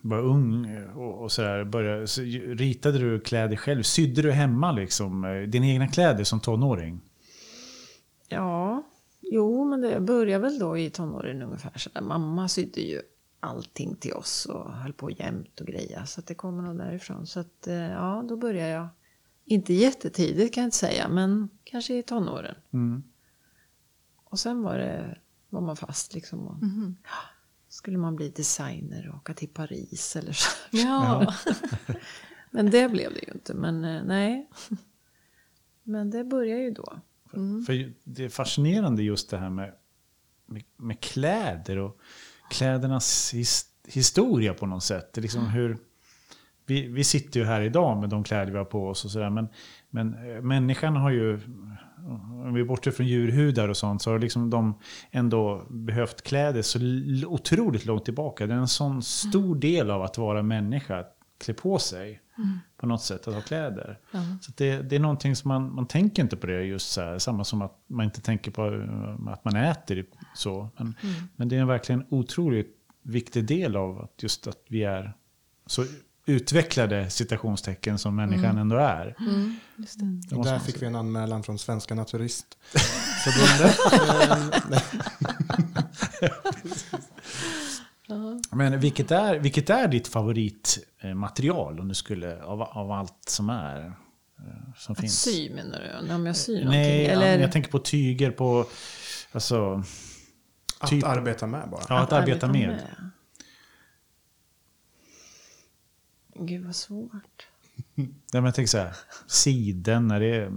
var 0.00 0.18
ung 0.18 0.76
och, 0.94 1.22
och 1.22 1.32
så 1.32 1.42
där, 1.42 1.64
började, 1.64 2.06
så 2.06 2.22
ritade 2.22 2.98
du 2.98 3.20
kläder 3.20 3.56
själv? 3.56 3.82
Sydde 3.82 4.22
du 4.22 4.32
hemma 4.32 4.72
liksom, 4.72 5.24
eh, 5.24 5.42
dina 5.42 5.66
egna 5.66 5.88
kläder 5.88 6.24
som 6.24 6.40
tonåring? 6.40 7.00
Ja, 8.28 8.71
jo, 9.32 9.64
men 9.64 9.80
det 9.80 10.00
började 10.00 10.42
väl 10.42 10.58
då 10.58 10.78
i 10.78 10.90
tonåren 10.90 11.42
ungefär. 11.42 11.78
Så 11.78 11.90
där. 11.90 12.00
Mamma 12.00 12.48
sydde 12.48 12.80
ju 12.80 13.02
allting 13.40 13.96
till 13.96 14.12
oss 14.12 14.46
och 14.46 14.72
höll 14.72 14.92
på 14.92 15.10
jämt 15.10 15.60
och 15.60 15.66
greja. 15.66 16.06
Så 16.06 16.20
att 16.20 16.26
det 16.26 16.34
kommer 16.34 16.62
nog 16.62 16.78
därifrån. 16.78 17.26
Så 17.26 17.40
att, 17.40 17.66
eh, 17.66 17.74
ja, 17.74 18.24
då 18.28 18.36
började 18.36 18.70
jag. 18.70 18.88
Inte 19.44 19.74
jättetidigt 19.74 20.54
kan 20.54 20.62
jag 20.62 20.66
inte 20.66 20.76
säga, 20.76 21.08
men 21.08 21.48
kanske 21.64 21.94
i 21.94 22.02
tonåren. 22.02 22.54
Mm. 22.72 23.02
Och 24.24 24.38
sen 24.38 24.62
var, 24.62 24.78
det, 24.78 25.18
var 25.48 25.60
man 25.60 25.76
fast 25.76 26.14
liksom. 26.14 26.48
Och, 26.48 26.56
ja, 27.02 27.18
skulle 27.68 27.98
man 27.98 28.16
bli 28.16 28.28
designer 28.28 29.08
och 29.08 29.16
åka 29.16 29.34
till 29.34 29.48
Paris 29.48 30.16
eller 30.16 30.32
så. 30.32 30.50
Ja. 30.76 31.34
Men 32.50 32.70
det 32.70 32.88
blev 32.88 33.14
det 33.14 33.20
ju 33.26 33.32
inte. 33.32 33.54
Men 33.54 33.84
eh, 33.84 34.02
nej. 34.04 34.50
Men 35.82 36.10
det 36.10 36.24
började 36.24 36.62
ju 36.62 36.70
då. 36.70 37.00
För 37.66 37.92
det 38.04 38.24
är 38.24 38.28
fascinerande 38.28 39.02
just 39.02 39.30
det 39.30 39.38
här 39.38 39.50
med, 39.50 39.72
med, 40.46 40.62
med 40.76 41.00
kläder 41.00 41.78
och 41.78 41.98
klädernas 42.50 43.34
his, 43.34 43.66
historia 43.88 44.54
på 44.54 44.66
något 44.66 44.84
sätt. 44.84 45.12
Det 45.12 45.20
är 45.20 45.22
liksom 45.22 45.46
hur, 45.46 45.78
vi, 46.66 46.86
vi 46.86 47.04
sitter 47.04 47.40
ju 47.40 47.46
här 47.46 47.60
idag 47.60 48.00
med 48.00 48.08
de 48.08 48.24
kläder 48.24 48.52
vi 48.52 48.58
har 48.58 48.64
på 48.64 48.88
oss 48.88 49.04
och 49.04 49.10
sådär. 49.10 49.30
Men, 49.30 49.48
men 49.90 50.30
eh, 50.30 50.42
människan 50.42 50.96
har 50.96 51.10
ju, 51.10 51.40
om 52.46 52.54
vi 52.54 52.60
är 52.60 52.64
borta 52.64 52.90
från 52.90 53.06
djurhudar 53.06 53.68
och 53.68 53.76
sånt, 53.76 54.02
så 54.02 54.10
har 54.10 54.18
liksom 54.18 54.50
de 54.50 54.78
ändå 55.10 55.66
behövt 55.70 56.22
kläder 56.22 56.62
så 56.62 56.78
otroligt 57.26 57.86
långt 57.86 58.04
tillbaka. 58.04 58.46
Det 58.46 58.54
är 58.54 58.58
en 58.58 58.68
sån 58.68 59.02
stor 59.02 59.56
del 59.56 59.90
av 59.90 60.02
att 60.02 60.18
vara 60.18 60.42
människa, 60.42 60.98
att 60.98 61.16
klä 61.38 61.54
på 61.54 61.78
sig 61.78 62.20
på 62.82 62.86
något 62.88 63.02
sätt, 63.02 63.28
att 63.28 63.34
ha 63.34 63.40
kläder. 63.40 63.98
Så 64.40 64.50
att 64.50 64.56
det, 64.56 64.82
det 64.82 64.96
är 64.96 65.00
någonting 65.00 65.36
som 65.36 65.48
man, 65.48 65.74
man 65.74 65.86
tänker 65.86 66.22
inte 66.22 66.36
på 66.36 66.46
det 66.46 66.62
just 66.62 66.90
så 66.90 67.00
här, 67.00 67.18
samma 67.18 67.44
som 67.44 67.62
att 67.62 67.84
man 67.86 68.04
inte 68.04 68.20
tänker 68.20 68.50
på 68.50 68.66
eh, 68.66 69.32
att 69.32 69.44
man 69.44 69.56
äter 69.56 70.04
så. 70.34 70.68
Men, 70.76 70.94
men 71.36 71.48
det 71.48 71.56
är 71.56 71.64
verkligen 71.64 72.00
en 72.00 72.06
otroligt 72.10 72.76
viktig 73.02 73.44
del 73.44 73.76
av 73.76 73.98
att 73.98 74.22
just 74.22 74.46
att 74.46 74.58
vi 74.68 74.84
är 74.84 75.12
så 75.66 75.84
utvecklade 76.26 77.10
citationstecken 77.10 77.98
som 77.98 78.16
människan 78.16 78.58
ändå 78.58 78.76
är. 78.76 79.16
Mm, 79.18 79.56
just 79.76 79.98
det. 79.98 80.20
Det 80.28 80.36
Och 80.36 80.44
där 80.44 80.58
fick 80.58 80.82
vi 80.82 80.86
en 80.86 80.96
anmälan 80.96 81.42
från 81.42 81.58
Svenska 81.58 81.94
Naturistförbundet. 81.94 83.78
Men 88.50 88.80
vilket 88.80 89.10
är, 89.10 89.38
vilket 89.38 89.70
är 89.70 89.88
ditt 89.88 90.08
favoritmaterial 90.08 91.80
om 91.80 91.88
du 91.88 91.94
skulle, 91.94 92.42
av, 92.42 92.62
av 92.62 92.90
allt 92.92 93.28
som 93.28 93.50
är? 93.50 93.86
eh, 93.86 93.94
Som 94.76 94.92
Att 94.92 95.00
finns? 95.00 95.20
sy 95.20 95.54
menar 95.54 96.02
du? 96.08 96.14
Om 96.14 96.26
jag 96.26 96.36
syr 96.36 96.52
någonting? 96.52 96.70
Nej, 96.80 97.06
Eller 97.06 97.38
jag 97.38 97.52
tänker 97.52 97.70
på 97.70 97.78
tyger, 97.78 98.30
på... 98.30 98.66
Alltså, 99.32 99.82
Att 100.78 100.90
Typ- 100.90 101.04
arbeta 101.04 101.46
med 101.46 101.68
bara. 101.70 101.82
ja, 101.88 102.00
att, 102.00 102.12
arbeta 102.12 102.48
med. 102.48 102.80
Gud 106.34 106.64
vad 106.64 106.76
svårt. 106.76 107.46
Nej, 107.94 108.08
men 108.32 108.44
jag 108.44 108.54
tänker 108.54 108.68
så 108.68 108.78
här, 108.78 108.96
siden, 109.26 110.08
när 110.08 110.20
det 110.20 110.36
är... 110.36 110.52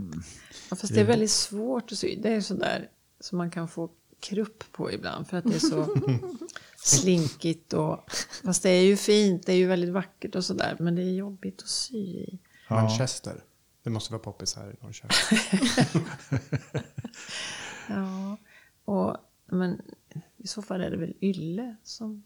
Ja, 0.69 0.75
fast 0.75 0.93
det 0.93 0.99
är 1.01 1.05
väldigt 1.05 1.31
svårt 1.31 1.91
att 1.91 1.97
sy. 1.97 2.15
Det 2.15 2.29
är 2.33 2.41
sådär 2.41 2.89
som 3.19 3.37
man 3.37 3.51
kan 3.51 3.67
få 3.67 3.89
krupp 4.19 4.63
på 4.71 4.91
ibland. 4.91 5.27
För 5.27 5.37
att 5.37 5.43
det 5.43 5.55
är 5.55 5.59
så 5.59 5.85
slinkigt. 6.85 7.73
Och, 7.73 8.11
fast 8.43 8.63
det 8.63 8.69
är 8.69 8.83
ju 8.83 8.95
fint, 8.97 9.45
det 9.45 9.53
är 9.53 9.57
ju 9.57 9.67
väldigt 9.67 9.89
vackert 9.93 10.35
och 10.35 10.45
sådär. 10.45 10.77
Men 10.79 10.95
det 10.95 11.01
är 11.01 11.11
jobbigt 11.13 11.61
att 11.61 11.67
sy 11.67 11.97
i. 11.97 12.39
Manchester. 12.69 13.43
Det 13.83 13.89
måste 13.89 14.13
vara 14.13 14.23
poppis 14.23 14.55
här 14.55 14.71
i 14.71 14.75
Norrköping. 14.83 16.01
Ja, 17.89 18.37
och, 18.85 19.17
men 19.45 19.81
i 20.37 20.47
så 20.47 20.61
fall 20.61 20.81
är 20.81 20.91
det 20.91 20.97
väl 20.97 21.13
ylle 21.21 21.75
som 21.83 22.21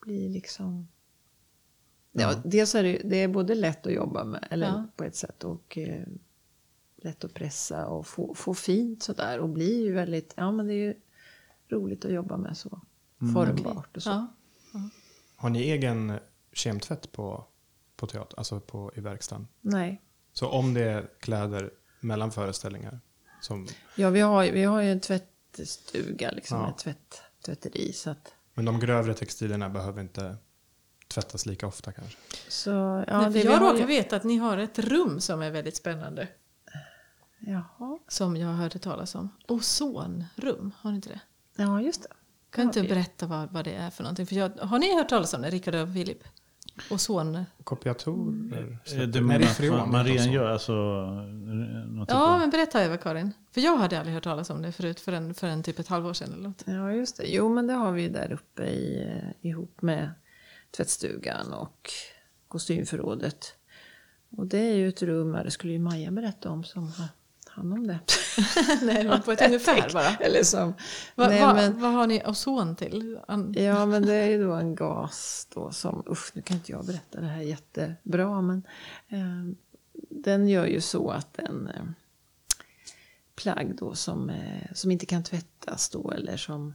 blir 0.00 0.28
liksom... 0.28 0.88
Ja, 2.12 2.34
dels 2.44 2.74
är 2.74 2.82
det, 2.82 3.00
det 3.04 3.16
är 3.16 3.28
både 3.28 3.54
lätt 3.54 3.86
att 3.86 3.92
jobba 3.92 4.24
med, 4.24 4.48
eller 4.50 4.66
Ja. 4.66 4.86
på 4.96 5.04
ett 5.04 5.16
sätt, 5.16 5.44
och 5.44 5.78
eh, 5.78 6.04
lätt 6.96 7.24
att 7.24 7.34
pressa 7.34 7.86
och 7.86 8.06
få, 8.06 8.34
få 8.34 8.54
fint 8.54 9.02
sådär. 9.02 9.38
Och 9.38 9.48
blir 9.48 9.84
ju 9.84 9.92
väldigt, 9.92 10.34
ja 10.36 10.52
men 10.52 10.66
det 10.66 10.72
är 10.74 10.76
ju 10.86 10.94
roligt 11.68 12.04
att 12.04 12.12
jobba 12.12 12.36
med 12.36 12.56
så 12.56 12.80
formbart 13.34 13.96
och 13.96 14.02
så. 14.02 14.10
Ja. 14.10 14.26
Har 15.36 15.50
ni 15.50 15.62
egen 15.62 16.18
kemtvätt 16.52 17.12
på, 17.12 17.46
på 17.96 18.06
teater, 18.06 18.38
alltså 18.38 18.60
på, 18.60 18.92
i 18.94 19.00
verkstaden? 19.00 19.48
Nej. 19.60 20.02
Så 20.32 20.48
om 20.48 20.74
det 20.74 20.82
är 20.84 21.08
kläder 21.20 21.70
mellan 22.00 22.30
föreställningar 22.32 23.00
som 23.40 23.68
Ja, 23.96 24.10
vi 24.10 24.20
har, 24.20 24.42
ju- 24.42 24.50
vi 24.52 24.64
har 24.64 24.80
ju 24.80 24.92
en 24.92 25.00
tvättstuga, 25.00 26.30
liksom, 26.30 26.58
Ja. 26.58 26.70
ett 26.70 26.78
tvätt, 26.78 27.22
tvätteri. 27.46 27.92
Så, 27.92 28.10
att, 28.10 28.34
Men 28.54 28.64
de 28.64 28.80
grövre 28.80 29.14
textilierna 29.14 29.68
behöver 29.68 30.00
inte 30.02 30.36
tvättas 31.08 31.46
lika 31.46 31.66
ofta 31.66 31.92
kanske? 31.92 32.18
så 32.48 32.70
ja, 33.08 33.28
Nej, 33.30 33.44
jag 33.44 33.52
har 33.52 33.60
råkar 33.66 33.78
ju, 33.80 33.86
veta 33.86 34.16
att 34.16 34.24
ni 34.24 34.36
har 34.36 34.56
ett 34.58 34.78
rum 34.78 35.20
som 35.20 35.42
är 35.42 35.50
väldigt 35.50 35.76
spännande. 35.76 36.28
Jaha, 37.38 37.98
Som 38.08 38.36
jag 38.36 38.48
hörde 38.48 38.78
talas 38.78 39.14
om. 39.14 39.28
Ozonrum, 39.48 40.72
har 40.78 40.90
ni 40.90 40.96
inte 40.96 41.08
det? 41.08 41.20
ja 41.56 41.80
just 41.80 42.02
det. 42.02 42.08
Kan 42.52 42.64
inte 42.64 42.80
vi- 42.80 42.88
berätta 42.88 43.26
vad, 43.26 43.52
vad 43.52 43.64
det 43.64 43.74
är 43.74 43.90
för 43.90 44.02
någonting? 44.02 44.26
För 44.26 44.34
jag, 44.36 44.48
har 44.48 44.78
ni 44.78 44.96
hört 44.96 45.08
talas 45.08 45.34
om 45.34 45.42
det, 45.42 45.50
Rickard 45.50 45.74
och 45.74 45.92
Filip? 45.94 46.18
Ozon... 46.90 47.44
Kopiatorer? 47.64 48.78
Eh, 48.92 48.98
Det 49.02 49.46
freon, 49.46 49.76
man, 49.78 49.90
man 49.90 50.00
inte 50.00 50.12
redan 50.12 50.22
ozon. 50.22 50.32
gör 50.32 50.50
alltså... 50.50 50.72
Något 50.72 52.08
typ 52.08 52.14
Ja, 52.16 52.32
av- 52.34 52.40
men 52.40 52.50
berätta 52.50 52.84
Eva-Karin. 52.84 53.32
För 53.50 53.60
jag 53.60 53.76
hade 53.76 53.98
aldrig 53.98 54.14
hört 54.14 54.24
talas 54.24 54.50
om 54.50 54.62
det 54.62 54.72
förut, 54.72 55.00
för 55.00 55.12
en, 55.12 55.34
för 55.34 55.46
en 55.46 55.62
typ 55.62 55.78
ett 55.78 55.88
halvår 55.88 56.12
sedan 56.12 56.32
eller 56.32 56.48
något. 56.48 56.62
Ja, 56.66 56.92
just 56.92 57.16
det. 57.16 57.24
Jo, 57.26 57.48
men 57.54 57.66
det 57.66 57.72
har 57.72 57.92
vi 57.92 58.02
ju 58.02 58.08
där 58.08 58.32
uppe 58.32 58.62
i, 58.62 59.02
eh, 59.42 59.48
ihop 59.50 59.82
med 59.82 60.10
tvättstugan 60.76 61.52
och 61.52 61.90
kostymförrådet. 62.48 63.54
Och 64.36 64.46
det 64.46 64.58
är 64.58 64.74
ju 64.74 64.88
ett 64.88 65.02
rum, 65.02 65.32
det 65.32 65.50
skulle 65.50 65.72
ju 65.72 65.78
Maja 65.78 66.10
berätta 66.10 66.50
om 66.50 66.64
som 66.64 66.92
hand 67.52 67.72
om 67.72 67.86
det. 67.86 67.98
Nej, 68.82 69.04
men 69.04 69.22
på 69.22 69.32
ett 69.32 69.42
ungefär 69.46 69.92
bara. 69.92 70.16
Eller 70.16 70.42
som... 70.42 70.74
Va, 71.14 71.28
nej, 71.28 71.40
va, 71.40 71.54
men, 71.54 71.80
Vad 71.80 71.92
har 71.92 72.06
ni 72.06 72.22
ozon 72.26 72.76
till? 72.76 73.18
Ja, 73.54 73.86
men 73.86 74.06
det 74.06 74.14
är 74.14 74.30
ju 74.30 74.44
då 74.44 74.52
en 74.52 74.74
gas 74.74 75.48
då 75.54 75.70
som, 75.70 76.04
usch 76.10 76.30
nu 76.34 76.42
kan 76.42 76.56
inte 76.56 76.72
jag 76.72 76.86
berätta 76.86 77.20
det 77.20 77.26
här 77.26 77.42
jättebra, 77.42 78.40
men 78.40 78.66
eh, 79.08 79.54
den 80.10 80.48
gör 80.48 80.66
ju 80.66 80.80
så 80.80 81.10
att 81.10 81.38
en 81.38 81.68
eh, 81.68 81.84
plagg 83.34 83.76
då 83.76 83.94
som, 83.94 84.30
eh, 84.30 84.72
som 84.74 84.90
inte 84.90 85.06
kan 85.06 85.24
tvättas 85.24 85.90
då 85.90 86.10
eller 86.10 86.36
som 86.36 86.74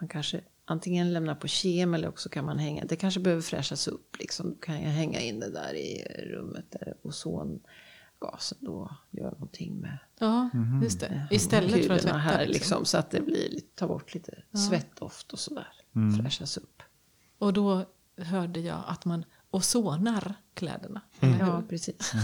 man 0.00 0.08
kanske 0.08 0.40
antingen 0.64 1.12
lämnar 1.12 1.34
på 1.34 1.48
kem 1.48 1.94
eller 1.94 2.08
också 2.08 2.28
kan 2.28 2.44
man 2.44 2.58
hänga, 2.58 2.84
det 2.84 2.96
kanske 2.96 3.20
behöver 3.20 3.42
fräschas 3.42 3.88
upp 3.88 4.16
liksom, 4.18 4.50
då 4.50 4.56
kan 4.56 4.82
jag 4.82 4.90
hänga 4.90 5.20
in 5.20 5.40
det 5.40 5.50
där 5.50 5.74
i 5.74 6.04
rummet 6.32 6.64
där 6.70 6.96
ozongasen 8.26 8.58
då 8.60 8.90
gör 9.10 9.30
någonting 9.30 9.80
med 9.80 9.98
ja, 10.18 10.50
just 10.82 11.00
det. 11.00 11.26
Istället 11.30 11.86
för 11.86 11.94
att 11.94 12.02
tvätta. 12.02 12.16
här 12.16 12.38
liksom. 12.38 12.52
liksom, 12.52 12.84
så 12.84 12.98
att 12.98 13.10
det 13.10 13.20
blir, 13.20 13.60
ta 13.74 13.86
bort 13.88 14.14
lite 14.14 14.32
svettdoft 14.68 15.32
och 15.32 15.38
sådär, 15.38 15.68
fräschas 16.22 16.56
upp. 16.56 16.82
Och 17.38 17.52
då 17.52 17.84
hörde 18.18 18.60
jag 18.60 18.82
att 18.86 19.04
man 19.04 19.24
ozonar 19.50 20.34
kläderna. 20.54 21.00
Ja, 21.20 21.62
precis. 21.68 22.12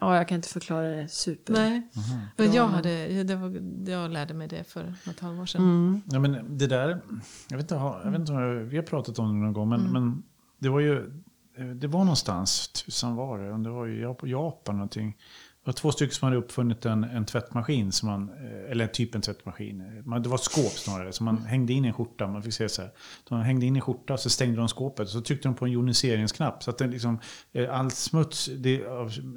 Ja, 0.00 0.16
jag 0.16 0.28
kan 0.28 0.36
inte 0.36 0.48
förklara 0.48 0.88
det 0.88 1.08
super. 1.08 1.52
Nej, 1.52 1.88
men 2.36 2.52
jag, 2.52 2.68
hade, 2.68 3.22
det 3.22 3.36
var, 3.36 3.62
jag 3.90 4.10
lärde 4.10 4.34
mig 4.34 4.48
det 4.48 4.64
för 4.64 4.94
något 5.06 5.20
halvår 5.20 5.46
sedan. 5.46 5.60
Mm. 5.62 6.02
Ja, 6.10 6.18
men 6.18 6.58
det 6.58 6.66
där, 6.66 7.00
jag 7.48 7.56
vet 7.56 7.64
inte, 7.64 7.74
jag 7.74 8.10
vet 8.10 8.20
inte 8.20 8.32
om 8.32 8.68
vi 8.68 8.76
har 8.76 8.84
pratat 8.84 9.18
om 9.18 9.28
det 9.28 9.44
någon 9.44 9.52
gång, 9.52 9.68
men, 9.68 9.80
Mm. 9.80 9.92
men 9.92 10.22
det 10.58 10.68
var 10.68 10.80
ju, 10.80 11.22
Eh, 11.58 11.66
det 11.66 11.86
var 11.86 12.00
någonstans, 12.00 12.68
tusan 12.68 13.16
var 13.16 13.38
det, 13.38 13.62
det 13.62 13.70
var 13.70 13.86
ju 13.86 14.00
Japan 14.30 14.76
någonting. 14.76 15.16
Det 15.64 15.68
var 15.68 15.72
två 15.72 15.92
stycken 15.92 16.14
som 16.14 16.26
hade 16.26 16.36
uppfunnit 16.36 16.84
en, 16.86 17.04
en 17.04 17.24
tvättmaskin, 17.26 17.92
som 17.92 18.08
man, 18.08 18.28
eh, 18.30 18.70
eller 18.70 18.86
typ 18.86 19.14
en 19.14 19.20
tvättmaskin. 19.20 20.02
Man- 20.04 20.22
Det 20.22 20.28
var 20.28 20.36
ett 20.36 20.42
skåp 20.42 20.72
snarare, 20.72 21.12
så 21.12 21.24
man 21.24 21.38
hängde 21.44 21.72
in 21.72 21.84
en 21.84 21.92
skjorta. 21.92 22.26
Man 22.26 22.42
fick 22.42 22.54
se 22.54 22.68
så 22.68 22.82
här. 22.82 22.90
De 23.28 23.40
hängde 23.40 23.66
in 23.66 23.76
en 23.76 23.82
skjorta, 23.82 24.16
så 24.16 24.30
stängde 24.30 24.56
de 24.56 24.68
skåpet. 24.68 25.08
Så 25.08 25.20
tryckte 25.20 25.48
de 25.48 25.54
på 25.54 25.64
en 25.64 25.72
joniseringsknapp. 25.72 26.62
Så 26.62 26.70
att 26.70 26.78
den 26.78 26.90
liksom, 26.90 27.18
eh, 27.52 27.78
all 27.80 27.90
smuts, 27.90 28.50
det, 28.56 28.82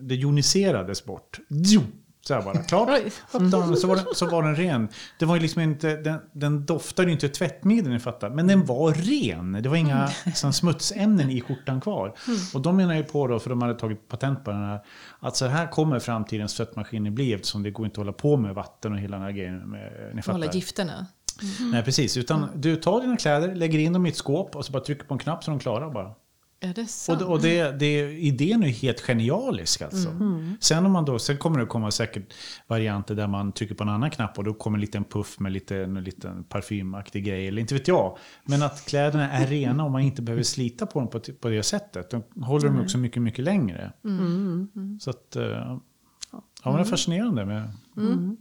det 0.01 0.15
joniserades 0.15 1.05
bort. 1.05 1.39
Så 2.29 2.35
här 2.35 2.41
bara, 2.41 2.57
klart. 2.57 2.89
Den, 3.31 3.77
så, 3.77 3.87
var 3.87 3.95
den, 3.95 4.05
så 4.13 4.25
var 4.25 4.43
den 4.43 4.55
ren. 4.55 4.89
Det 5.19 5.25
var 5.25 5.35
ju 5.35 5.41
liksom 5.41 5.61
inte, 5.61 5.95
den, 5.95 6.19
den 6.31 6.65
doftade 6.65 7.07
ju 7.07 7.13
inte 7.13 7.29
tvättmedel, 7.29 7.91
ni 7.91 7.99
fattar. 7.99 8.29
Men 8.29 8.47
den 8.47 8.65
var 8.65 8.93
ren. 8.93 9.51
Det 9.51 9.69
var 9.69 9.75
inga 9.75 10.09
liksom, 10.25 10.53
smutsämnen 10.53 11.29
i 11.29 11.41
skjortan 11.41 11.81
kvar. 11.81 12.15
Och 12.53 12.61
de 12.61 12.77
menar 12.77 12.95
ju 12.95 13.03
på 13.03 13.27
då, 13.27 13.39
för 13.39 13.49
de 13.49 13.61
hade 13.61 13.73
tagit 13.73 14.07
patent 14.07 14.43
på 14.43 14.51
den 14.51 14.59
här, 14.59 14.79
att 15.19 15.35
så 15.35 15.45
här 15.45 15.67
kommer 15.67 15.99
framtidens 15.99 16.53
tvättmaskiner 16.53 17.11
bli 17.11 17.33
eftersom 17.33 17.63
det 17.63 17.71
går 17.71 17.85
inte 17.85 17.93
att 17.93 18.05
hålla 18.05 18.13
på 18.13 18.37
med 18.37 18.55
vatten 18.55 18.93
och 18.93 18.99
hela 18.99 19.17
den 19.17 19.25
här 19.25 19.31
grejen. 19.31 19.69
Med, 19.69 20.11
ni 20.15 20.21
fattar. 20.21 20.53
gifterna. 20.53 21.05
Nej, 21.71 21.83
precis. 21.83 22.17
Utan 22.17 22.47
du 22.55 22.75
tar 22.75 23.01
dina 23.01 23.17
kläder, 23.17 23.55
lägger 23.55 23.79
in 23.79 23.93
dem 23.93 24.05
i 24.05 24.09
ett 24.09 24.17
skåp 24.17 24.55
och 24.55 24.65
så 24.65 24.71
bara 24.71 24.83
trycker 24.83 25.05
på 25.05 25.13
en 25.13 25.19
knapp 25.19 25.43
så 25.43 25.51
de 25.51 25.59
klarar 25.59 25.89
bara. 25.89 26.13
Är 26.61 26.73
det 26.73 26.81
Och, 26.81 26.89
sant? 26.89 27.19
det, 27.19 27.25
och 27.25 27.41
det, 27.41 27.71
det, 27.79 28.11
idén 28.11 28.63
är 28.63 28.67
helt 28.67 29.01
genialisk 29.01 29.81
alltså. 29.81 30.09
Sen, 30.59 30.85
om 30.85 30.91
man 30.91 31.05
då, 31.05 31.19
sen 31.19 31.37
kommer 31.37 31.59
det 31.59 31.65
komma 31.65 31.91
säkert 31.91 32.33
varianter 32.67 33.15
där 33.15 33.27
man 33.27 33.51
trycker 33.51 33.75
på 33.75 33.83
en 33.83 33.89
annan 33.89 34.11
knapp 34.11 34.37
och 34.37 34.43
då 34.43 34.53
kommer 34.53 34.77
en 34.77 34.81
liten 34.81 35.03
puff 35.03 35.39
med 35.39 35.51
lite, 35.51 35.77
en 35.77 36.03
liten 36.03 36.43
parfymaktig 36.43 37.25
grej. 37.25 37.47
Eller 37.47 37.61
inte 37.61 37.73
vet 37.73 37.87
jag. 37.87 38.17
Men 38.43 38.61
att 38.63 38.85
kläderna 38.85 39.31
är 39.31 39.47
rena 39.47 39.83
och 39.85 39.91
man 39.91 40.01
inte 40.01 40.21
behöver 40.21 40.43
slita 40.43 40.85
på 40.85 40.99
dem 40.99 41.07
på, 41.09 41.19
på 41.19 41.49
det 41.49 41.63
sättet. 41.63 42.09
Då 42.11 42.21
håller 42.41 42.67
de 42.69 42.81
också 42.81 42.97
mycket, 42.97 43.21
mycket 43.21 43.45
längre. 43.45 43.93
Så 44.99 45.09
att, 45.09 45.35
eh, 45.35 45.43
ja, 45.43 45.79
men 46.63 46.73
det 46.73 46.79
är 46.79 46.83
fascinerande 46.83 47.45
med... 47.45 47.71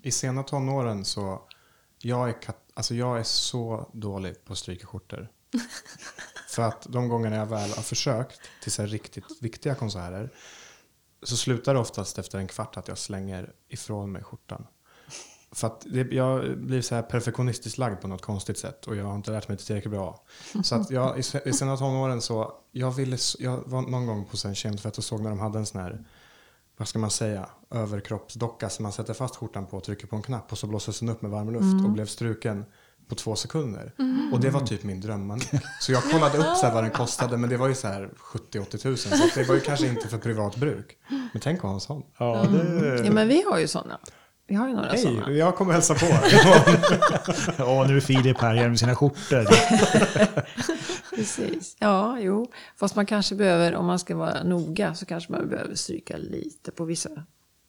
I 0.02 0.10
sena 0.10 0.42
tonåren 0.42 1.04
så, 1.04 1.42
jag 2.02 2.28
är, 2.28 2.32
kat- 2.42 2.70
alltså 2.74 2.94
jag 2.94 3.18
är 3.18 3.22
så 3.22 3.90
dålig 3.94 4.44
på 4.44 4.52
att 4.52 4.58
stryka 4.58 4.86
skjortor. 4.86 5.28
För 6.48 6.62
att 6.62 6.86
de 6.88 7.08
gångerna 7.08 7.36
jag 7.36 7.46
väl 7.46 7.70
har 7.70 7.82
försökt 7.82 8.40
till 8.62 8.72
så 8.72 8.86
riktigt 8.86 9.24
viktiga 9.40 9.74
konserter 9.74 10.32
så 11.22 11.36
slutar 11.36 11.74
det 11.74 11.80
oftast 11.80 12.18
efter 12.18 12.38
en 12.38 12.48
kvart 12.48 12.76
att 12.76 12.88
jag 12.88 12.98
slänger 12.98 13.52
ifrån 13.68 14.12
mig 14.12 14.22
skjortan. 14.22 14.66
För 15.52 15.66
att 15.66 15.86
det, 15.90 16.12
jag 16.12 16.58
blir 16.58 16.82
så 16.82 16.94
här 16.94 17.02
perfektionistiskt 17.02 17.78
lagd 17.78 18.00
på 18.00 18.08
något 18.08 18.22
konstigt 18.22 18.58
sätt 18.58 18.86
och 18.86 18.96
jag 18.96 19.04
har 19.04 19.16
inte 19.16 19.30
lärt 19.30 19.48
mig 19.48 19.56
det 19.56 19.62
tillräckligt 19.62 19.92
bra. 19.92 20.24
Så 20.62 20.74
att 20.74 20.90
jag, 20.90 21.18
i, 21.18 21.22
i 21.44 21.52
sena 21.52 21.76
tonåren 21.76 22.22
så, 22.22 22.52
jag, 22.72 22.90
ville, 22.90 23.18
jag 23.38 23.62
var 23.66 23.82
någon 23.82 24.06
gång 24.06 24.24
på 24.24 24.48
en 24.48 24.54
kemtvätt 24.54 24.98
och 24.98 25.04
såg 25.04 25.20
när 25.20 25.30
de 25.30 25.38
hade 25.38 25.58
en 25.58 25.66
sån 25.66 25.80
här 25.80 26.04
vad 26.76 26.88
ska 26.88 26.98
man 26.98 27.10
säga, 27.10 27.48
överkroppsdocka 27.70 28.68
som 28.70 28.82
man 28.82 28.92
sätter 28.92 29.14
fast 29.14 29.36
skjortan 29.36 29.66
på 29.66 29.76
och 29.76 29.84
trycker 29.84 30.06
på 30.06 30.16
en 30.16 30.22
knapp 30.22 30.52
och 30.52 30.58
så 30.58 30.66
blåses 30.66 31.00
den 31.00 31.08
upp 31.08 31.22
med 31.22 31.30
varm 31.30 31.50
luft 31.50 31.84
och 31.84 31.90
blev 31.90 32.06
struken 32.06 32.64
på 33.08 33.14
två 33.14 33.36
sekunder. 33.36 33.92
Och 34.32 34.40
det 34.40 34.50
var 34.50 34.60
typ 34.60 34.82
min 34.84 35.00
dröm. 35.00 35.40
Så 35.80 35.92
jag 35.92 36.02
kollade 36.02 36.38
upp 36.38 36.56
så 36.56 36.66
här 36.66 36.74
vad 36.74 36.84
den 36.84 36.90
kostade 36.90 37.36
men 37.36 37.50
det 37.50 37.56
var 37.56 37.68
ju 37.68 37.74
så 37.74 37.88
här 37.88 38.10
70-80 38.52 38.76
tusen 38.78 39.18
så 39.18 39.40
det 39.40 39.48
var 39.48 39.54
ju 39.54 39.60
kanske 39.60 39.86
inte 39.86 40.08
för 40.08 40.18
privat 40.18 40.56
bruk. 40.56 40.96
Men 41.08 41.40
tänk 41.40 41.58
att 41.58 41.62
ha 41.64 41.74
en 41.74 41.80
sån. 41.80 42.02
Ja, 42.18 42.46
det, 42.52 43.04
Ja, 43.04 43.12
men 43.12 43.28
vi 43.28 43.42
har 43.50 43.58
ju 43.58 43.68
sådana. 43.68 43.98
Vi 44.46 44.54
har 44.54 44.68
ju 44.68 44.74
några 44.74 44.88
Hej, 44.88 44.98
sådana. 44.98 45.30
jag 45.30 45.56
kommer 45.56 45.72
hälsa 45.72 45.94
på. 45.94 46.06
ja, 47.58 47.84
nu 47.88 47.96
är 47.96 48.00
Filip 48.00 48.38
här 48.38 48.54
igen 48.54 48.68
med 48.68 48.78
sina 48.78 48.94
skjortor. 48.94 49.46
Precis. 51.16 51.76
Ja, 51.78 52.18
jo. 52.20 52.50
Fast 52.76 52.96
man 52.96 53.06
kanske 53.06 53.34
behöver, 53.34 53.74
om 53.74 53.86
man 53.86 53.98
ska 53.98 54.16
vara 54.16 54.42
noga, 54.42 54.94
så 54.94 55.06
kanske 55.06 55.32
man 55.32 55.48
behöver 55.48 55.74
stryka 55.74 56.16
lite 56.16 56.70
på 56.70 56.84
vissa. 56.84 57.10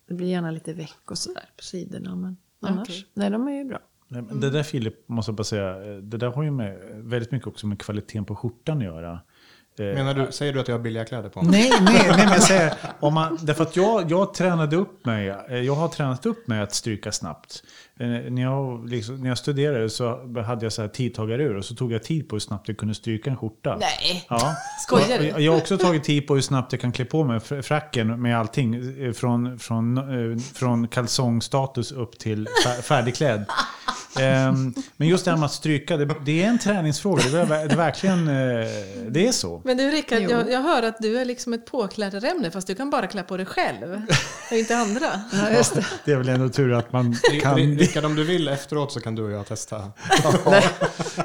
Det 0.08 0.14
blir 0.14 0.28
gärna 0.28 0.52
lite 0.52 0.74
väck 0.74 1.12
och 1.12 1.18
sådär 1.18 1.50
på 1.58 1.64
sidorna. 1.64 2.16
Men 2.16 2.38
annars, 2.62 2.88
Okej. 2.90 3.06
nej 3.14 3.30
de 3.30 3.48
är 3.48 3.52
ju 3.52 3.66
bra. 3.66 3.80
Nej, 4.12 4.22
men 4.22 4.40
Det 4.40 4.50
där 4.50 4.64
Filip, 4.64 4.94
måste 5.10 5.30
jag 5.30 5.36
bara 5.36 5.44
säga, 5.44 5.74
det 6.02 6.18
där 6.18 6.28
har 6.28 6.44
ju 6.44 6.52
med, 6.52 6.78
väldigt 6.94 7.32
mycket 7.32 7.48
också 7.48 7.68
med 7.68 7.80
kvaliteten 7.80 8.26
på 8.26 8.36
skjortan 8.36 8.78
att 8.78 8.84
göra. 8.84 9.20
Eh, 9.80 9.86
Menar 9.86 10.14
du, 10.14 10.32
säger 10.32 10.54
du 10.54 10.60
att 10.60 10.68
jag 10.68 10.76
har 10.76 10.84
billiga 10.84 11.06
kläder 11.06 11.30
på 11.30 11.42
mig? 11.42 11.52
Nej, 11.52 11.72
nej, 11.82 11.94
nej, 12.08 12.18
men 12.18 12.28
jag 12.34 12.44
säger, 12.44 12.74
om 13.00 13.14
man, 13.14 13.38
därför 13.42 13.64
att 13.64 13.76
jag, 13.76 14.12
jag 14.12 14.34
tränade 14.34 14.76
upp 14.76 15.06
mig, 15.06 15.30
eh, 15.50 15.58
jag 15.58 15.76
har 15.76 15.88
tränat 15.88 16.26
upp 16.26 16.48
mig 16.48 16.62
att 16.62 16.74
stryka 16.76 17.12
snabbt. 17.12 17.64
Eh, 18.00 18.08
När 18.08 18.42
jag, 18.42 18.90
liksom, 18.90 19.22
när 19.22 19.30
jag 19.30 19.38
studerade 19.38 19.90
så 19.90 20.10
hade 20.42 20.66
jag 20.66 20.74
så 20.74 20.82
här 20.82 20.90
tidtagarur 20.90 21.56
och 21.58 21.66
så 21.66 21.76
tog 21.76 21.92
jag 21.92 22.04
tid 22.04 22.30
på 22.30 22.36
hur 22.36 22.40
snabbt 22.40 22.68
jag 22.68 22.78
kunde 22.78 22.96
stryka 22.96 23.30
en 23.30 23.38
skjorta. 23.38 23.78
Nej! 23.80 24.26
Ja. 24.30 24.56
Skojar 24.88 25.20
du? 25.20 25.44
Jag 25.44 25.52
har 25.52 25.60
också 25.60 25.78
tagit 25.78 26.04
tid 26.04 26.28
på 26.28 26.34
hur 26.34 26.42
snabbt 26.42 26.72
jag 26.72 26.82
kan 26.82 26.92
klä 26.92 27.06
på 27.06 27.24
mig 27.24 27.40
fr- 27.40 27.62
fracken 27.62 28.22
med 28.22 28.40
allting. 28.40 28.76
eh, 29.06 29.12
Från, 29.12 29.60
från, 29.60 29.98
eh, 29.98 30.38
från 30.54 30.88
kalsongstatus 30.88 31.92
upp 31.92 32.20
till 32.20 32.48
fär- 32.66 32.82
färdigklädd. 32.82 33.46
Ehm, 34.20 34.74
Men 34.98 35.08
just 35.08 35.26
det 35.26 35.32
här 35.32 35.38
med 35.38 35.46
att 35.46 35.52
stryka, 35.52 35.98
det, 35.98 36.44
är 36.44 36.48
en 36.48 36.60
träningsfråga. 36.60 37.24
Det 37.32 37.40
är, 37.40 37.76
verkligen, 37.76 38.28
eh, 38.28 38.68
det 39.08 39.28
är 39.28 39.32
så. 39.32 39.62
Men 39.66 39.78
du 39.78 39.90
Rickard, 39.90 40.22
jag, 40.22 40.52
jag 40.52 40.62
hör 40.62 40.84
att 40.84 40.98
du 41.00 41.20
är 41.20 41.26
liksom 41.26 41.54
ett 41.54 41.66
påkläddarämne 41.66 42.52
fast 42.52 42.68
du 42.68 42.76
kan 42.76 42.90
bara 42.90 43.08
klä 43.08 43.24
på 43.24 43.38
dig 43.38 43.46
själv 43.46 44.02
och 44.52 44.58
inte 44.58 44.78
andra. 44.78 45.06
Ja, 45.34 45.50
just 45.50 45.76
det. 45.76 45.86
Det 46.06 46.12
är 46.12 46.18
väl 46.18 46.30
ändå 46.30 46.50
tur 46.50 46.74
att 46.74 46.92
man 46.94 47.16
kan... 47.42 47.58
Ri- 47.58 47.78
Rickard, 47.80 48.06
om 48.06 48.16
du 48.16 48.24
vill 48.24 48.48
efteråt 48.48 48.92
så 48.92 49.00
kan 49.00 49.16
du 49.16 49.24
och 49.24 49.32
jag 49.32 49.48
testa. 49.48 49.78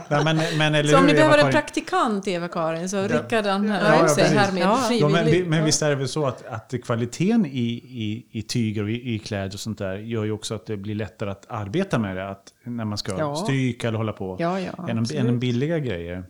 Nej, 0.08 0.24
men, 0.24 0.36
men, 0.58 0.74
eller 0.74 0.92
Så 0.92 0.98
om 0.98 1.06
ni 1.06 1.14
behöver 1.14 1.38
en 1.38 1.52
praktikant 1.52 2.28
Eva-Karin 2.28 2.88
så 2.88 3.02
Rickard 3.02 3.46
han 3.46 3.68
Ja, 3.68 3.78
ja, 4.00 4.08
sig 4.08 4.16
precis. 4.16 4.38
här 4.38 4.52
med 4.52 4.62
Ja. 4.62 4.88
Ja, 4.90 5.08
men, 5.08 5.24
frivillig. 5.24 5.48
men 5.50 5.64
visst 5.64 5.82
är 5.82 5.90
det 5.90 5.96
väl 5.96 6.08
så 6.08 6.26
att, 6.26 6.46
att 6.46 6.74
kvaliteten 6.84 7.46
i, 7.46 7.58
i, 7.74 8.26
i 8.30 8.42
tyger 8.42 8.82
och 8.82 8.90
i, 8.90 9.14
i 9.14 9.18
kläder 9.18 9.54
och 9.54 9.60
sånt 9.60 9.78
där 9.78 9.96
gör 9.96 10.24
ju 10.24 10.32
också 10.32 10.54
att 10.54 10.66
det 10.66 10.76
blir 10.76 10.94
lättare 10.94 11.30
att 11.30 11.44
arbeta 11.48 11.98
med 11.98 12.16
det. 12.16 12.28
Att, 12.30 12.53
när 12.64 12.84
man 12.84 12.98
ska 12.98 13.18
Ja. 13.18 13.36
stryka 13.36 13.88
eller 13.88 13.98
hålla 13.98 14.12
på. 14.12 14.36
Ja, 14.40 14.60
ja, 14.60 14.88
än, 14.88 14.98
än 14.98 15.26
en 15.28 15.38
billiga 15.38 15.78
grejer. 15.78 16.24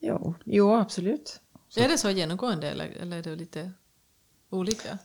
Jo, 0.00 0.34
jo, 0.44 0.74
absolut. 0.74 1.40
Är 1.76 1.88
det 1.88 1.98
så 1.98 2.10
genomgående 2.10 2.70
eller, 2.70 2.86
eller 2.88 3.16
är 3.18 3.22
det 3.22 3.36
lite 3.36 3.72
olika? 4.50 4.98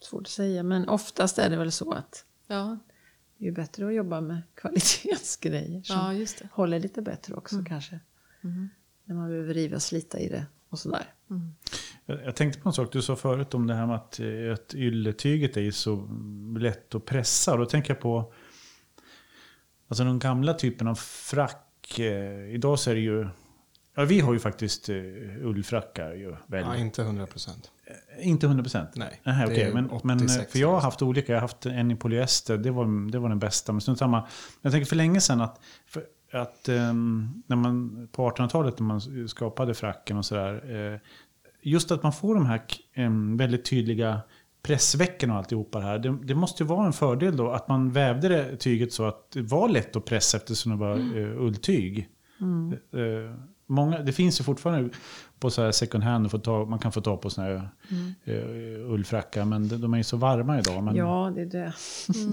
Svårt 0.00 0.22
att 0.22 0.28
säga, 0.28 0.62
men 0.62 0.88
oftast 0.88 1.38
är 1.38 1.50
det 1.50 1.56
väl 1.56 1.72
så 1.72 1.92
att 1.92 2.24
Ja, 2.46 2.78
det 3.36 3.48
är 3.48 3.52
bättre 3.52 3.86
att 3.86 3.94
jobba 3.94 4.20
med 4.20 4.42
kvalitetsgrejer 4.54 5.82
som 5.82 5.96
ja 5.96 6.12
just 6.14 6.38
det. 6.38 6.48
håller 6.52 6.80
lite 6.80 7.02
bättre 7.02 7.34
också 7.34 7.64
kanske. 7.66 8.00
När 9.04 9.14
man 9.14 9.28
behöver 9.28 9.54
riva 9.54 9.76
och 9.76 9.82
slita 9.82 10.18
i 10.18 10.28
det 10.28 10.46
och 10.72 10.78
sådär. 10.78 11.04
Jag, 12.06 12.24
jag 12.24 12.36
tänkte 12.36 12.60
på 12.60 12.68
en 12.68 12.72
sak 12.72 12.92
du 12.92 13.02
sa 13.02 13.16
förut 13.16 13.54
om 13.54 13.66
det 13.66 13.74
här 13.74 13.86
med 13.86 13.96
att, 13.96 14.20
eh, 14.20 14.52
att 14.52 14.74
ylletyget 14.74 15.56
är 15.56 15.70
så 15.70 16.08
lätt 16.58 16.94
att 16.94 17.06
pressa. 17.06 17.56
Då 17.56 17.66
tänker 17.66 17.90
jag 17.90 18.00
på 18.00 18.32
alltså 19.88 20.04
den 20.04 20.18
gamla 20.18 20.54
typen 20.54 20.86
av 20.88 20.94
frack. 20.94 21.98
Eh, 21.98 22.54
idag 22.54 22.78
så 22.78 22.90
är 22.90 22.94
det 22.94 23.00
ju... 23.00 23.28
Ja, 23.94 24.04
vi 24.04 24.20
har 24.20 24.32
ju 24.32 24.38
faktiskt 24.38 24.88
eh, 24.88 24.96
ullfrackar 25.40 26.12
ju. 26.12 26.36
Väl. 26.46 26.64
Ja, 26.64 26.76
inte 26.76 27.02
100 27.02 27.26
procent. 27.26 27.70
Inte 28.20 28.46
100 28.46 28.62
procent? 28.62 28.90
Nej, 28.94 29.20
Aha, 29.26 29.46
det 29.46 29.52
okej. 29.52 29.62
är 29.62 29.72
Men, 29.72 29.90
men, 30.02 30.16
86 30.16 30.52
för 30.52 30.58
jag 30.58 30.72
har 30.72 30.80
haft 30.80 31.02
olika. 31.02 31.32
Jag 31.32 31.36
har 31.36 31.42
haft 31.42 31.66
en 31.66 31.90
i 31.90 31.96
polyester. 31.96 32.58
Det 32.58 32.70
var, 32.70 33.10
det 33.10 33.18
var 33.18 33.28
den 33.28 33.38
bästa. 33.38 33.72
Men 33.72 33.80
samma. 33.80 34.28
Jag 34.62 34.72
tänker 34.72 34.86
för 34.86 34.96
länge 34.96 35.20
sedan 35.20 35.40
att, 35.40 35.60
för, 35.86 36.04
att 36.32 36.68
ehm, 36.68 37.42
när 37.46 37.56
man, 37.56 38.08
på 38.12 38.30
1800-talet 38.30 38.78
när 38.78 38.86
man 38.86 39.28
skapade 39.28 39.74
fracken 39.74 40.16
och 40.16 40.24
sådär. 40.24 40.92
Eh, 40.92 41.00
just 41.62 41.90
att 41.90 42.02
man 42.02 42.12
får 42.12 42.34
de 42.34 42.46
här 42.46 42.62
em, 42.94 43.36
väldigt 43.36 43.64
tydliga 43.64 44.20
pressveckorna 44.62 45.32
och 45.32 45.38
alltihopa 45.38 45.78
det 45.78 45.84
här. 45.84 45.98
Det, 45.98 46.18
det 46.22 46.34
måste 46.34 46.62
ju 46.62 46.66
vara 46.66 46.86
en 46.86 46.92
fördel 46.92 47.36
då 47.36 47.50
att 47.50 47.68
man 47.68 47.90
vävde 47.90 48.28
det 48.28 48.56
tyget 48.56 48.92
så 48.92 49.04
att 49.04 49.30
det 49.30 49.42
var 49.42 49.68
lätt 49.68 49.96
att 49.96 50.04
pressa 50.04 50.36
eftersom 50.36 50.72
det 50.72 50.78
var 50.78 50.96
eh, 50.96 51.42
ulltyg. 51.42 52.08
Eh, 52.92 53.36
många, 53.66 53.98
det 53.98 54.12
finns 54.12 54.40
ju 54.40 54.44
fortfarande 54.44 54.90
på 55.38 55.50
så 55.50 55.62
här 55.62 55.72
second 55.72 56.04
hand, 56.04 56.30
få 56.30 56.38
ta, 56.38 56.64
man 56.64 56.78
kan 56.78 56.92
få 56.92 57.00
ta 57.00 57.16
på 57.16 57.30
såna 57.30 57.46
här 57.46 57.68
eh, 58.24 58.90
ullfrackar, 58.92 59.44
men 59.44 59.68
de, 59.68 59.76
de 59.76 59.94
är 59.94 59.98
ju 59.98 60.04
så 60.04 60.16
varma 60.16 60.58
idag. 60.58 60.82
Men 60.84 60.96
Ja, 60.96 61.32
det 61.34 61.40
är 61.40 61.46
det. 61.46 61.72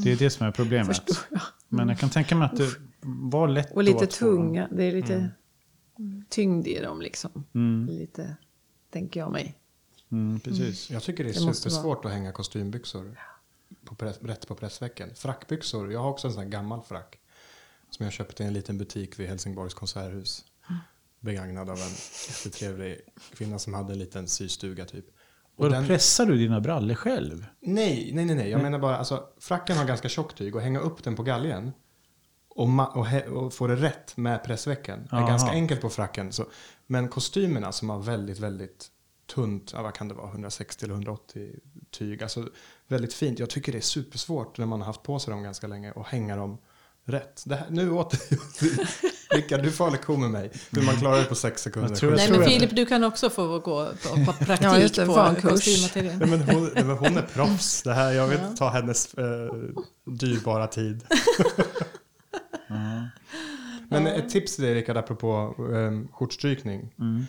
Det 0.03 0.11
är 0.11 0.15
det 0.15 0.29
som 0.29 0.47
är 0.47 0.51
problemet. 0.51 1.01
Jag. 1.29 1.41
Men 1.67 1.89
jag 1.89 1.99
kan 1.99 2.09
tänka 2.09 2.35
mig 2.35 2.45
att 2.45 2.57
det 2.57 2.67
var 3.01 3.47
lätt 3.47 3.71
Och 3.71 3.75
då 3.75 3.81
lite 3.81 4.07
tunga. 4.07 4.67
Det 4.71 4.83
är 4.83 4.91
lite 4.91 5.29
tyngd 6.29 6.67
i 6.67 6.79
dem 6.79 7.01
liksom. 7.01 7.45
Lite, 7.89 8.35
tänker 8.91 9.19
jag 9.19 9.31
mig. 9.31 9.55
Mm, 10.11 10.39
precis. 10.39 10.89
Jag 10.89 11.03
tycker 11.03 11.23
det 11.23 11.29
är 11.29 11.45
Det 11.45 11.53
supersvårt 11.53 12.05
att 12.05 12.11
hänga 12.11 12.31
kostymbyxor 12.31 13.19
på 13.85 13.95
press, 13.95 14.19
rätt 14.21 14.47
på 14.47 14.55
pressvecken. 14.55 15.09
Frackbyxor, 15.15 15.91
jag 15.91 15.99
har 15.99 16.09
också 16.09 16.27
en 16.27 16.33
sån 16.33 16.43
här 16.43 16.49
gammal 16.49 16.81
frack 16.81 17.19
som 17.89 18.03
jag 18.03 18.13
köpte 18.13 18.43
i 18.43 18.47
en 18.47 18.53
liten 18.53 18.77
butik 18.77 19.19
vid 19.19 19.27
Helsingborgs 19.27 19.73
konserthus. 19.73 20.45
Begagnad 21.19 21.69
av 21.69 21.77
en 21.77 21.89
jättetrevlig 22.27 22.99
kvinna 23.33 23.59
som 23.59 23.73
hade 23.73 23.93
en 23.93 23.99
liten 23.99 24.27
systuga 24.27 24.85
typ. 24.85 25.05
Och 25.55 25.65
Och 25.65 25.71
den, 25.71 25.85
Pressar 25.87 26.25
du 26.25 26.37
dina 26.37 26.61
brallor 26.61 26.95
själv? 26.95 27.45
nej, 27.59 28.11
nej, 28.13 28.25
nej, 28.25 28.35
nej. 28.35 28.49
Jag 28.49 28.61
menar 28.61 28.79
bara, 28.79 28.97
alltså, 28.97 29.27
fracken 29.39 29.77
har 29.77 29.85
ganska 29.85 30.09
tjockt 30.09 30.37
tyg 30.37 30.55
och 30.55 30.61
hänga 30.61 30.79
upp 30.79 31.03
den 31.03 31.15
på 31.15 31.23
galgen 31.23 31.71
och, 32.59 32.97
och, 32.97 33.43
och 33.43 33.53
få 33.53 33.67
det 33.67 33.75
rätt 33.75 34.17
med 34.17 34.43
pressvecken 34.43 35.07
är 35.11 35.17
Aha. 35.17 35.27
ganska 35.27 35.49
enkelt 35.49 35.81
på 35.81 35.89
fracken. 35.89 36.31
Så, 36.31 36.45
men 36.87 37.07
kostymerna 37.07 37.71
som 37.71 37.89
har 37.89 37.99
väldigt, 37.99 38.39
väldigt 38.39 38.87
tunt, 39.33 39.71
ja, 39.75 39.81
vad 39.81 39.93
kan 39.93 40.07
det 40.07 40.13
vara, 40.13 40.29
160 40.29 40.85
eller 40.85 40.93
180 40.93 41.49
tyg. 41.91 42.23
Alltså 42.23 42.45
väldigt 42.87 43.13
fint. 43.13 43.39
Jag 43.39 43.49
tycker 43.49 43.71
det 43.71 43.77
är 43.77 43.81
supersvårt 43.81 44.57
när 44.57 44.65
man 44.65 44.79
har 44.81 44.85
haft 44.85 45.03
på 45.03 45.19
sig 45.19 45.31
dem 45.31 45.43
ganska 45.43 45.67
länge 45.67 45.91
och 45.91 46.05
hänga 46.05 46.35
dem 46.35 46.57
rätt. 47.05 47.43
Det 47.45 47.55
här, 47.55 47.67
nu 47.69 47.91
åter... 47.91 48.19
Rickard, 49.35 49.63
du 49.63 49.71
får 49.71 49.91
lektion 49.91 50.21
med 50.21 50.31
mig. 50.31 50.51
Hur 50.71 50.81
man 50.81 50.95
klarar 50.95 51.17
det 51.19 51.25
på 51.25 51.35
sex 51.35 51.61
sekunder. 51.61 51.89
Jag 51.89 51.97
tror- 51.97 52.15
Nej 52.15 52.31
men 52.31 52.43
Filip, 52.43 52.75
du 52.75 52.85
kan 52.85 53.03
också 53.03 53.29
få 53.29 53.59
gå 53.59 53.59
på, 54.03 54.25
på 54.25 54.33
praktik 54.45 54.65
Ja, 54.67 54.77
just 54.79 54.95
det, 54.95 55.01
en 55.01 55.07
på 55.07 55.35
kurs. 55.41 55.51
kostymmaterial. 55.51 56.17
Nej, 56.17 56.29
men 56.29 56.41
hon, 56.41 56.71
nej, 56.75 56.83
men 56.83 56.97
hon 56.97 57.17
är 57.17 57.21
proffs. 57.21 57.83
Det 57.83 57.93
här, 57.93 58.11
jag 58.11 58.27
vill 58.27 58.39
inte 58.39 58.55
ta 58.57 58.69
hennes 58.69 59.13
eh, 59.13 59.53
dyrbara 60.05 60.67
tid. 60.67 61.05
Men 63.89 64.07
ett 64.07 64.29
tips 64.29 64.55
till 64.55 64.65
dig 64.65 64.73
Rickard, 64.75 64.97
apropå 64.97 65.55
um, 65.57 66.07
skjortstrykning. 66.11 66.93
Mm. 66.99 67.23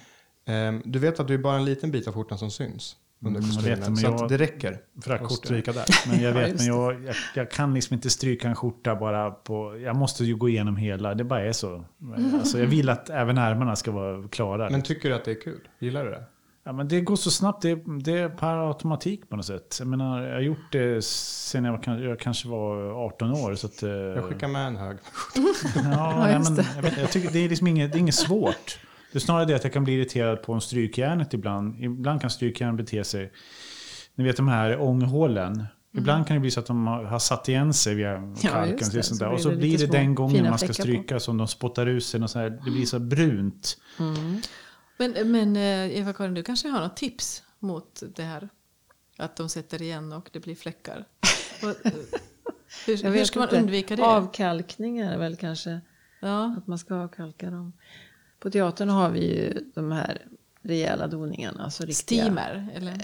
Ehm, 0.47 0.83
du 0.85 0.99
vet 0.99 1.21
att 1.21 1.29
det 1.29 1.35
är 1.35 1.39
bara 1.39 1.57
en 1.57 1.65
liten 1.65 1.91
bit 1.91 2.09
av 2.09 2.15
skjortan 2.15 2.39
som 2.39 2.51
syns 2.51 2.97
under 3.25 3.41
Mm, 3.41 3.51
kostymen. 3.51 3.79
men 3.81 3.97
så 3.97 4.07
jag- 4.07 4.23
att 4.23 4.29
det 4.29 4.37
räcker 4.37 4.73
att 4.99 5.05
Frackskjortor. 5.05 5.37
stryka 5.47 5.73
där. 5.73 5.85
Men 6.09 6.21
jag 6.23 6.33
vet, 6.41 6.57
men 6.59 6.67
jag, 6.67 7.05
jag, 7.05 7.15
jag 7.35 7.51
kan 7.51 7.75
liksom 7.75 7.95
inte 7.95 8.11
stryka 8.11 8.49
en 8.49 8.55
skjorta 8.57 8.97
bara 8.97 9.31
på... 9.31 9.79
Jag 9.79 9.97
måste 9.97 10.25
ju 10.25 10.37
gå 10.37 10.49
igenom 10.49 10.77
hela, 10.77 11.15
det 11.15 11.25
bara 11.25 11.43
är 11.45 11.53
så. 11.53 11.85
Alltså 12.35 12.59
jag 12.59 12.67
vill 12.67 12.89
att 12.89 13.11
även 13.11 13.39
ärmarna 13.39 13.77
ska 13.77 13.91
vara 13.91 14.29
klara. 14.29 14.71
Men 14.71 14.83
tycker 14.83 15.09
du 15.09 15.15
att 15.15 15.25
det 15.25 15.31
är 15.31 15.41
kul? 15.41 15.61
Gillar 15.79 16.05
du 16.05 16.11
det? 16.11 16.25
Ja, 16.71 16.75
men 16.75 16.89
det 16.89 17.01
går 17.01 17.17
så 17.17 17.31
snabbt, 17.31 17.63
det, 17.63 17.79
det 18.05 18.19
är 18.19 18.29
per 18.29 18.69
automatik 18.69 19.29
på 19.29 19.37
något 19.37 19.47
sätt. 19.47 19.77
Jag 19.79 19.89
menar, 19.89 20.23
jag 20.23 20.35
har 20.35 20.41
gjort 20.41 20.73
det 20.73 21.05
sen 21.05 21.65
jag, 21.65 21.73
var, 21.87 21.99
jag 21.99 22.21
kanske 22.21 22.49
var 22.49 23.05
18 23.07 23.31
år. 23.31 23.55
Så 23.55 23.67
att, 23.67 23.83
eh, 23.83 23.91
Jag 23.91 24.25
skickar 24.25 24.49
med 24.49 24.67
en 24.67 24.77
hög. 24.77 24.97
Ja, 25.93 26.31
just 26.33 26.51
men, 26.51 26.55
det. 26.59 26.67
jag, 26.83 26.99
jag 26.99 27.11
tycker 27.13 27.31
det 27.31 27.39
är 27.39 27.49
liksom 27.49 27.67
inget, 27.67 27.93
det 27.93 27.99
är 27.99 28.01
inget 28.01 28.15
svårt. 28.15 28.79
Det 29.13 29.19
är 29.19 29.21
snarare 29.21 29.45
det 29.45 29.55
att 29.55 29.65
jag 29.65 29.73
kan 29.73 29.85
bli 29.85 29.93
irriterad 29.95 30.43
på 30.43 30.53
en 30.53 30.61
strykjärnet 30.61 31.35
ibland. 31.35 31.77
Ibland 31.85 32.21
kan 32.21 32.31
strykjärn 32.31 32.77
bete 32.77 33.05
sig... 33.05 33.33
Ni 34.15 34.25
vet 34.25 34.37
de 34.37 34.49
här 34.49 34.81
ånghålen. 34.81 35.65
Ibland 35.97 36.27
kan 36.27 36.35
det 36.35 36.41
bli 36.41 36.51
så 36.51 36.61
att 36.61 36.67
de 36.67 36.87
har 36.87 37.19
satt 37.19 37.49
igen 37.49 37.75
sig 37.75 37.95
via 37.95 38.35
kalken. 38.43 38.77
just 38.79 38.93
det. 38.93 38.99
och 38.99 39.05
sånt 39.05 39.19
Så 39.19 39.25
där. 39.25 39.29
blir 39.29 39.35
och 39.35 39.41
så 39.41 39.49
det 39.51 39.57
blir 39.57 39.73
det 39.73 39.79
små 39.79 39.93
den 39.93 40.15
gången 40.15 40.45
man 40.51 40.59
ska 40.59 40.67
fläckar 40.67 40.83
på. 40.83 40.83
stryka 40.83 41.21
som 41.21 41.37
de 41.37 41.49
spottar 41.49 41.87
ut 41.87 42.05
sig. 42.05 42.23
Och 42.23 42.31
så 42.31 42.39
här, 42.39 42.51
det 42.65 42.71
blir 42.71 42.87
så 42.87 42.99
brunt. 42.99 43.77
Men, 45.09 45.31
men 45.33 45.57
eh, 45.57 45.99
Eva-Karin, 46.01 46.35
du 46.35 46.43
kanske 46.43 46.69
har 46.69 46.81
något 46.81 46.97
tips 46.97 47.43
mot 47.59 48.03
det 48.17 48.23
här? 48.23 48.49
Att 49.19 49.37
de 49.37 49.49
sätter 49.49 49.83
igen 49.83 50.13
och 50.13 50.31
det 50.33 50.41
blir 50.41 50.55
fläckar. 50.55 51.05
Eh, 51.63 51.93
hur, 52.87 53.11
hur 53.11 53.25
ska 53.25 53.39
man 53.39 53.49
inte. 53.49 53.59
undvika 53.61 53.97
det? 53.97 54.03
Avkalkning 54.03 54.99
är 54.99 55.19
väl 55.19 55.37
kanske 55.37 55.81
Ja. 56.21 56.55
att 56.59 56.67
man 56.67 56.79
ska 56.79 56.95
avkalka 56.95 57.51
dem. 57.51 57.73
På 58.39 58.51
teatern 58.51 58.89
har 58.89 59.11
vi 59.11 59.21
ju 59.37 59.71
de 59.75 59.93
här 59.93 60.27
rejäla 60.63 61.07
doningarna. 61.07 61.65
Alltså 61.65 61.85
riktiga, 61.85 62.23
Steamer? 62.23 62.69
Eller? 62.75 63.03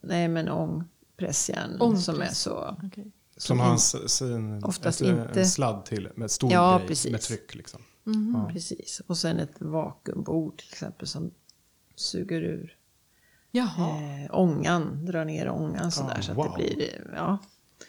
Nej, 0.00 0.28
men 0.28 0.48
ångpressjärn 0.48 1.76
Ångpress. 1.80 2.04
som 2.04 2.22
är 2.22 2.26
så... 2.28 2.76
Okej. 2.82 3.12
Som 3.36 3.60
har 3.60 3.70
en, 3.72 3.78
sin, 3.78 4.64
Oftast 4.64 5.00
ett, 5.00 5.08
inte. 5.08 5.40
en 5.40 5.46
sladd 5.46 5.84
till 5.84 6.08
med 6.14 6.30
stor 6.30 6.52
Ja, 6.52 6.78
grej 6.78 6.88
precis. 6.88 7.12
med 7.12 7.20
tryck. 7.20 7.54
Liksom. 7.54 7.82
Precis. 8.52 9.02
Och 9.06 9.18
sen 9.18 9.40
ett 9.40 9.60
vakuumbord 9.60 10.58
till 10.58 10.68
exempel 10.72 11.06
som 11.06 11.30
suger 11.94 12.40
ur 12.42 12.76
Jaha. 13.50 13.88
eh, 13.88 14.38
ångan, 14.38 15.06
drar 15.06 15.24
ner 15.24 15.48
ångan 15.48 15.90
sådär 15.90 16.16
Ah, 16.18 16.22
så 16.22 16.30
att 16.32 16.38
wow. 16.38 16.54
det 16.58 16.74
blir... 16.76 17.12
Ja. 17.14 17.38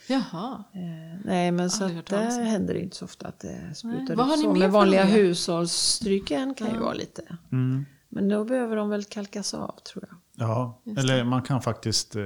Jaha. 0.07 0.63
Eh, 0.73 1.19
nej, 1.25 1.51
men 1.51 1.69
så 1.69 1.83
att 1.83 2.11
om. 2.13 2.45
händer 2.45 2.73
det 2.73 2.79
inte 2.79 2.95
så 2.95 3.05
ofta 3.05 3.27
att 3.27 3.39
det 3.39 3.75
sprutar 3.75 4.15
har 4.15 4.33
ut 4.33 4.39
så. 4.39 4.53
Men 4.53 4.71
vanliga 4.71 5.03
hushållsstryken 5.03 6.53
kan 6.53 6.73
ju 6.73 6.79
vara 6.79 6.93
lite... 6.93 7.37
Mm. 7.51 7.85
Men 8.09 8.29
då 8.29 8.43
behöver 8.43 8.75
de 8.75 8.89
väl 8.89 9.03
kalkas 9.03 9.53
av 9.53 9.79
tror 9.93 10.05
jag. 10.09 10.17
Ja, 10.37 10.81
Just 10.83 10.99
eller 10.99 11.23
man 11.23 11.41
kan 11.41 11.61
faktiskt 11.61 12.15
eh, 12.15 12.23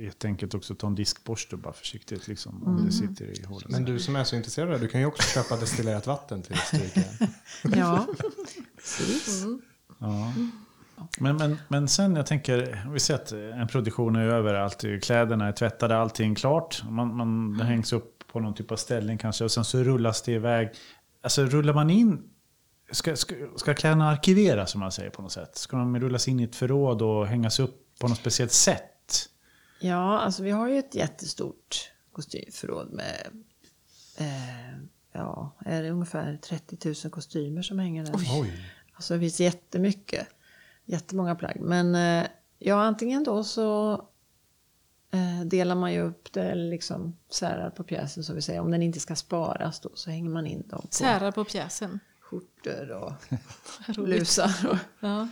helt 0.00 0.24
enkelt 0.24 0.54
också 0.54 0.74
ta 0.74 0.86
en 0.86 0.94
diskborste 0.94 1.56
bara 1.56 1.72
försiktigt 1.72 2.28
liksom, 2.28 2.62
om 2.62 2.86
det 2.86 2.92
sitter 2.92 3.40
i 3.40 3.44
hålet. 3.44 3.68
Men 3.68 3.84
du 3.84 3.98
som 3.98 4.16
är 4.16 4.24
så 4.24 4.36
intresserad 4.36 4.68
av 4.68 4.74
det, 4.74 4.86
du 4.86 4.88
kan 4.88 5.00
ju 5.00 5.06
också 5.06 5.22
köpa 5.22 5.56
destillerat 5.56 6.06
vatten 6.06 6.42
till 6.42 6.56
stryken. 6.56 7.02
Ja, 7.76 8.06
precis. 8.76 9.44
Ja. 9.98 10.32
Men, 11.18 11.36
men, 11.36 11.58
men 11.68 11.88
sen, 11.88 12.16
jag 12.16 12.26
tänker, 12.26 12.88
vi 12.92 13.00
ser 13.00 13.14
att 13.14 13.32
en 13.32 13.68
produktion 13.68 14.16
är 14.16 14.26
över, 14.26 14.54
allt, 14.54 14.84
kläderna 15.02 15.48
är 15.48 15.52
tvättade, 15.52 15.96
allting 15.96 16.34
klart. 16.34 16.82
Man, 16.88 17.16
man, 17.16 17.58
det 17.58 17.64
hängs 17.64 17.92
upp 17.92 18.24
på 18.32 18.40
någon 18.40 18.54
typ 18.54 18.70
av 18.70 18.76
ställning 18.76 19.18
kanske 19.18 19.44
och 19.44 19.50
sen 19.50 19.64
så 19.64 19.78
rullas 19.78 20.22
det 20.22 20.32
iväg. 20.32 20.70
Alltså 21.22 21.44
rullar 21.44 21.74
man 21.74 21.90
in, 21.90 22.22
ska, 22.92 23.16
ska, 23.16 23.34
ska 23.56 23.74
kläderna 23.74 24.10
arkiveras 24.10 24.70
som 24.70 24.80
man 24.80 24.92
säger 24.92 25.10
på 25.10 25.22
något 25.22 25.32
sätt? 25.32 25.56
Ska 25.56 25.76
de 25.76 26.00
rullas 26.00 26.28
in 26.28 26.40
i 26.40 26.42
ett 26.42 26.56
förråd 26.56 27.02
och 27.02 27.26
hängas 27.26 27.60
upp 27.60 27.98
på 27.98 28.08
något 28.08 28.18
speciellt 28.18 28.52
sätt? 28.52 29.28
Ja, 29.80 30.20
alltså 30.20 30.42
vi 30.42 30.50
har 30.50 30.68
ju 30.68 30.78
ett 30.78 30.94
jättestort 30.94 31.90
kostymförråd 32.12 32.92
med 32.92 33.26
eh, 34.18 34.78
ja, 35.12 35.52
är 35.58 35.82
det 35.82 35.90
ungefär 35.90 36.36
30 36.36 36.78
000 37.04 37.12
kostymer 37.12 37.62
som 37.62 37.78
hänger 37.78 38.04
där. 38.04 38.14
Oj. 38.14 38.52
Alltså 38.92 39.14
det 39.14 39.20
finns 39.20 39.40
jättemycket. 39.40 40.26
Jättemånga 40.84 41.34
plagg. 41.34 41.56
Men 41.60 41.94
eh, 41.94 42.26
ja, 42.58 42.82
antingen 42.82 43.24
då 43.24 43.44
så 43.44 43.92
eh, 45.10 45.40
delar 45.44 45.74
man 45.74 45.92
ju 45.92 46.00
upp 46.00 46.32
det 46.32 46.50
eller 46.50 46.70
liksom 46.70 47.16
särar 47.30 47.70
på 47.70 47.84
pjäsen 47.84 48.24
så 48.24 48.34
vi 48.34 48.42
säger. 48.42 48.60
Om 48.60 48.70
den 48.70 48.82
inte 48.82 49.00
ska 49.00 49.16
sparas 49.16 49.80
då 49.80 49.90
så 49.94 50.10
hänger 50.10 50.30
man 50.30 50.46
in 50.46 50.68
dem 50.68 50.82
på 50.82 50.88
Särar 50.90 51.32
på 51.32 51.44
pjäsen. 51.44 52.00
Skjortor 52.40 52.90
och 52.90 53.12
blusar. 54.04 54.70
Och, 54.70 54.76
Ja. 55.00 55.28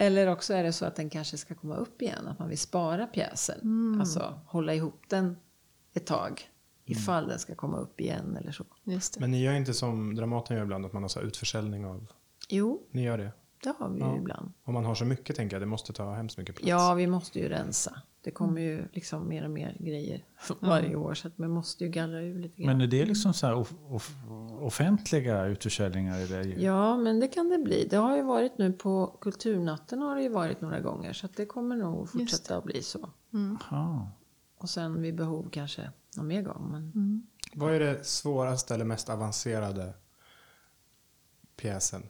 eller 0.00 0.26
också 0.26 0.54
är 0.54 0.62
det 0.62 0.72
så 0.72 0.84
att 0.84 0.96
den 0.96 1.10
kanske 1.10 1.36
ska 1.38 1.54
komma 1.54 1.76
upp 1.76 2.02
igen. 2.02 2.26
Att 2.26 2.38
man 2.38 2.48
vill 2.48 2.58
spara 2.58 3.06
pjäsen. 3.06 3.96
Alltså 4.00 4.40
hålla 4.46 4.74
ihop 4.74 5.02
den 5.08 5.36
ett 5.94 6.06
tag. 6.06 6.50
Ifall 6.86 7.28
den 7.28 7.38
ska 7.38 7.54
komma 7.54 7.76
upp 7.76 8.00
igen 8.00 8.36
eller 8.36 8.52
så. 8.52 8.64
Just 8.84 9.14
det. 9.14 9.20
Men 9.20 9.30
ni 9.30 9.42
gör 9.42 9.52
inte 9.52 9.74
som 9.74 10.14
Dramaten 10.14 10.56
gör 10.56 10.64
ibland, 10.64 10.86
att 10.86 10.92
man 10.92 11.02
har 11.02 11.08
så 11.08 11.20
här 11.20 11.26
utförsäljning 11.26 11.86
av... 11.86 12.06
Jo, 12.48 12.82
Ni 12.90 13.02
gör 13.02 13.18
det? 13.18 13.32
det 13.62 13.74
har 13.78 13.88
vi 13.88 13.98
ju 14.00 14.04
Ja. 14.06 14.16
ibland. 14.16 14.52
Om 14.64 14.74
man 14.74 14.84
har 14.84 14.94
så 14.94 15.04
mycket 15.04 15.36
tänker 15.36 15.54
jag, 15.56 15.62
det 15.62 15.66
måste 15.66 15.92
ta 15.92 16.12
hemskt 16.14 16.38
mycket 16.38 16.54
plats. 16.56 16.68
Ja, 16.68 16.94
vi 16.94 17.06
måste 17.06 17.38
ju 17.38 17.48
rensa. 17.48 18.00
Det 18.24 18.30
kommer 18.30 18.60
ju 18.60 18.88
liksom 18.92 19.28
mer 19.28 19.44
och 19.44 19.50
mer 19.50 19.76
grejer 19.80 20.24
varje 20.60 20.96
år. 20.96 21.14
Så 21.14 21.28
att 21.28 21.38
man 21.38 21.50
måste 21.50 21.84
ju 21.84 21.90
gallra 21.90 22.20
ur 22.20 22.38
lite 22.38 22.62
grann. 22.62 22.66
Men 22.66 22.80
är 22.80 22.90
det 22.90 23.04
liksom 23.04 23.34
så 23.34 23.46
här 23.46 23.54
off, 23.54 23.74
off, 23.88 24.14
offentliga 24.60 25.44
utförsäljningar? 25.44 26.18
Eller? 26.18 26.44
Ja, 26.58 26.96
men 26.96 27.20
det 27.20 27.28
kan 27.28 27.48
det 27.48 27.58
bli. 27.58 27.86
Det 27.90 27.96
har 27.96 28.16
ju 28.16 28.22
varit 28.22 28.58
nu 28.58 28.72
på 28.72 29.18
Kulturnatten 29.20 30.02
har 30.02 30.16
det 30.16 30.22
ju 30.22 30.28
varit 30.28 30.60
några 30.60 30.80
gånger. 30.80 31.12
Så 31.12 31.26
att 31.26 31.36
det 31.36 31.46
kommer 31.46 31.76
nog 31.76 32.08
fortsätta 32.10 32.56
att 32.56 32.64
bli 32.64 32.82
så. 32.82 33.10
Ja. 33.70 34.10
Och 34.58 34.70
sen 34.70 35.02
vid 35.02 35.14
behov 35.14 35.48
kanske 35.52 35.90
någon 36.16 36.26
mer 36.26 36.42
gång. 36.42 36.68
Men 36.70 37.26
Vad 37.54 37.74
är 37.74 37.80
det 37.80 38.06
svåraste 38.06 38.74
eller 38.74 38.84
mest 38.84 39.10
avancerade 39.10 39.94
pjäsen 41.56 42.02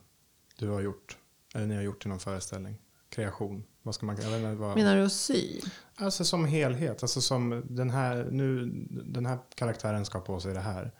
du 0.58 0.68
har 0.68 0.80
gjort? 0.80 1.18
Eller 1.54 1.66
ni 1.66 1.74
har 1.74 1.82
gjort 1.82 2.06
i 2.06 2.08
någon 2.08 2.20
föreställning? 2.20 2.78
Kreation? 3.14 3.64
Vad 3.82 3.94
ska 3.94 4.06
man 4.06 4.16
jag 4.16 4.36
inte 4.36 4.54
vad... 4.54 4.76
Menar 4.76 4.96
du 4.96 5.04
att 5.04 5.12
sy? 5.12 5.60
Alltså 5.96 6.24
som 6.24 6.44
helhet. 6.44 7.02
Alltså 7.02 7.20
som 7.20 7.62
den 7.64 7.90
här, 7.90 8.28
nu, 8.30 8.70
den 9.04 9.26
här 9.26 9.38
karaktären 9.54 10.04
ska 10.04 10.18
ha 10.18 10.24
på 10.24 10.40
sig 10.40 10.54
det 10.54 10.60
här. 10.60 10.92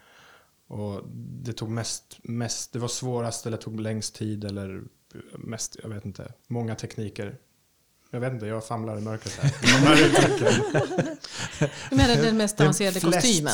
Och 0.66 1.03
det 1.42 1.53
tog 1.53 1.68
mest, 1.68 2.18
mest, 2.22 2.72
det 2.72 2.79
var 2.79 2.88
svårast 2.88 3.46
eller 3.46 3.57
tog 3.57 3.81
längst 3.81 4.14
tid 4.14 4.44
eller 4.44 4.83
mest, 5.38 5.77
jag 5.83 5.88
vet 5.88 6.05
inte, 6.05 6.33
många 6.46 6.74
tekniker. 6.74 7.38
Jag 8.14 8.20
vet 8.20 8.33
inte, 8.33 8.46
jag 8.46 8.66
famlar 8.66 8.98
i 8.98 9.00
mörkret 9.00 9.37
här. 9.37 9.50
Du 11.90 11.96
menar 11.96 12.16
den 12.16 12.37
mest 12.37 12.61
avancerade 12.61 13.00
kostymen? 13.00 13.53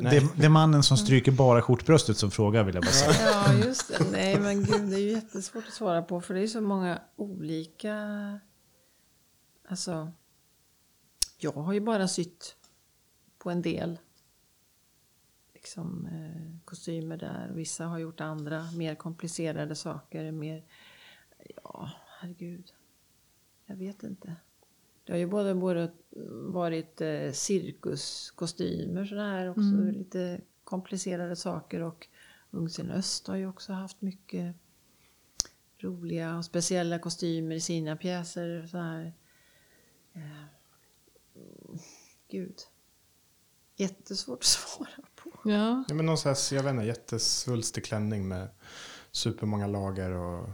Nej. 0.00 0.20
Det, 0.20 0.28
det 0.36 0.44
är 0.44 0.48
mannen 0.48 0.82
som 0.82 0.96
stryker 0.96 1.32
bara 1.32 1.62
skjortbröstet 1.62 2.16
som 2.16 2.30
frågar 2.30 2.64
vill 2.64 2.74
jag 2.74 2.84
bara 2.84 2.92
säga. 2.92 3.30
Ja, 3.30 3.54
just 3.54 3.98
det. 3.98 4.04
Nej, 4.12 4.40
men 4.40 4.64
gud, 4.64 4.90
det 4.90 4.96
är 4.96 5.00
ju 5.00 5.10
jättesvårt 5.10 5.64
att 5.68 5.74
svara 5.74 6.02
på. 6.02 6.20
För 6.20 6.34
det 6.34 6.40
är 6.40 6.46
så 6.46 6.60
många 6.60 7.00
olika... 7.16 7.94
Alltså, 9.68 10.12
jag 11.38 11.52
har 11.52 11.72
ju 11.72 11.80
bara 11.80 12.08
sytt 12.08 12.56
på 13.38 13.50
en 13.50 13.62
del 13.62 13.98
liksom, 15.54 16.06
eh, 16.06 16.64
kostymer 16.64 17.16
där. 17.16 17.50
Vissa 17.54 17.84
har 17.84 17.98
gjort 17.98 18.20
andra, 18.20 18.66
mer 18.76 18.94
komplicerade 18.94 19.74
saker. 19.74 20.32
Mer, 20.32 20.64
ja, 21.64 21.90
herregud. 22.20 22.72
Jag 23.72 23.76
vet 23.76 24.02
inte. 24.02 24.36
Det 25.04 25.12
har 25.12 25.18
ju 25.18 25.26
både, 25.26 25.54
både 25.54 25.92
varit 26.30 27.00
eh, 27.00 27.32
cirkuskostymer 27.32 29.04
sådär 29.04 29.30
här 29.30 29.50
också. 29.50 29.98
Lite 29.98 30.40
komplicerade 30.64 31.36
saker. 31.36 31.80
Och 31.80 32.08
Ungsen 32.50 32.90
Öst 32.90 33.26
har 33.26 33.36
ju 33.36 33.48
också 33.48 33.72
haft 33.72 34.00
mycket 34.00 34.56
roliga 35.78 36.36
och 36.36 36.44
speciella 36.44 36.98
kostymer 36.98 37.54
i 37.54 37.60
sina 37.60 37.96
pjäser. 37.96 38.66
Så 38.66 38.78
här. 38.78 39.12
Eh, 40.12 40.46
gud. 42.28 42.56
Jättesvårt 43.76 44.38
att 44.38 44.44
svara 44.44 45.04
på. 45.14 45.30
Ja. 45.50 45.84
Ja, 45.88 45.94
men 45.94 46.06
någon 46.06 46.18
sån 46.18 46.28
här, 46.28 46.54
jag 46.54 46.62
vet 46.62 46.70
inte, 46.70 46.84
jättesvulstig 46.84 47.84
klänning 47.84 48.28
med 48.28 48.48
supermånga 49.12 49.66
lager 49.66 50.10
och 50.10 50.48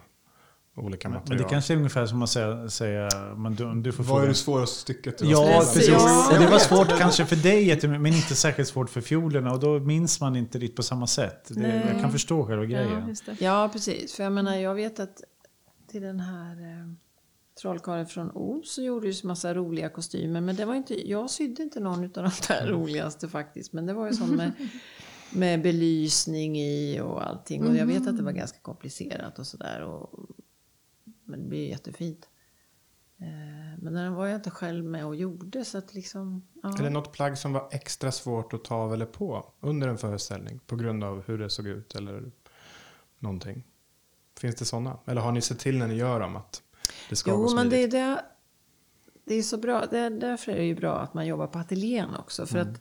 olika 0.79 1.09
material. 1.09 1.29
Men 1.29 1.38
det 1.38 1.51
kanske 1.51 1.75
är 1.75 1.77
ungefär 1.77 2.07
som 2.07 2.23
att 2.23 2.31
säga, 2.31 2.69
säga 2.69 3.09
men 3.37 3.55
du, 3.55 3.83
du 3.83 3.93
får 3.93 4.05
Vad 4.05 4.25
är 4.25 4.29
det 4.29 4.35
svåraste 4.35 4.81
stycket? 4.81 5.19
du 5.19 5.25
har 5.25 5.33
Ja, 5.33 5.59
precis. 5.75 5.88
Ja. 5.88 6.29
Och 6.33 6.38
det 6.38 6.51
var 6.51 6.59
svårt 6.59 6.99
kanske 6.99 7.27
för 7.27 7.37
dig, 7.37 7.88
men 7.88 8.07
inte 8.07 8.35
särskilt 8.35 8.69
svårt 8.69 8.91
för 8.91 9.01
fiolerna. 9.01 9.53
Och 9.53 9.61
då 9.61 9.79
minns 9.79 10.21
man 10.21 10.37
inte 10.37 10.59
riktigt 10.59 10.77
på 10.77 10.83
samma 10.83 11.07
sätt. 11.07 11.49
Det, 11.49 11.85
jag 11.93 12.01
kan 12.01 12.12
förstå 12.12 12.47
själva 12.47 12.64
ja, 12.64 12.69
grejen. 12.69 13.09
just 13.09 13.27
det. 13.27 13.37
Ja, 13.41 13.71
precis. 13.73 14.14
För 14.14 14.23
jag 14.23 14.33
menar, 14.33 14.57
jag 14.57 14.75
vet 14.75 15.01
att 15.01 15.23
till 15.91 16.03
den 16.03 16.21
här 16.21 16.53
eh, 16.53 16.93
trollkarlen 17.62 18.07
från 18.07 18.31
Oz 18.35 18.75
så 18.75 18.83
gjorde 18.83 19.07
ju 19.07 19.14
så 19.14 19.27
massa 19.27 19.55
roliga 19.55 19.88
kostymer. 19.88 20.41
Men 20.41 20.57
det 20.57 20.64
var 20.64 20.75
inte, 20.75 21.11
jag 21.11 21.31
sydde 21.31 21.62
inte 21.62 21.81
någon 21.81 22.05
av 22.05 22.11
de 22.12 22.31
där 22.49 22.67
roligaste 22.67 23.29
faktiskt. 23.29 23.73
Men 23.73 23.87
det 23.87 23.93
var 23.93 24.07
ju 24.07 24.12
sånt 24.12 24.33
med, 24.33 24.53
med 25.31 25.62
belysning 25.62 26.59
i 26.61 27.01
och 27.01 27.27
allting. 27.27 27.67
Och 27.67 27.77
jag 27.77 27.87
vet 27.87 28.07
att 28.07 28.17
det 28.17 28.23
var 28.23 28.33
ganska 28.33 28.59
komplicerat 28.59 29.38
och 29.38 29.47
sådär. 29.47 29.83
och- 29.83 30.11
Men 31.29 31.41
det 31.43 31.49
blir 31.49 31.69
jättefint. 31.69 32.29
Eh, 33.19 33.79
Men 33.79 33.93
den 33.95 34.14
var 34.14 34.27
jag 34.27 34.37
inte 34.37 34.51
själv 34.51 34.85
med 34.85 35.07
och 35.07 35.17
gjorde 35.17 35.64
så 35.64 35.79
att 35.79 35.95
liksom... 35.95 36.47
Ja. 36.62 36.79
Är 36.79 36.83
det 36.83 36.91
något 36.91 37.12
plagg 37.12 37.38
som 37.38 37.53
var 37.53 37.69
extra 37.71 38.12
svårt 38.12 38.53
att 38.53 38.64
ta 38.64 38.75
av 38.75 38.93
eller 38.95 39.07
på 39.07 39.53
under 39.61 39.88
en 39.88 39.99
föreställning 39.99 40.61
på 40.67 40.77
grund 40.77 41.05
av 41.05 41.23
hur 41.27 41.38
det 41.38 41.51
såg 41.51 41.67
ut 41.67 41.95
eller 41.95 42.33
någonting? 43.19 43.64
Finns 44.41 44.55
det 44.57 44.64
sådana? 44.64 44.99
Eller 45.07 45.21
har 45.21 45.33
ni 45.33 45.41
sett 45.41 45.59
till 45.59 45.79
när 45.79 45.88
ni 45.88 45.95
gör 45.95 46.21
dem 46.21 46.37
att 46.37 46.62
det 47.09 47.17
ska 47.17 47.31
gå 47.31 47.37
Jo, 47.37 47.55
men 47.55 47.71
smidigt? 47.71 47.91
det 47.91 47.99
är, 47.99 48.14
det, 48.14 48.25
det 49.25 49.35
är 49.35 49.43
så 49.43 49.57
bra. 49.59 49.87
Det, 49.91 50.09
därför 50.09 50.53
är 50.53 50.57
det 50.57 50.64
ju 50.64 50.75
bra 50.75 50.99
att 50.99 51.14
man 51.14 51.27
jobbar 51.27 51.47
på 51.47 51.59
ateljén 51.59 52.14
också. 52.17 52.47
För 52.47 52.59
att 52.59 52.81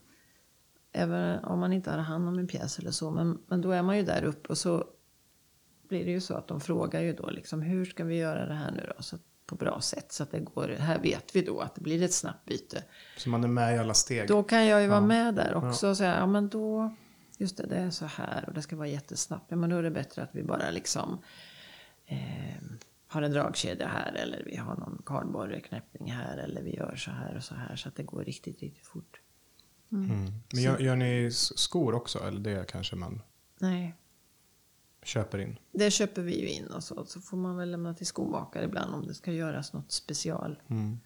även 0.91 1.43
om 1.43 1.59
man 1.59 1.73
inte 1.73 1.91
har 1.91 1.97
hand 1.97 2.27
om 2.27 2.39
en 2.39 2.47
pjäs 2.47 2.79
eller 2.79 2.91
så, 2.91 3.11
men, 3.11 3.41
men 3.47 3.61
då 3.61 3.71
är 3.71 3.83
man 3.83 3.97
ju 3.97 4.03
där 4.03 4.23
uppe 4.23 4.49
och 4.49 4.57
så 4.57 4.85
blir 5.89 6.05
det 6.05 6.11
ju 6.11 6.21
så 6.21 6.33
att 6.33 6.47
de 6.47 6.61
frågar 6.61 7.01
ju 7.01 7.13
då 7.13 7.29
liksom 7.29 7.61
hur 7.61 7.85
ska 7.85 8.03
vi 8.03 8.17
göra 8.17 8.45
det 8.45 8.53
här 8.53 8.71
nu 8.71 8.91
då? 8.97 9.03
Så 9.03 9.15
att, 9.15 9.21
på 9.45 9.55
bra 9.55 9.81
sätt 9.81 10.11
så 10.11 10.23
att 10.23 10.31
det 10.31 10.39
går. 10.39 10.67
Här 10.67 10.99
vet 10.99 11.35
vi 11.35 11.41
då 11.41 11.59
att 11.59 11.75
det 11.75 11.81
blir 11.81 12.03
ett 12.03 12.13
snabbt 12.13 12.45
byte. 12.45 12.83
Så 13.17 13.29
man 13.29 13.43
är 13.43 13.47
med 13.47 13.75
i 13.75 13.79
alla 13.79 13.93
steg? 13.93 14.27
Då 14.27 14.43
kan 14.43 14.65
jag 14.65 14.81
ju 14.81 14.87
vara 14.87 15.01
med 15.01 15.35
där 15.35 15.53
också 15.55 15.89
och 15.89 15.97
säga, 15.97 16.17
ja 16.17 16.25
men 16.25 16.49
då, 16.49 16.95
just 17.37 17.57
det, 17.57 17.65
det 17.65 17.75
är 17.75 17.89
så 17.89 18.05
här 18.05 18.45
och 18.47 18.53
det 18.53 18.61
ska 18.61 18.75
vara 18.75 18.87
jättesnabbt. 18.87 19.45
Ja 19.47 19.55
men 19.55 19.69
då 19.69 19.75
är 19.77 19.83
det 19.83 19.91
bättre 19.91 20.23
att 20.23 20.29
vi 20.31 20.43
bara 20.43 20.71
liksom 20.71 21.21
eh, 22.05 22.63
har 23.07 23.21
en 23.21 23.31
dragkedja 23.31 23.87
här 23.87 24.13
eller 24.13 24.43
vi 24.45 24.55
har 24.55 24.75
någon 24.75 25.01
kardborreknäppning 25.05 26.11
här 26.11 26.37
eller 26.37 26.61
vi 26.61 26.75
gör 26.75 26.95
så 26.95 27.11
här 27.11 27.35
och 27.35 27.43
så 27.43 27.55
här 27.55 27.75
så 27.75 27.89
att 27.89 27.95
det 27.95 28.03
går 28.03 28.23
riktigt, 28.23 28.61
riktigt 28.61 28.87
fort. 28.87 29.21
Mm. 29.91 30.31
Men 30.53 30.63
gör, 30.63 30.79
gör 30.79 30.95
ni 30.95 31.31
skor 31.31 31.95
också? 31.95 32.19
Eller 32.19 32.39
det 32.39 32.67
kanske 32.67 32.95
man 32.95 33.21
Nej, 33.59 33.95
köper 35.07 35.37
in? 35.37 35.57
det 35.71 35.91
köper 35.91 36.21
vi 36.21 36.39
ju 36.41 36.47
in 36.49 36.67
och 36.67 36.83
så, 36.83 37.05
så 37.05 37.21
får 37.21 37.37
man 37.37 37.57
väl 37.57 37.71
lämna 37.71 37.93
till 37.93 38.07
skomakare 38.07 38.65
ibland 38.65 38.95
om 38.95 39.07
det 39.07 39.13
ska 39.13 39.31
göras 39.31 39.73
något 39.73 39.91
special. 39.91 40.61
Mm. 40.69 40.99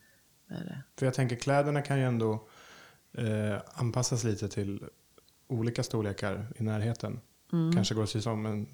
För 0.99 1.06
jag 1.06 1.14
tänker 1.14 1.36
kläderna 1.36 1.82
kan 1.82 1.99
ju 1.99 2.06
ändå 2.06 2.47
eh, 3.18 3.58
anpassas 3.74 4.24
lite 4.24 4.47
till 4.49 4.84
olika 5.47 5.84
storlekar 5.84 6.47
i 6.56 6.64
närheten. 6.64 7.20
Mm. 7.54 7.74
Kanske 7.74 7.95
går 7.95 8.04
att 8.04 8.10
sy 8.10 8.22
om, 8.30 8.41
men 8.41 8.68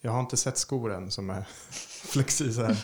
jag 0.00 0.12
har 0.12 0.20
inte 0.20 0.36
sett 0.36 0.58
skor 0.58 0.92
än 0.92 1.10
som 1.10 1.30
är 1.30 1.42
flexi 2.12 2.52
så 2.52 2.62
här. 2.64 2.76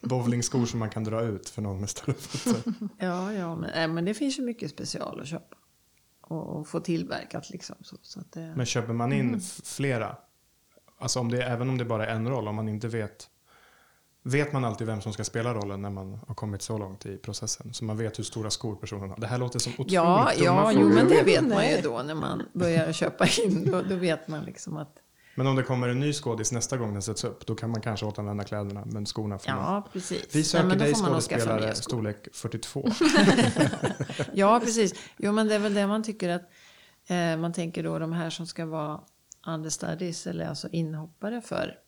Bowlingskor 0.00 0.66
som 0.66 0.78
man 0.80 0.90
kan 0.90 1.04
dra 1.04 1.22
ut 1.22 1.48
för 1.48 1.62
någon 1.62 1.80
med 1.80 1.90
större 1.90 2.14
fötter. 2.14 2.72
Ja, 2.98 3.32
ja, 3.32 3.56
men, 3.56 3.70
nej, 3.74 3.88
men 3.88 4.04
det 4.04 4.14
finns 4.14 4.38
ju 4.38 4.42
mycket 4.42 4.70
special 4.70 5.20
att 5.20 5.26
köpa. 5.26 5.56
Och, 6.20 6.56
och 6.60 6.68
få 6.68 6.80
tillverkat 6.80 7.50
liksom. 7.50 7.76
Så, 7.80 7.96
så 8.02 8.20
att 8.20 8.32
det, 8.32 8.52
Men 8.56 8.66
köper 8.66 8.92
man 8.92 9.12
in 9.12 9.34
f- 9.34 9.60
flera, 9.64 10.16
alltså 11.04 11.20
om 11.20 11.30
det, 11.30 11.42
även 11.42 11.68
om 11.68 11.78
det 11.78 11.84
bara 11.84 12.06
är 12.06 12.14
en 12.14 12.28
roll, 12.28 12.48
om 12.48 12.54
man 12.56 12.68
inte 12.68 12.88
vet 12.88 13.28
vet 14.22 14.52
man 14.52 14.64
alltid 14.64 14.86
vem 14.86 15.00
som 15.00 15.12
ska 15.12 15.24
spela 15.24 15.54
rollen 15.54 15.82
när 15.82 15.90
man 15.90 16.18
har 16.26 16.34
kommit 16.34 16.62
så 16.62 16.78
långt 16.78 17.06
i 17.06 17.16
processen. 17.16 17.74
Så 17.74 17.84
man 17.84 17.96
vet 17.96 18.18
hur 18.18 18.24
stora 18.24 18.50
skor 18.50 18.76
personen 18.76 19.10
har. 19.10 19.16
Det 19.18 19.26
här 19.26 19.38
låter 19.38 19.58
som 19.58 19.72
otroligt 19.72 19.92
Ja, 19.92 20.02
dumma 20.04 20.44
ja 20.44 20.70
frågor. 20.70 20.80
jo, 20.88 20.94
men 20.94 21.08
det 21.08 21.22
vet 21.22 21.48
man 21.48 21.68
ju 21.68 21.80
då 21.80 22.02
när 22.02 22.14
man 22.14 22.42
börjar 22.52 22.92
köpa 22.92 23.26
in. 23.44 23.70
Då, 23.70 23.82
då 23.82 23.94
vet 23.96 24.28
man 24.28 24.44
liksom 24.44 24.76
att 24.76 24.96
Men 25.34 25.46
om 25.46 25.56
det 25.56 25.62
kommer 25.62 25.88
en 25.88 26.00
ny 26.00 26.12
skådis 26.12 26.52
nästa 26.52 26.76
gång 26.76 26.92
den 26.92 27.02
sätts 27.02 27.24
upp, 27.24 27.46
då 27.46 27.54
kan 27.54 27.70
man 27.70 27.80
kanske 27.80 28.06
återanvända 28.06 28.44
kläderna, 28.44 28.82
men 28.86 29.06
skorna 29.06 29.38
får 29.38 29.50
man. 29.52 29.60
Ja, 29.74 29.88
precis. 29.92 30.26
Vi 30.32 30.44
söker 30.44 30.64
Nej, 30.64 30.68
men 30.68 30.78
då 30.78 30.84
dig 30.84 31.02
man 31.02 31.10
skådespelare 31.10 31.74
storlek 31.74 32.28
42. 32.32 32.88
Ja, 34.32 34.60
precis. 34.60 34.94
Jo, 35.16 35.32
men 35.32 35.48
det 35.48 35.54
är 35.54 35.58
väl 35.58 35.74
det 35.74 35.86
man 35.86 36.02
tycker 36.02 36.28
att 36.28 36.42
eh, 37.06 37.36
man 37.36 37.52
tänker 37.52 37.82
då 37.82 37.98
de 37.98 38.12
här 38.12 38.30
som 38.30 38.46
ska 38.46 38.66
vara 38.66 39.00
understudies 39.46 40.26
eller 40.26 40.46
alltså 40.46 40.68
inhoppare 40.68 41.40
för 41.40 41.78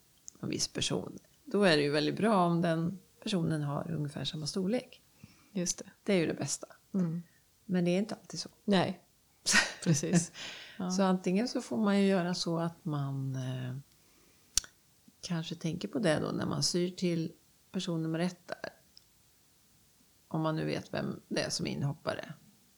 en 0.40 0.48
viss 0.48 0.68
person. 0.68 1.18
Då 1.44 1.62
är 1.62 1.76
det 1.76 1.82
ju 1.82 1.90
väldigt 1.90 2.16
bra 2.16 2.46
om 2.46 2.62
den 2.62 2.98
personen 3.22 3.62
har 3.62 3.90
ungefär 3.90 4.24
samma 4.24 4.46
storlek. 4.46 5.02
Just 5.52 5.78
det. 5.78 5.84
Det 6.02 6.12
är 6.12 6.16
ju 6.16 6.26
det 6.26 6.34
bästa. 6.34 6.66
Mm. 6.94 7.22
Men 7.64 7.84
det 7.84 7.90
är 7.90 7.98
inte 7.98 8.14
alltid 8.14 8.40
så. 8.40 8.48
Nej, 8.64 9.00
precis. 9.84 10.32
Ja. 10.78 10.90
Så 10.90 11.02
antingen 11.02 11.48
så 11.48 11.61
får 11.61 11.76
man 11.76 12.00
ju 12.00 12.07
göra 12.07 12.34
så 12.34 12.59
att 12.59 12.84
man 12.84 13.36
eh, 13.36 13.76
kanske 15.20 15.54
tänker 15.54 15.88
på 15.88 15.98
det 15.98 16.20
då 16.20 16.30
när 16.30 16.46
man 16.46 16.62
syr 16.62 16.90
till 16.90 17.32
person 17.72 18.02
nummer 18.02 18.18
ett 18.18 18.48
där. 18.48 18.70
Om 20.28 20.40
man 20.42 20.57
nu 20.57 20.64
vet 20.64 20.94
vem 20.94 21.20
det 21.28 21.40
är 21.40 21.50
som 21.50 21.66
är 21.66 21.70
inhoppare. 21.70 22.34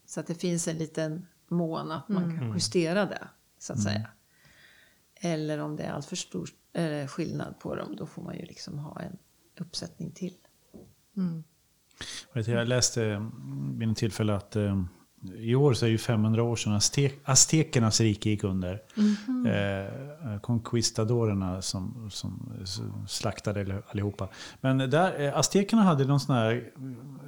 Så 0.06 0.20
att 0.20 0.26
det 0.26 0.34
finns 0.34 0.68
en 0.68 0.78
liten 0.78 1.26
mån 1.48 1.90
att 1.90 2.08
man 2.08 2.38
kan 2.38 2.52
justera 2.52 3.06
det, 3.06 3.28
så 3.58 3.72
att 3.72 3.82
säga. 3.82 4.10
Eller 5.20 5.58
om 5.58 5.76
det 5.76 5.82
är 5.82 5.92
alltför 5.92 6.16
stor 6.16 6.48
eh, 6.72 7.06
skillnad 7.06 7.60
på 7.60 7.74
dem, 7.74 7.96
då 7.96 8.06
får 8.06 8.22
man 8.22 8.36
ju 8.36 8.44
liksom 8.44 8.78
ha 8.78 9.00
en 9.00 9.16
uppsättning 9.60 10.10
till. 10.10 10.34
Mm. 11.16 11.44
Jag 12.32 12.68
läste 12.68 13.04
mm, 13.04 13.78
vid 13.78 13.90
ett 13.90 13.96
tillfälle 13.96 14.34
att 14.34 14.56
eh, 14.56 14.82
i 15.36 15.54
år 15.54 15.74
så 15.74 15.86
är 15.86 15.90
ju 15.90 15.98
500 15.98 16.42
år 16.42 16.56
sedan 16.56 16.72
azte 16.72 17.10
aztekernas 17.24 18.00
rike 18.00 18.30
gick 18.30 18.44
under. 18.44 18.82
Eh, 19.46 20.40
conquistadorerna 20.40 21.62
som, 21.62 22.10
som 22.10 22.54
slaktade 23.08 23.60
all- 23.60 23.82
allihopa. 23.88 24.28
Men 24.60 24.78
där, 24.78 25.20
eh, 25.20 25.38
aztekerna 25.38 25.82
hade 25.82 26.04
någon 26.04 26.20
sån 26.20 26.34
här, 26.36 26.72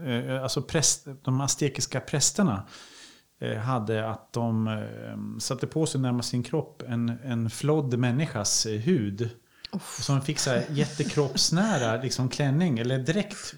eh, 0.07 0.43
alltså 0.43 0.62
präst, 0.62 1.07
de 1.22 1.41
aztekiska 1.41 2.01
prästerna 2.01 2.55
eh, 2.55 2.62
hade 3.41 4.09
att 4.09 4.32
de 4.32 4.68
eh, 4.68 5.38
satte 5.38 5.66
på 5.66 5.86
sig 5.86 6.01
närmast 6.01 6.28
sin 6.28 6.43
kropp 6.43 6.82
en, 6.88 7.09
en 7.24 7.51
flodd 7.51 7.99
människas 7.99 8.66
eh, 8.66 8.80
hud. 8.80 9.30
Så 10.01 10.12
de 10.12 10.22
fick 10.22 10.38
så 10.38 10.51
här 10.51 10.64
jättekroppsnära 10.70 12.03
liksom 12.03 12.28
klänning 12.28 12.78
eller 12.78 12.99
dräkt 12.99 13.55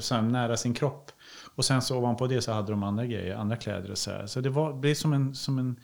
så 0.00 0.14
här, 0.14 0.22
nära 0.22 0.56
sin 0.56 0.74
kropp. 0.74 1.10
Och 1.54 1.64
sen 1.64 1.82
så 1.82 1.98
ovanpå 1.98 2.26
det 2.26 2.42
så 2.42 2.52
hade 2.52 2.72
de 2.72 2.82
andra 2.82 3.06
grejer, 3.06 3.36
andra 3.36 3.56
kläder 3.56 3.90
och 3.90 3.98
så 3.98 4.10
här. 4.10 4.26
Så 4.26 4.40
det 4.40 4.50
var, 4.50 4.72
blev 4.72 4.94
som, 4.94 5.12
en, 5.12 5.34
som, 5.34 5.58
en, 5.58 5.76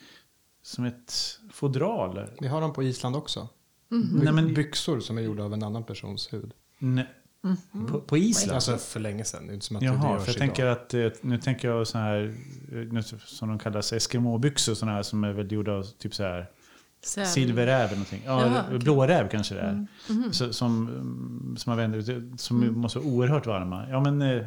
som 0.61 0.85
ett 0.85 1.13
fodral. 1.51 2.27
Vi 2.39 2.47
har 2.47 2.61
dem 2.61 2.73
på 2.73 2.83
Island 2.83 3.15
också. 3.15 3.49
Nej, 4.23 4.33
men, 4.33 4.53
Byxor 4.53 4.99
som 4.99 5.17
är 5.17 5.21
gjorda 5.21 5.43
av 5.43 5.53
en 5.53 5.63
annan 5.63 5.83
persons 5.83 6.33
hud. 6.33 6.53
nej, 6.79 7.07
på, 7.91 8.01
på 8.01 8.17
Island? 8.17 8.55
Alltså 8.55 8.77
för 8.77 8.99
länge 8.99 9.23
sedan. 9.23 9.47
Det 9.47 9.51
är 9.51 9.53
inte 9.53 9.65
som 9.65 9.75
att 9.75 9.79
det 9.79 9.85
Jaha, 9.85 10.13
görs 10.13 10.23
för 10.23 10.29
jag 10.29 10.35
idag. 10.35 10.55
tänker 10.55 10.65
att 10.65 10.93
eh, 10.93 11.07
nu 11.21 11.37
tänker 11.37 11.67
jag 11.67 11.87
så 11.87 11.97
här, 11.97 12.35
eh, 12.71 12.77
nu, 12.77 13.03
som 13.25 13.49
de 13.49 13.59
kallas, 13.59 13.93
Eskimobyxor 13.93 14.73
sådana 14.73 14.95
här 14.95 15.03
som 15.03 15.23
är 15.23 15.33
väl 15.33 15.51
gjorda 15.51 15.71
av 15.71 15.83
typ 15.83 16.15
så 16.15 16.23
här 16.23 16.49
Säl. 17.03 17.25
silverräv 17.25 17.79
eller 17.85 17.89
någonting. 17.89 18.21
Ja, 18.25 18.45
Jaha, 18.45 18.79
blåräv 18.79 19.29
kanske 19.29 19.55
det 19.55 19.61
är. 19.61 19.87
Så, 20.31 20.53
som, 20.53 20.87
mm, 20.87 21.57
som 21.57 21.69
man 21.71 21.77
vänder 21.77 22.37
som 22.37 22.79
måste 22.81 22.99
vara 22.99 23.09
oerhört 23.09 23.45
varma. 23.45 23.89
Ja, 23.89 23.99
men, 23.99 24.21
eh, 24.21 24.43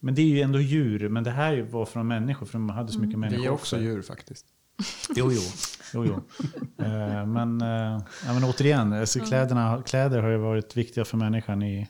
men 0.00 0.14
det 0.14 0.22
är 0.22 0.26
ju 0.26 0.40
ändå 0.40 0.60
djur, 0.60 1.08
men 1.08 1.24
det 1.24 1.30
här 1.30 1.62
var 1.62 1.86
från 1.86 2.08
människor, 2.08 2.46
för 2.46 2.52
de 2.52 2.68
hade 2.70 2.92
så 2.92 2.98
mycket 3.00 3.18
människor. 3.18 3.40
Vi 3.42 3.46
är 3.46 3.52
också 3.52 3.78
djur 3.80 4.02
faktiskt. 4.02 4.46
Jo, 5.16 5.32
jo. 5.32 5.40
jo, 5.94 6.04
jo. 6.06 6.22
Men, 7.26 7.60
ja, 7.60 8.32
men 8.34 8.44
återigen, 8.44 8.92
alltså, 8.92 9.20
kläderna, 9.20 9.82
kläder 9.86 10.22
har 10.22 10.30
ju 10.30 10.36
varit 10.36 10.76
viktiga 10.76 11.04
för 11.04 11.16
människan 11.16 11.62
i, 11.62 11.88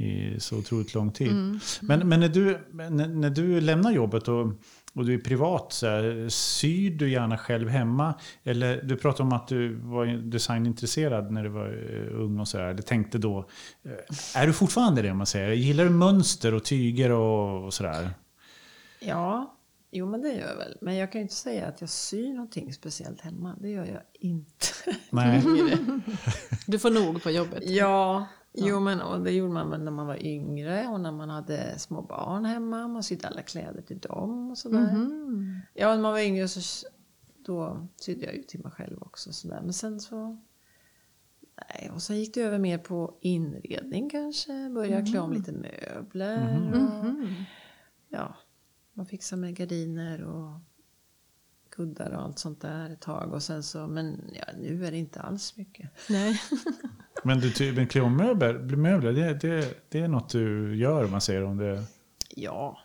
i 0.00 0.40
så 0.40 0.58
otroligt 0.58 0.94
lång 0.94 1.12
tid. 1.12 1.32
Men, 1.80 2.08
men 2.08 2.20
när, 2.20 2.28
du, 2.28 2.58
när, 2.72 3.08
när 3.08 3.30
du 3.30 3.60
lämnar 3.60 3.92
jobbet 3.92 4.28
och, 4.28 4.46
och 4.94 5.06
du 5.06 5.14
är 5.14 5.18
privat, 5.18 5.72
så 5.72 5.86
här, 5.86 6.28
syr 6.28 6.90
du 6.90 7.10
gärna 7.10 7.38
själv 7.38 7.68
hemma? 7.68 8.14
Eller 8.44 8.82
du 8.82 8.96
pratade 8.96 9.22
om 9.22 9.32
att 9.32 9.48
du 9.48 9.74
var 9.74 10.06
designintresserad 10.06 11.32
när 11.32 11.42
du 11.42 11.48
var 11.48 11.66
eh, 11.66 12.20
ung 12.20 12.38
och 12.40 12.48
så 12.48 12.58
där, 12.58 12.64
eller 12.64 12.82
tänkte 12.82 13.18
då. 13.18 13.38
Eh, 13.84 14.40
Är 14.42 14.46
du 14.46 14.52
fortfarande 14.52 15.02
det 15.02 15.10
om 15.10 15.16
man 15.16 15.26
säger? 15.26 15.52
Gillar 15.52 15.84
du 15.84 15.90
mönster 15.90 16.54
och 16.54 16.64
tyger 16.64 17.10
och, 17.10 17.64
och 17.64 17.74
sådär? 17.74 18.10
Ja, 19.00 19.56
jo 19.90 20.10
men 20.10 20.20
det 20.20 20.28
gör 20.32 20.48
jag 20.48 20.56
väl. 20.56 20.76
Men 20.80 20.96
jag 20.96 21.12
kan 21.12 21.18
ju 21.18 21.22
inte 21.22 21.34
säga 21.34 21.66
att 21.66 21.80
jag 21.80 21.90
syr 21.90 22.28
någonting 22.32 22.72
speciellt 22.72 23.20
hemma. 23.20 23.56
Det 23.60 23.68
gör 23.68 23.84
jag 23.86 24.02
inte. 24.20 24.66
Nej. 25.10 25.42
Du 26.66 26.78
får 26.78 26.90
nog 26.90 27.22
på 27.22 27.30
jobbet. 27.30 27.62
Ja, 27.66 28.26
jo 28.52 28.80
men 28.80 29.00
och 29.00 29.20
det 29.20 29.32
gjorde 29.32 29.52
man 29.52 29.70
väl 29.70 29.82
när 29.82 29.90
man 29.90 30.06
var 30.06 30.26
yngre 30.26 30.88
och 30.88 31.00
när 31.00 31.12
man 31.12 31.30
hade 31.30 31.78
små 31.78 32.02
barn 32.02 32.44
hemma. 32.44 32.88
Man 32.88 33.02
sydde 33.02 33.28
alla 33.28 33.42
kläder 33.42 33.82
till 33.82 33.98
dem 33.98 34.50
och 34.50 34.58
sådär. 34.58 35.10
Ja, 35.74 35.94
när 35.94 36.02
man 36.02 36.12
var 36.12 36.20
yngre 36.20 36.48
så 36.48 36.86
då 37.46 37.88
sydde 37.96 38.26
jag 38.26 38.34
ju 38.34 38.42
till 38.42 38.60
mig 38.60 38.72
själv 38.72 39.02
också 39.02 39.32
sådär. 39.32 39.60
Men 39.62 39.72
sen 39.72 40.00
så... 40.00 40.40
Nej, 41.74 41.90
och 41.94 42.02
sen 42.02 42.16
gick 42.16 42.34
det 42.34 42.40
över 42.40 42.58
mer 42.58 42.78
på 42.78 43.18
inredning 43.20 44.10
kanske. 44.10 44.70
Började 44.70 45.06
klä 45.06 45.20
om 45.20 45.32
lite 45.32 45.52
möbler. 45.52 46.72
Och, 46.74 47.06
ja, 48.08 48.36
man 48.92 49.06
fixade 49.06 49.40
med 49.40 49.56
gardiner 49.56 50.24
och 50.24 50.60
kuddar 51.76 52.10
och 52.10 52.22
allt 52.22 52.38
sånt 52.38 52.60
där 52.60 52.90
ett 52.90 53.00
tag. 53.00 53.32
Och 53.32 53.42
sen 53.42 53.62
så, 53.62 53.86
men 53.86 54.20
ja, 54.34 54.44
nu 54.58 54.86
är 54.86 54.90
det 54.90 54.96
inte 54.96 55.20
alls 55.20 55.56
mycket. 55.56 55.90
Nej. 56.08 56.40
Men 57.24 57.40
du, 57.40 57.72
men 57.72 57.86
klä 57.86 58.00
om 58.00 58.16
möbler, 58.16 58.54
möbler 58.76 59.12
det, 59.12 59.34
det, 59.34 59.82
det 59.88 60.00
är 60.00 60.08
något 60.08 60.28
du 60.28 60.76
gör 60.76 61.04
om 61.04 61.10
man 61.10 61.20
säger 61.20 61.44
om 61.44 61.56
det. 61.56 61.84
Ja, 62.36 62.78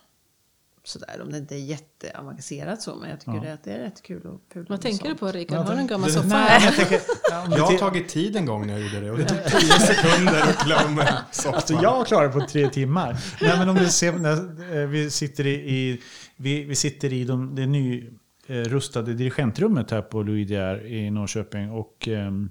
sådär 0.84 1.22
om 1.22 1.32
det 1.32 1.38
inte 1.38 1.56
är 1.56 1.60
jätteavancerat 1.60 2.82
så. 2.82 2.96
Men 2.96 3.10
jag 3.10 3.20
tycker 3.20 3.34
Ja. 3.34 3.42
det, 3.44 3.54
att 3.54 3.64
det 3.64 3.72
är 3.74 3.80
rätt 3.80 4.02
kul 4.02 4.18
att 4.28 4.54
pula 4.54 4.66
Vad 4.70 4.82
tänker 4.82 5.04
du 5.04 5.10
sånt. 5.10 5.20
på 5.20 5.28
Rickard? 5.32 5.58
Har 5.66 5.74
du 5.74 5.80
en 5.80 5.88
gammal 5.88 6.12
soffa? 6.12 6.28
Nej, 6.28 6.62
jag 6.66 6.76
tänker, 6.76 7.02
ja, 7.32 7.46
du 7.50 7.56
Jag 7.58 7.66
har 7.66 7.78
tagit 7.78 8.10
tid 8.10 8.36
en 8.36 8.46
gång 8.46 8.68
när 8.68 8.74
jag 8.74 8.82
gjorde 8.88 9.00
det 9.00 9.12
och 9.12 9.18
det 9.18 9.26
tog 9.26 9.44
10 9.62 9.72
sekunder 9.72 10.42
att 10.42 10.58
klä 10.58 10.86
om 10.86 11.00
en 11.00 11.08
soffa. 11.32 11.56
Alltså 11.56 11.74
jag 11.74 12.08
klarar 12.08 12.28
det 12.28 12.34
på 12.40 12.48
tre 12.48 12.70
timmar. 12.70 13.18
Nej, 13.42 13.58
men 13.60 13.70
om 13.70 13.76
du 13.76 13.90
ser, 13.90 14.14
när, 14.14 14.78
eh, 14.78 14.88
vi 14.88 15.10
sitter 15.12 15.48
i, 15.48 15.54
i, 15.76 16.02
vi, 16.36 16.64
vi 16.64 16.76
sitter 16.76 17.14
i 17.14 17.24
de, 17.24 17.56
det 17.56 17.66
nyrustade 18.48 19.14
dirigentrummet 19.14 19.92
här 19.92 20.02
på 20.02 20.24
Louis 20.24 20.48
De 20.48 20.54
Geer 20.54 20.86
i 20.86 21.12
Norrköping. 21.12 21.72
Och 21.72 22.08
ehm, 22.08 22.50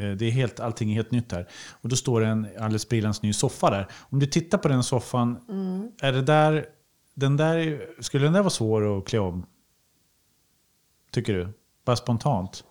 eh, 0.00 0.10
det 0.10 0.26
är 0.26 0.30
helt, 0.30 0.60
allting 0.60 0.90
är 0.90 0.94
helt 0.94 1.10
nytt 1.10 1.32
här. 1.32 1.48
Och 1.80 1.88
då 1.88 1.96
står 1.96 2.20
det 2.20 2.26
en 2.26 2.46
alldeles 2.58 2.82
sprillans 2.82 3.22
ny 3.22 3.32
soffa 3.32 3.70
där. 3.70 3.86
Om 4.10 4.18
du 4.18 4.26
tittar 4.26 4.58
på 4.58 4.68
den 4.68 4.82
soffan, 4.82 5.38
är 6.02 6.12
det 6.12 6.22
där, 6.22 6.66
den 7.14 7.36
där, 7.36 7.86
skulle 8.00 8.24
den 8.24 8.32
där 8.32 8.40
vara 8.40 8.50
svår 8.50 8.98
att 8.98 9.04
klä 9.06 9.18
om? 9.18 9.46
Tycker 11.10 11.32
du? 11.34 11.48
Bara 11.84 11.96
spontant. 11.96 12.64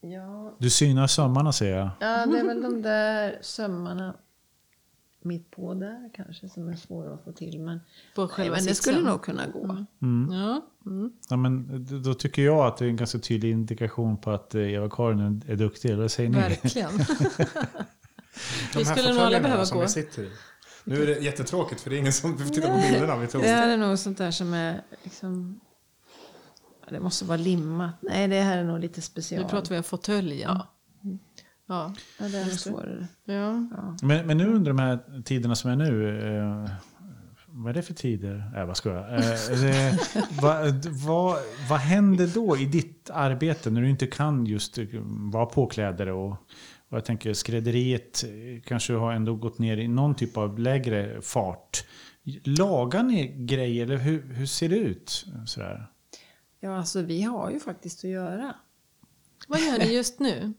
Ja, 0.00 0.56
Du 0.58 0.70
synar 0.70 1.06
sömmarna 1.06 1.52
ser 1.52 1.76
jag. 1.76 1.88
ja, 2.00 2.26
det 2.26 2.38
är 2.38 2.44
väl 2.46 2.62
de 2.62 2.82
där 2.82 3.38
sömmarna 3.40 4.14
mitt 5.24 5.50
på 5.50 5.74
där 5.74 6.10
kanske 6.14 6.48
som 6.48 6.68
är 6.68 6.76
svåra 6.76 7.14
att 7.14 7.24
få 7.24 7.32
till. 7.32 7.60
Men, 7.60 7.80
På 8.14 8.20
nej, 8.20 8.30
själva 8.30 8.56
men 8.56 8.64
det 8.64 8.74
skulle 8.74 9.00
nog 9.00 9.22
kunna 9.22 9.46
gå. 9.46 9.86
Ja. 10.30 10.66
Mm. 10.86 11.12
Ja, 11.28 11.36
men 11.36 11.86
då 12.02 12.14
tycker 12.14 12.42
jag 12.42 12.66
att 12.66 12.76
det 12.76 12.84
är 12.84 12.88
en 12.88 12.96
ganska 12.96 13.18
tydlig 13.18 13.50
indikation 13.50 14.16
på 14.20 14.30
att 14.30 14.54
eh, 14.54 14.72
Eva-Karin 14.72 15.42
är 15.46 15.56
duktig. 15.56 15.90
Eller 15.90 16.02
vad 16.02 16.10
säger 16.10 16.30
ni? 16.30 16.38
Verkligen. 16.38 16.90
Vi 18.76 18.84
skulle 18.84 19.12
nog 19.12 19.22
alla 19.22 19.40
behöva 19.40 19.64
gå. 19.64 19.86
Nu 20.84 21.02
är 21.02 21.06
det 21.06 21.18
jättetråkigt 21.18 21.80
för 21.80 21.90
det 21.90 21.96
är 21.96 21.98
ingen 21.98 22.12
som 22.12 22.50
tittar 22.50 22.68
på 22.68 22.88
bilderna 22.90 23.16
vi 23.16 23.26
tog. 23.26 23.42
Det 23.42 23.48
här 23.48 23.68
är 23.68 23.76
nog 23.76 23.98
sånt 23.98 24.18
där 24.18 24.30
som 24.30 24.54
är 24.54 24.82
liksom... 25.02 25.60
Det 26.90 27.00
måste 27.00 27.24
vara 27.24 27.36
limmat. 27.36 27.94
Nej, 28.00 28.28
det 28.28 28.40
här 28.40 28.58
är 28.58 28.64
nog 28.64 28.80
lite 28.80 29.02
special. 29.02 29.42
Nu 29.42 29.48
pratar 29.48 29.70
vi 29.70 29.76
om 29.76 29.82
fåtöljen. 29.82 30.50
Ja. 30.50 30.66
Ja. 31.70 31.94
Ja, 32.18 32.28
det 32.28 32.38
är 32.38 32.44
svårare. 32.44 33.06
ja. 33.24 33.68
Ja. 33.76 33.96
Men, 34.02 34.26
men 34.26 34.36
nu 34.38 34.46
under 34.46 34.70
de 34.70 34.78
här 34.78 35.22
tiderna 35.24 35.54
som 35.54 35.70
är 35.70 35.76
nu. 35.76 36.18
Eh, 36.38 36.70
vad 37.46 37.70
är 37.70 37.74
det 37.74 37.82
för 37.82 37.94
tider? 37.94 38.50
Nej, 38.54 38.66
vad 38.66 38.76
ska 38.76 38.90
jag? 38.90 39.14
Eh, 39.14 39.88
eh, 39.88 39.94
vad, 40.42 40.86
vad, 40.86 41.38
vad 41.70 41.78
händer 41.78 42.30
då 42.34 42.56
i 42.56 42.64
ditt 42.64 43.10
arbete 43.10 43.70
när 43.70 43.82
du 43.82 43.90
inte 43.90 44.06
kan 44.06 44.46
just 44.46 44.78
eh, 44.78 44.86
vara 45.32 45.46
påklädare? 45.46 46.12
Och, 46.12 46.30
och 46.88 46.96
jag 46.96 47.04
tänker 47.04 47.32
skrädderiet 47.32 48.24
eh, 48.24 48.62
kanske 48.64 48.92
har 48.92 49.12
ändå 49.12 49.34
gått 49.34 49.58
ner 49.58 49.76
i 49.76 49.88
någon 49.88 50.14
typ 50.14 50.36
av 50.36 50.58
lägre 50.58 51.22
fart. 51.22 51.84
Lagar 52.44 53.02
ni 53.02 53.44
grejer 53.46 53.84
eller 53.84 53.96
hur, 53.96 54.22
hur 54.22 54.46
ser 54.46 54.68
det 54.68 54.78
ut? 54.78 55.26
Sådär. 55.46 55.86
ja, 56.60 56.78
alltså 56.78 57.02
vi 57.02 57.22
har 57.22 57.50
ju 57.50 57.60
faktiskt 57.60 58.04
att 58.04 58.10
göra. 58.10 58.54
Vad 59.48 59.60
gör 59.60 59.78
ni 59.78 59.94
just 59.94 60.20
nu? 60.20 60.54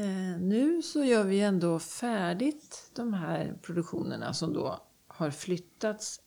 Eh, 0.00 0.40
nu 0.40 0.82
så 0.82 1.04
gör 1.04 1.24
vi 1.24 1.40
ändå 1.40 1.78
färdigt 1.78 2.90
de 2.94 3.14
här 3.14 3.58
produktionerna 3.62 4.34
som 4.34 4.52
då 4.52 4.80
har 5.06 5.30
flyttats. 5.30 6.20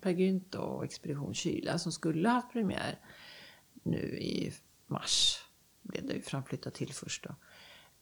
Per 0.00 0.10
Gynt 0.10 0.54
och 0.54 0.84
Expedition 0.84 1.34
Kyla 1.34 1.78
som 1.78 1.92
skulle 1.92 2.28
ha 2.28 2.34
haft 2.34 2.52
premiär 2.52 2.98
nu 3.82 4.18
i 4.18 4.52
mars. 4.86 5.42
Blev 5.82 6.06
det 6.06 6.14
ju 6.14 6.22
framflyttat 6.22 6.74
till 6.74 6.94
först 6.94 7.24
då. 7.24 7.34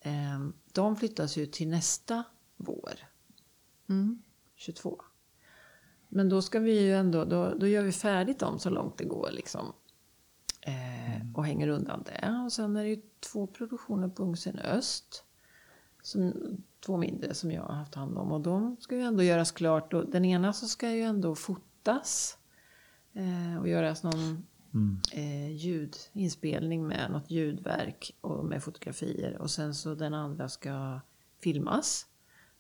Eh, 0.01 0.49
de 0.72 0.97
flyttas 0.97 1.37
ju 1.37 1.47
till 1.47 1.68
nästa 1.68 2.24
vår. 2.57 2.95
22. 4.55 5.03
Men 6.09 6.29
då 6.29 6.43
ska 6.43 6.59
vi 6.59 6.81
ju 6.81 6.95
ändå, 6.95 7.24
då, 7.24 7.55
då 7.55 7.66
gör 7.66 7.83
vi 7.83 7.93
färdigt 7.93 8.39
dem 8.39 8.59
så 8.59 8.70
långt 8.70 8.99
det 8.99 9.05
går 9.05 9.31
liksom. 9.33 9.72
Eh, 10.67 11.23
och 11.35 11.45
hänger 11.45 11.69
undan 11.69 12.03
det. 12.07 12.43
Och 12.45 12.53
sen 12.53 12.77
är 12.77 12.83
det 12.83 12.89
ju 12.89 13.01
två 13.21 13.47
produktioner 13.47 14.09
på 14.09 14.23
Ungscen 14.23 14.59
Öst. 14.59 15.25
Som, 16.03 16.33
två 16.87 16.97
mindre 16.97 17.35
som 17.35 17.51
jag 17.51 17.62
har 17.62 17.75
haft 17.75 17.95
hand 17.95 18.19
om. 18.19 18.33
Och 18.33 18.41
de 18.41 18.77
ska 18.81 18.97
ju 18.97 19.03
ändå 19.03 19.23
göras 19.23 19.53
klart. 19.53 19.95
Och 19.95 20.11
den 20.11 20.25
ena 20.25 20.53
så 20.53 20.69
ska 20.69 20.91
ju 20.91 21.03
ändå 21.03 21.35
fotas. 21.35 22.39
Eh, 23.12 23.61
och 23.61 23.69
göras 23.69 24.03
någon 24.03 24.47
eh, 25.12 25.51
ljudinspelning 25.51 26.87
med 26.87 27.11
något 27.11 27.31
ljudverk 27.31 28.17
och 28.21 28.45
med 28.45 28.62
fotografier. 28.62 29.37
Och 29.39 29.51
sen 29.51 29.75
så 29.75 29.95
den 29.95 30.14
andra 30.14 30.49
ska 30.49 31.01
filmas. 31.41 32.07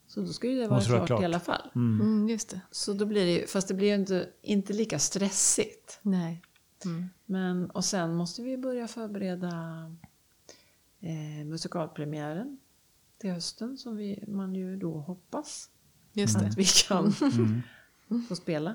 Så 0.06 0.20
då 0.20 0.26
ska 0.26 0.48
ju 0.48 0.60
det 0.60 0.68
vara 0.68 0.80
klart, 0.80 1.06
klart. 1.06 1.22
i 1.22 1.24
alla 1.24 1.40
fall. 1.40 1.70
Mm, 1.74 2.28
just 2.28 2.50
det. 2.50 2.60
Så 2.70 2.92
då 2.92 3.06
blir 3.06 3.24
det 3.24 3.32
ju, 3.32 3.46
fast 3.46 3.68
det 3.68 3.74
blir 3.74 3.88
ju 3.88 3.94
inte, 3.94 4.28
inte 4.42 4.72
lika 4.72 4.98
stressigt. 4.98 5.98
Nej. 6.02 6.42
Mm. 6.86 7.08
Men, 7.26 7.70
och 7.70 7.84
sen 7.84 8.14
måste 8.14 8.42
vi 8.42 8.56
börja 8.56 8.88
förbereda 8.88 9.50
eh, 11.00 11.44
musikalpremiären 11.44 12.58
till 13.18 13.30
hösten 13.30 13.78
som 13.78 13.96
vi, 13.96 14.24
man 14.28 14.54
ju 14.54 14.76
då 14.76 14.98
hoppas 14.98 15.70
Just 16.12 16.38
det. 16.38 16.46
att 16.46 16.58
vi 16.58 16.64
kan 16.88 17.12
få 18.28 18.36
spela. 18.36 18.74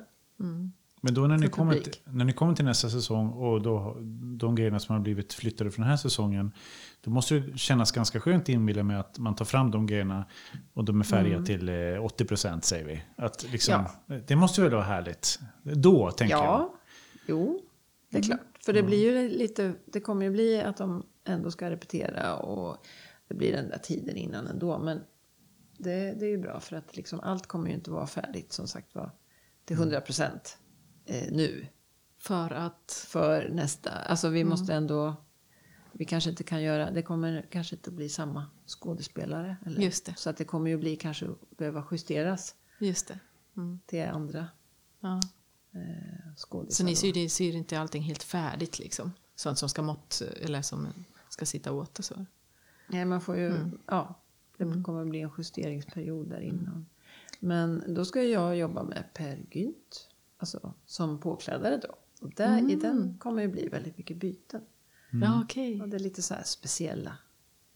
Men 1.03 1.13
då 1.13 1.27
när 1.27 1.37
ni, 1.37 1.47
kommer 1.47 1.79
till, 1.79 1.93
när 2.05 2.25
ni 2.25 2.33
kommer 2.33 2.55
till 2.55 2.65
nästa 2.65 2.89
säsong 2.89 3.29
och 3.29 3.61
då, 3.61 3.97
de 4.37 4.55
grejerna 4.55 4.79
som 4.79 4.95
har 4.95 4.99
blivit 5.01 5.33
flyttade 5.33 5.71
från 5.71 5.81
den 5.81 5.89
här 5.89 5.97
säsongen. 5.97 6.51
Då 7.01 7.11
måste 7.11 7.39
det 7.39 7.57
kännas 7.57 7.91
ganska 7.91 8.19
skönt 8.19 8.49
inbillar 8.49 8.83
mig 8.83 8.97
att 8.97 9.19
man 9.19 9.35
tar 9.35 9.45
fram 9.45 9.71
de 9.71 9.85
grejerna 9.85 10.25
och 10.73 10.85
de 10.85 10.99
är 10.99 11.03
färdiga 11.03 11.41
till 11.41 11.69
eh, 11.69 11.73
80% 11.73 12.61
säger 12.61 12.85
vi. 12.85 13.03
Att 13.15 13.51
liksom, 13.51 13.85
Det 14.27 14.35
måste 14.35 14.61
väl 14.61 14.71
vara 14.71 14.83
härligt? 14.83 15.39
Då 15.63 16.11
tänker 16.11 16.35
jag. 16.35 16.43
Ja, 16.43 16.73
jo, 17.27 17.61
det 18.11 18.17
är 18.17 18.21
klart. 18.21 18.39
För 18.65 18.73
det 18.73 18.83
blir 18.83 18.97
ju 18.97 19.29
lite, 19.29 19.73
det 19.85 19.99
kommer 19.99 20.25
ju 20.25 20.31
bli 20.31 20.61
att 20.61 20.77
de 20.77 21.05
ändå 21.23 21.51
ska 21.51 21.69
repetera 21.69 22.35
och 22.35 22.85
det 23.27 23.35
blir 23.35 23.51
den 23.51 23.69
där 23.69 23.77
tiden 23.77 24.17
innan 24.17 24.47
ändå. 24.47 24.79
Men 24.79 25.01
det, 25.77 26.13
det 26.19 26.25
är 26.25 26.29
ju 26.29 26.37
bra 26.37 26.59
för 26.59 26.75
att 26.75 26.95
liksom 26.95 27.19
allt 27.19 27.47
kommer 27.47 27.67
ju 27.67 27.73
inte 27.73 27.91
vara 27.91 28.07
färdigt 28.07 28.53
som 28.53 28.67
sagt 28.67 28.95
var 28.95 29.11
till 29.65 29.75
100 29.75 30.01
procent 30.01 30.57
eh, 31.05 31.31
nu. 31.31 31.67
För 32.17 32.53
att... 32.53 33.05
för 33.07 33.49
nästa. 33.49 33.91
Alltså 33.91 34.29
vi 34.29 34.43
måste 34.43 34.73
ändå... 34.73 35.15
Vi 35.91 36.05
kanske 36.05 36.29
inte 36.29 36.43
kan 36.43 36.63
göra... 36.63 36.91
Det 36.91 37.01
kommer 37.01 37.47
kanske 37.51 37.75
inte 37.75 37.91
bli 37.91 38.09
samma 38.09 38.45
skådespelare. 38.67 39.57
Eller? 39.65 39.81
Just 39.81 40.05
det. 40.05 40.13
Så 40.17 40.29
att 40.29 40.37
det 40.37 40.45
kommer 40.45 40.69
ju 40.69 40.77
bli 40.77 40.95
kanske 40.95 41.27
behöva 41.57 41.83
justeras 41.91 42.55
Just 42.79 43.07
det. 43.07 43.19
Mm. 43.57 43.79
till 43.85 44.05
andra 44.05 44.47
Ja. 44.99 45.19
Eh, 45.71 46.35
skådisar. 46.37 46.75
Så 46.75 46.83
ni 46.83 46.95
syr, 46.95 47.27
syr 47.27 47.55
inte 47.55 47.79
allting 47.79 48.01
helt 48.03 48.23
färdigt 48.23 48.79
liksom? 48.79 49.11
Sånt 49.35 49.57
som 49.59 49.69
ska 49.69 49.81
mått, 49.81 50.21
eller 50.41 50.61
som 50.61 50.87
ska 51.29 51.45
sitta 51.45 51.71
åt 51.71 51.99
och 51.99 52.05
så? 52.05 52.25
Nej, 52.87 53.05
man 53.05 53.21
får 53.21 53.37
ju... 53.37 53.47
Mm. 53.47 53.79
Ja, 53.87 54.15
det 54.57 54.83
kommer 54.83 55.05
bli 55.05 55.21
en 55.21 55.31
justeringsperiod 55.37 56.29
där 56.29 56.39
innan. 56.41 56.85
Men 57.39 57.83
då 57.93 58.05
ska 58.05 58.23
jag 58.23 58.57
jobba 58.57 58.83
med 58.83 59.03
Per 59.13 59.39
Gynt. 59.51 60.07
Alltså 60.37 60.73
som 60.85 61.19
påklädare 61.19 61.77
då. 61.77 61.95
Och 62.21 62.33
där, 62.35 62.57
i 62.57 62.59
Mm. 62.59 62.79
den 62.79 63.17
kommer 63.17 63.41
det 63.41 63.47
bli 63.47 63.67
väldigt 63.67 63.97
mycket 63.97 64.17
byten. 64.17 64.61
Ja, 65.11 65.41
okej. 65.43 65.81
Och 65.81 65.89
det 65.89 65.97
är 65.97 65.99
lite 65.99 66.21
så 66.21 66.33
här 66.33 66.43
speciella 66.43 67.17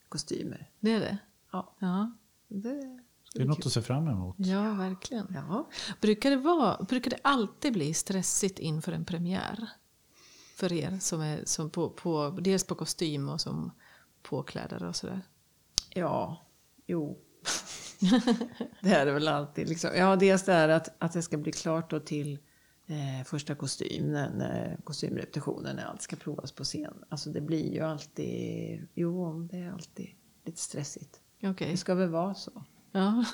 kostymer. 0.09 0.69
Det 0.79 0.91
är 0.91 0.99
det? 0.99 1.17
Ja, 1.51 1.73
Ja. 1.79 2.11
det, 2.47 2.99
Det 3.35 3.41
är 3.41 3.45
något 3.45 3.65
att 3.65 3.71
se 3.71 3.81
fram 3.81 4.07
emot. 4.07 4.35
Ja, 4.37 4.73
verkligen. 4.73 5.27
ja. 5.33 5.69
Brukar 6.01 6.29
det, 6.29 6.37
vara, 6.37 6.83
brukar 6.83 7.09
det 7.11 7.19
alltid 7.21 7.73
bli 7.73 7.93
stressigt 7.93 8.59
inför 8.59 8.91
en 8.91 9.05
premiär? 9.05 9.69
För 10.55 10.73
er 10.73 10.97
som 11.01 11.21
är 11.21 11.41
som 11.45 11.69
på, 11.69 11.89
på, 11.89 12.37
dels 12.41 12.63
på 12.63 12.75
kostym 12.75 13.29
och 13.29 13.41
som 13.41 13.71
påklädare 14.21 14.87
och 14.87 14.95
sådär. 14.95 15.21
Ja, 15.89 16.45
jo. 16.85 17.17
det 18.81 18.89
är 18.89 19.05
det 19.05 19.11
väl 19.11 19.27
alltid. 19.27 19.69
Liksom. 19.69 19.89
Ja, 19.95 20.15
dels 20.15 20.43
det 20.43 20.53
här 20.53 20.69
att, 20.69 20.95
att 20.97 21.13
det 21.13 21.21
ska 21.21 21.37
bli 21.37 21.51
klart 21.51 21.89
då 21.89 21.99
till 21.99 22.39
eh, 22.87 23.25
första 23.25 23.55
kostym, 23.55 24.11
när, 24.11 24.33
när 24.33 24.77
kostymrepetitionen, 24.83 25.75
när 25.75 25.85
allt 25.85 26.01
ska 26.01 26.15
provas 26.15 26.51
på 26.51 26.63
scen. 26.63 26.93
Alltså 27.09 27.29
det 27.29 27.41
blir 27.41 27.73
ju 27.73 27.81
alltid, 27.81 28.87
jo, 28.93 29.41
det 29.51 29.57
är 29.57 29.71
alltid 29.71 30.09
lite 30.45 30.61
stressigt. 30.61 31.21
Okej. 31.43 31.71
Det 31.71 31.77
ska 31.77 31.95
väl 31.95 32.09
vara 32.09 32.33
så, 32.33 32.63
Ja. 32.95 33.25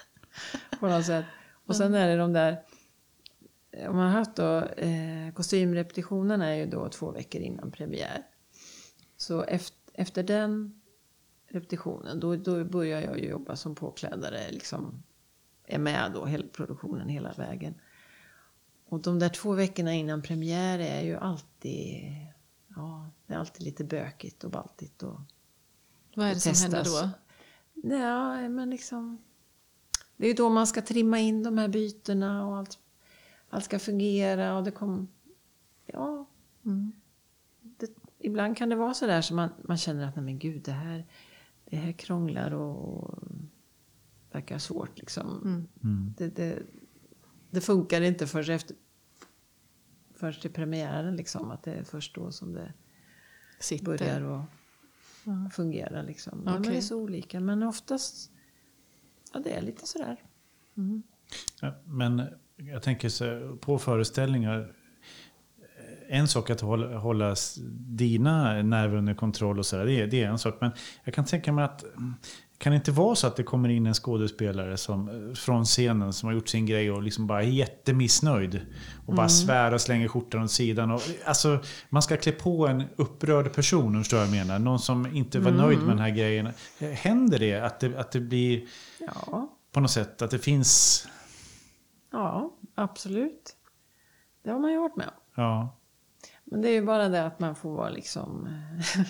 på 0.80 0.88
något 0.88 1.06
sätt. 1.06 1.24
Och 1.66 1.76
sen 1.76 1.94
är 1.94 2.08
det 2.08 2.16
de 2.16 2.32
där, 2.32 2.62
om 3.88 3.96
man 3.96 4.06
har 4.06 4.18
haft 4.18 4.36
då, 4.36 4.60
eh, 4.60 5.32
kostymrepetitionen 5.34 6.42
är 6.42 6.54
ju 6.54 6.66
då 6.66 6.88
två 6.88 7.10
veckor 7.10 7.40
innan 7.40 7.70
premiär. 7.70 8.26
Så 9.16 9.42
efter, 9.42 9.78
efter 9.92 10.22
den 10.22 10.80
repetitionen, 11.48 12.20
då, 12.20 12.36
då 12.36 12.64
börjar 12.64 13.00
jag 13.00 13.18
ju 13.18 13.28
jobba 13.28 13.56
som 13.56 13.74
påklädare, 13.74 14.50
liksom 14.50 15.02
är 15.66 15.78
med 15.78 16.12
då 16.14 16.26
hela 16.26 16.46
produktionen 16.52 17.08
hela 17.08 17.32
vägen. 17.32 17.74
Och 18.88 19.00
de 19.00 19.18
där 19.18 19.28
två 19.28 19.52
veckorna 19.52 19.94
innan 19.94 20.22
premiär 20.22 20.78
är 20.78 21.02
ju 21.02 21.16
alltid, 21.16 22.04
ja, 22.76 23.10
det 23.26 23.34
är 23.34 23.38
alltid 23.38 23.62
lite 23.62 23.84
bökigt 23.84 24.44
och 24.44 24.50
baltigt 24.50 25.02
och 25.02 25.20
Vad 26.14 26.26
är 26.26 26.34
det 26.34 26.40
som 26.40 26.52
testas. 26.52 26.74
händer 26.74 27.02
då? 27.02 27.10
Ja, 27.90 28.48
men 28.48 28.70
liksom... 28.70 29.18
Det 30.16 30.24
är 30.26 30.28
ju 30.28 30.34
då 30.34 30.48
man 30.48 30.66
ska 30.66 30.82
trimma 30.82 31.18
in 31.18 31.42
de 31.42 31.58
här 31.58 31.68
bytena 31.68 32.46
och 32.46 32.56
allt, 32.56 32.78
allt 33.48 33.64
ska 33.64 33.78
fungera 33.78 34.56
och 34.56 34.64
det 34.64 34.70
kommer... 34.70 35.06
Ja. 35.86 36.26
Mm. 36.64 36.92
Det, 37.60 37.90
ibland 38.18 38.56
kan 38.56 38.68
det 38.68 38.76
vara 38.76 38.94
så 38.94 39.06
där 39.06 39.22
som 39.22 39.36
man, 39.36 39.48
man 39.62 39.76
känner 39.76 40.08
att 40.08 40.16
nej 40.16 40.24
men 40.24 40.38
gud, 40.38 40.62
det 40.62 40.72
här, 40.72 41.06
det 41.64 41.76
här 41.76 41.92
krånglar 41.92 42.54
och, 42.54 43.04
och 43.04 43.18
verkar 44.32 44.58
svårt 44.58 44.98
liksom. 44.98 45.68
Mm. 45.82 46.14
Det, 46.16 46.36
det, 46.36 46.62
det 47.50 47.60
funkar 47.60 48.00
inte 48.00 48.26
förrän 48.26 48.56
efter 48.56 48.76
först 50.14 50.42
till 50.42 50.52
premiären 50.52 51.16
liksom. 51.16 51.50
Att 51.50 51.62
det 51.62 51.72
är 51.72 51.84
först 51.84 52.14
då 52.14 52.32
som 52.32 52.52
det 52.52 52.72
Sitter. 53.58 53.84
börjar 53.84 54.20
och 54.20 54.42
fungera 55.52 56.02
liksom. 56.02 56.38
Men 56.38 56.58
Okej. 56.60 56.72
det 56.72 56.76
är 56.78 56.82
så 56.82 56.96
olika. 56.96 57.40
Men 57.40 57.62
oftast, 57.62 58.30
ja 59.32 59.40
det 59.40 59.50
är 59.50 59.62
lite 59.62 59.86
sådär. 59.86 60.16
Ja, 61.60 61.74
Men 61.84 62.22
jag 62.56 62.82
tänker 62.82 63.08
så, 63.08 63.56
på 63.60 63.78
föreställningar. 63.78 64.72
En 66.08 66.28
sak 66.28 66.50
att 66.50 66.60
hålla, 66.60 67.34
dina 67.78 68.62
nerver 68.62 68.96
under 68.96 69.14
kontroll 69.14 69.58
och 69.58 69.66
sådär, 69.66 69.84
det, 69.86 70.00
är- 70.00 70.06
det 70.06 70.22
är 70.22 70.28
en 70.28 70.38
sak. 70.38 70.56
Men 70.60 70.70
jag 71.04 71.14
kan 71.14 71.24
tänka 71.24 71.52
mig 71.52 71.64
att 71.64 71.82
mm, 71.84 72.14
kan 72.64 72.70
det 72.70 72.76
inte 72.76 72.92
vara 72.92 73.14
så 73.14 73.26
att 73.26 73.36
det 73.36 73.42
kommer 73.42 73.68
in 73.68 73.86
en 73.86 73.94
skådespelare 73.94 74.76
som, 74.76 75.08
eh, 75.08 75.34
från 75.34 75.64
scenen 75.64 76.12
som 76.12 76.26
har 76.26 76.34
gjort 76.34 76.48
sin 76.48 76.66
grej 76.66 76.90
och 76.90 77.02
liksom 77.02 77.26
bara 77.26 77.42
är 77.42 77.46
jättemissnöjd. 77.46 78.60
Och 79.06 79.14
bara 79.14 79.28
svär 79.28 79.74
och 79.74 79.80
slänger 79.80 80.08
skjortan 80.08 80.42
åt 80.42 80.50
sidan. 80.50 80.90
Och, 80.90 81.00
alltså, 81.24 81.58
man 81.88 82.02
ska 82.02 82.16
klä 82.16 82.32
på 82.32 82.66
en 82.68 82.84
upprörd 82.96 83.52
person, 83.52 83.98
förstår 83.98 84.20
jag 84.20 84.30
menar. 84.30 84.58
Någon 84.58 84.78
som 84.78 85.06
inte 85.06 85.38
var 85.40 85.50
nöjd 85.50 85.78
med 85.78 85.88
den 85.88 85.98
här 85.98 86.10
grejen. 86.10 86.48
Händer 86.78 87.38
det 87.38 87.54
att 87.54 87.80
det, 87.80 87.98
att 87.98 88.12
det 88.12 88.20
blir 88.20 88.66
Ja, 88.98 89.48
på 89.72 89.80
något 89.80 89.90
sätt 89.90 90.22
att 90.22 90.30
det 90.30 90.38
finns... 90.38 91.06
ja, 92.12 92.50
absolut. 92.74 93.56
Det 94.44 94.50
har 94.50 94.58
man 94.58 94.72
ju 94.72 94.78
varit 94.78 94.96
med 94.96 95.06
om. 95.06 95.14
Ja, 95.34 95.76
Men 96.44 96.62
det 96.62 96.68
är 96.68 96.72
ju 96.72 96.84
bara 96.84 97.08
det 97.08 97.26
att 97.26 97.40
man 97.40 97.54
får 97.54 97.76
vara 97.76 97.88
liksom... 97.90 98.48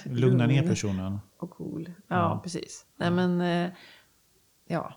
eh, 0.07 0.13
lugna 0.13 0.47
ner 0.47 0.63
personen. 0.69 1.19
Och 1.45 1.51
cool. 1.51 1.93
Ja, 1.97 2.17
Ja. 2.17 2.41
precis. 2.43 2.87
Nej 2.97 3.11
men, 3.11 3.41
eh, 3.41 3.73
ja. 4.67 4.95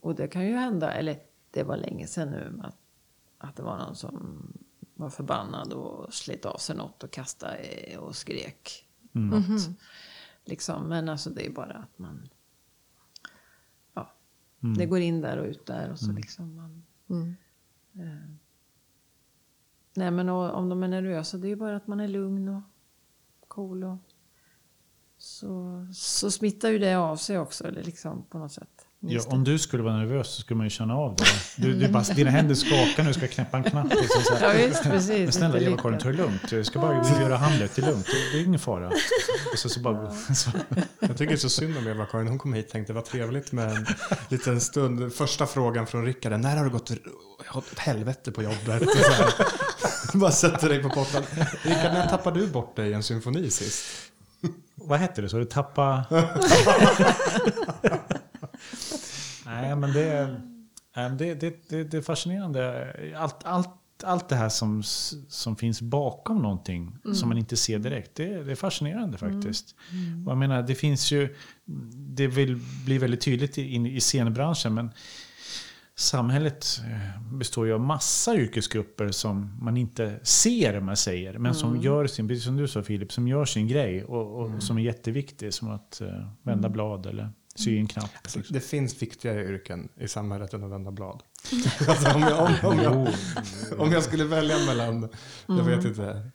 Och 0.00 0.14
det 0.14 0.28
kan 0.28 0.46
ju 0.46 0.54
hända, 0.54 0.92
eller 0.92 1.18
det 1.50 1.62
var 1.62 1.76
länge 1.76 2.06
sedan 2.06 2.30
nu, 2.30 2.60
att, 2.62 2.76
att 3.38 3.56
det 3.56 3.62
var 3.62 3.78
någon 3.78 3.94
som 3.94 4.42
var 4.94 5.10
förbannad 5.10 5.72
och 5.72 6.14
slet 6.14 6.44
av 6.46 6.56
sig 6.56 6.76
något 6.76 7.02
och 7.04 7.10
kastade 7.10 7.56
eh, 7.56 7.98
och 7.98 8.16
skrek 8.16 8.88
något. 9.12 9.68
Liksom. 10.44 10.88
Men 10.88 11.08
alltså 11.08 11.30
det 11.30 11.46
är 11.46 11.50
bara 11.50 11.72
att 11.74 11.98
man... 11.98 12.28
Ja, 13.94 14.12
det 14.76 14.86
går 14.86 14.98
in 15.00 15.20
där 15.20 15.38
och 15.38 15.46
ut 15.46 15.66
där 15.66 15.90
och 15.90 15.98
så 15.98 16.12
liksom 16.12 16.56
man... 16.56 16.84
Mm. 17.10 17.36
Eh, 17.94 18.30
nej 19.94 20.10
men 20.10 20.28
och, 20.28 20.54
om 20.54 20.68
de 20.68 20.82
är 20.82 20.88
nervösa, 20.88 21.38
det 21.38 21.46
är 21.46 21.48
ju 21.48 21.56
bara 21.56 21.76
att 21.76 21.86
man 21.86 22.00
är 22.00 22.08
lugn 22.08 22.48
och 22.48 22.62
cool 23.48 23.84
och 23.84 23.96
så, 25.24 25.86
så 25.92 26.30
smittar 26.30 26.68
ju 26.68 26.78
det 26.78 26.94
av 26.94 27.16
sig 27.16 27.38
också. 27.38 27.66
Eller 27.68 27.82
liksom 27.82 28.26
på 28.30 28.38
något 28.38 28.52
sätt. 28.52 28.68
Ja, 29.00 29.22
om 29.26 29.44
du 29.44 29.58
skulle 29.58 29.82
vara 29.82 29.96
nervös 29.96 30.28
så 30.28 30.40
skulle 30.40 30.56
man 30.56 30.66
ju 30.66 30.70
känna 30.70 30.94
av 30.94 31.16
det. 31.16 31.24
Du, 31.56 31.74
du 31.74 31.88
bara, 31.88 32.02
dina 32.14 32.30
händer 32.30 32.54
skakar 32.54 33.02
när 33.02 33.04
du 33.04 33.14
ska 33.14 33.28
knäppa 33.28 33.56
en 33.56 33.64
knapp. 33.64 33.88
Liksom 33.90 34.22
så 34.22 34.34
här. 34.34 34.54
Ja, 34.54 34.66
visst, 34.66 34.82
precis. 34.82 35.08
Men 35.08 35.32
snälla 35.32 35.58
Eva-Karin, 35.58 35.98
ta 35.98 36.08
det 36.08 36.14
lugnt. 36.14 36.52
Jag 36.52 36.66
ska 36.66 36.78
bara 36.78 37.20
göra 37.20 37.36
Hamlet, 37.36 37.76
det 37.76 37.82
är 37.82 37.86
lugnt. 37.86 38.06
Det 38.32 38.38
är 38.38 38.44
ingen 38.44 38.60
fara. 38.60 38.88
Och 39.52 39.58
så, 39.58 39.68
så 39.68 39.80
bara, 39.80 40.10
så. 40.34 40.50
Jag 41.00 41.10
tycker 41.10 41.26
det 41.26 41.32
är 41.32 41.36
så 41.36 41.48
synd 41.48 41.78
om 41.78 41.86
Eva-Karin. 41.86 42.28
Hon 42.28 42.38
kom 42.38 42.52
hit 42.52 42.66
och 42.66 42.72
tänkte 42.72 42.92
var 42.92 43.02
trevligt 43.02 43.52
med 43.52 43.70
en 43.70 43.86
liten 44.28 44.60
stund. 44.60 45.12
Första 45.12 45.46
frågan 45.46 45.86
från 45.86 46.04
Rickard 46.04 46.32
är, 46.32 46.38
när 46.38 46.56
har 46.56 46.64
du 46.64 46.70
gått 46.70 46.90
åt 47.54 47.78
helvete 47.78 48.32
på 48.32 48.42
jobbet? 48.42 48.82
Och 48.82 48.88
så 48.88 49.12
här. 49.12 49.32
Bara 50.14 50.30
sätter 50.30 50.68
dig 50.68 50.82
på 50.82 50.88
pottan. 50.90 51.22
Rickard, 51.62 51.92
när 51.92 52.08
tappade 52.08 52.40
du 52.40 52.46
bort 52.46 52.76
dig 52.76 52.90
i 52.90 52.92
en 52.92 53.02
symfoni 53.02 53.50
sist? 53.50 53.84
Vad 54.84 54.98
hette 54.98 55.22
det? 55.22 55.28
Så 55.28 55.38
du 55.38 55.44
tappa... 55.44 56.04
Nej, 59.46 59.76
men 59.76 59.92
det 59.92 60.40
det, 60.94 61.34
det, 61.34 61.68
det, 61.68 61.84
det 61.84 61.96
är 61.96 62.02
fascinerande. 62.02 62.92
Allt, 63.16 63.44
allt, 63.44 63.68
allt 64.04 64.28
det 64.28 64.36
här 64.36 64.48
som, 64.48 64.82
som 65.28 65.56
finns 65.56 65.82
bakom 65.82 66.42
någonting 66.42 66.96
som 67.14 67.28
man 67.28 67.38
inte 67.38 67.56
ser 67.56 67.78
direkt. 67.78 68.14
Det, 68.14 68.42
det 68.42 68.52
är 68.52 68.56
fascinerande 68.56 69.18
faktiskt. 69.18 69.74
Och 70.26 70.32
Jag 70.32 70.38
menar, 70.38 70.62
det 70.62 70.74
finns 70.74 71.12
ju... 71.12 71.36
Det 71.96 72.26
vill 72.26 72.60
bli 72.84 72.98
väldigt 72.98 73.20
tydligt 73.20 73.58
i, 73.58 73.76
i 73.96 74.00
scenbranschen, 74.00 74.74
men 74.74 74.90
samhället 75.96 76.80
eh, 76.84 77.22
består 77.32 77.66
ju 77.66 77.72
av 77.72 77.80
massa 77.80 78.34
yrkesgrupper 78.34 79.10
som 79.10 79.58
man 79.60 79.76
inte 79.76 80.20
ser 80.22 80.80
man 80.80 80.96
säger. 80.96 81.38
Men 81.38 81.54
som 81.54 81.80
gör 81.80 82.06
sin, 82.06 82.28
precis 82.28 82.44
som 82.44 82.56
du 82.56 82.68
sa 82.68 82.82
Filip, 82.82 83.12
som 83.12 83.28
gör 83.28 83.44
sin 83.44 83.68
grej 83.68 84.04
och, 84.04 84.40
och 84.40 84.62
som 84.62 84.78
är 84.78 84.82
jätteviktig. 84.82 85.54
Som 85.54 85.70
att 85.70 86.00
uh, 86.04 86.28
vända 86.42 86.68
blad 86.68 87.06
eller 87.06 87.30
sy 87.54 87.78
en 87.78 87.86
knapp. 87.86 88.10
Alltså, 88.22 88.40
det 88.50 88.60
finns 88.60 89.02
viktigare 89.02 89.44
yrken 89.44 89.88
i 89.96 90.08
samhället 90.08 90.54
än 90.54 90.64
att 90.64 90.70
vända 90.70 90.90
blad. 90.90 91.22
alltså, 91.88 92.14
om, 92.14 92.20
jag, 92.20 92.42
om, 92.42 92.54
om, 92.62 92.78
jag, 92.78 93.08
om 93.78 93.92
jag 93.92 94.02
skulle 94.02 94.24
välja 94.24 94.56
mellan, 94.66 95.08
jag 95.46 95.64
vet 95.64 95.84
inte, 95.84 96.30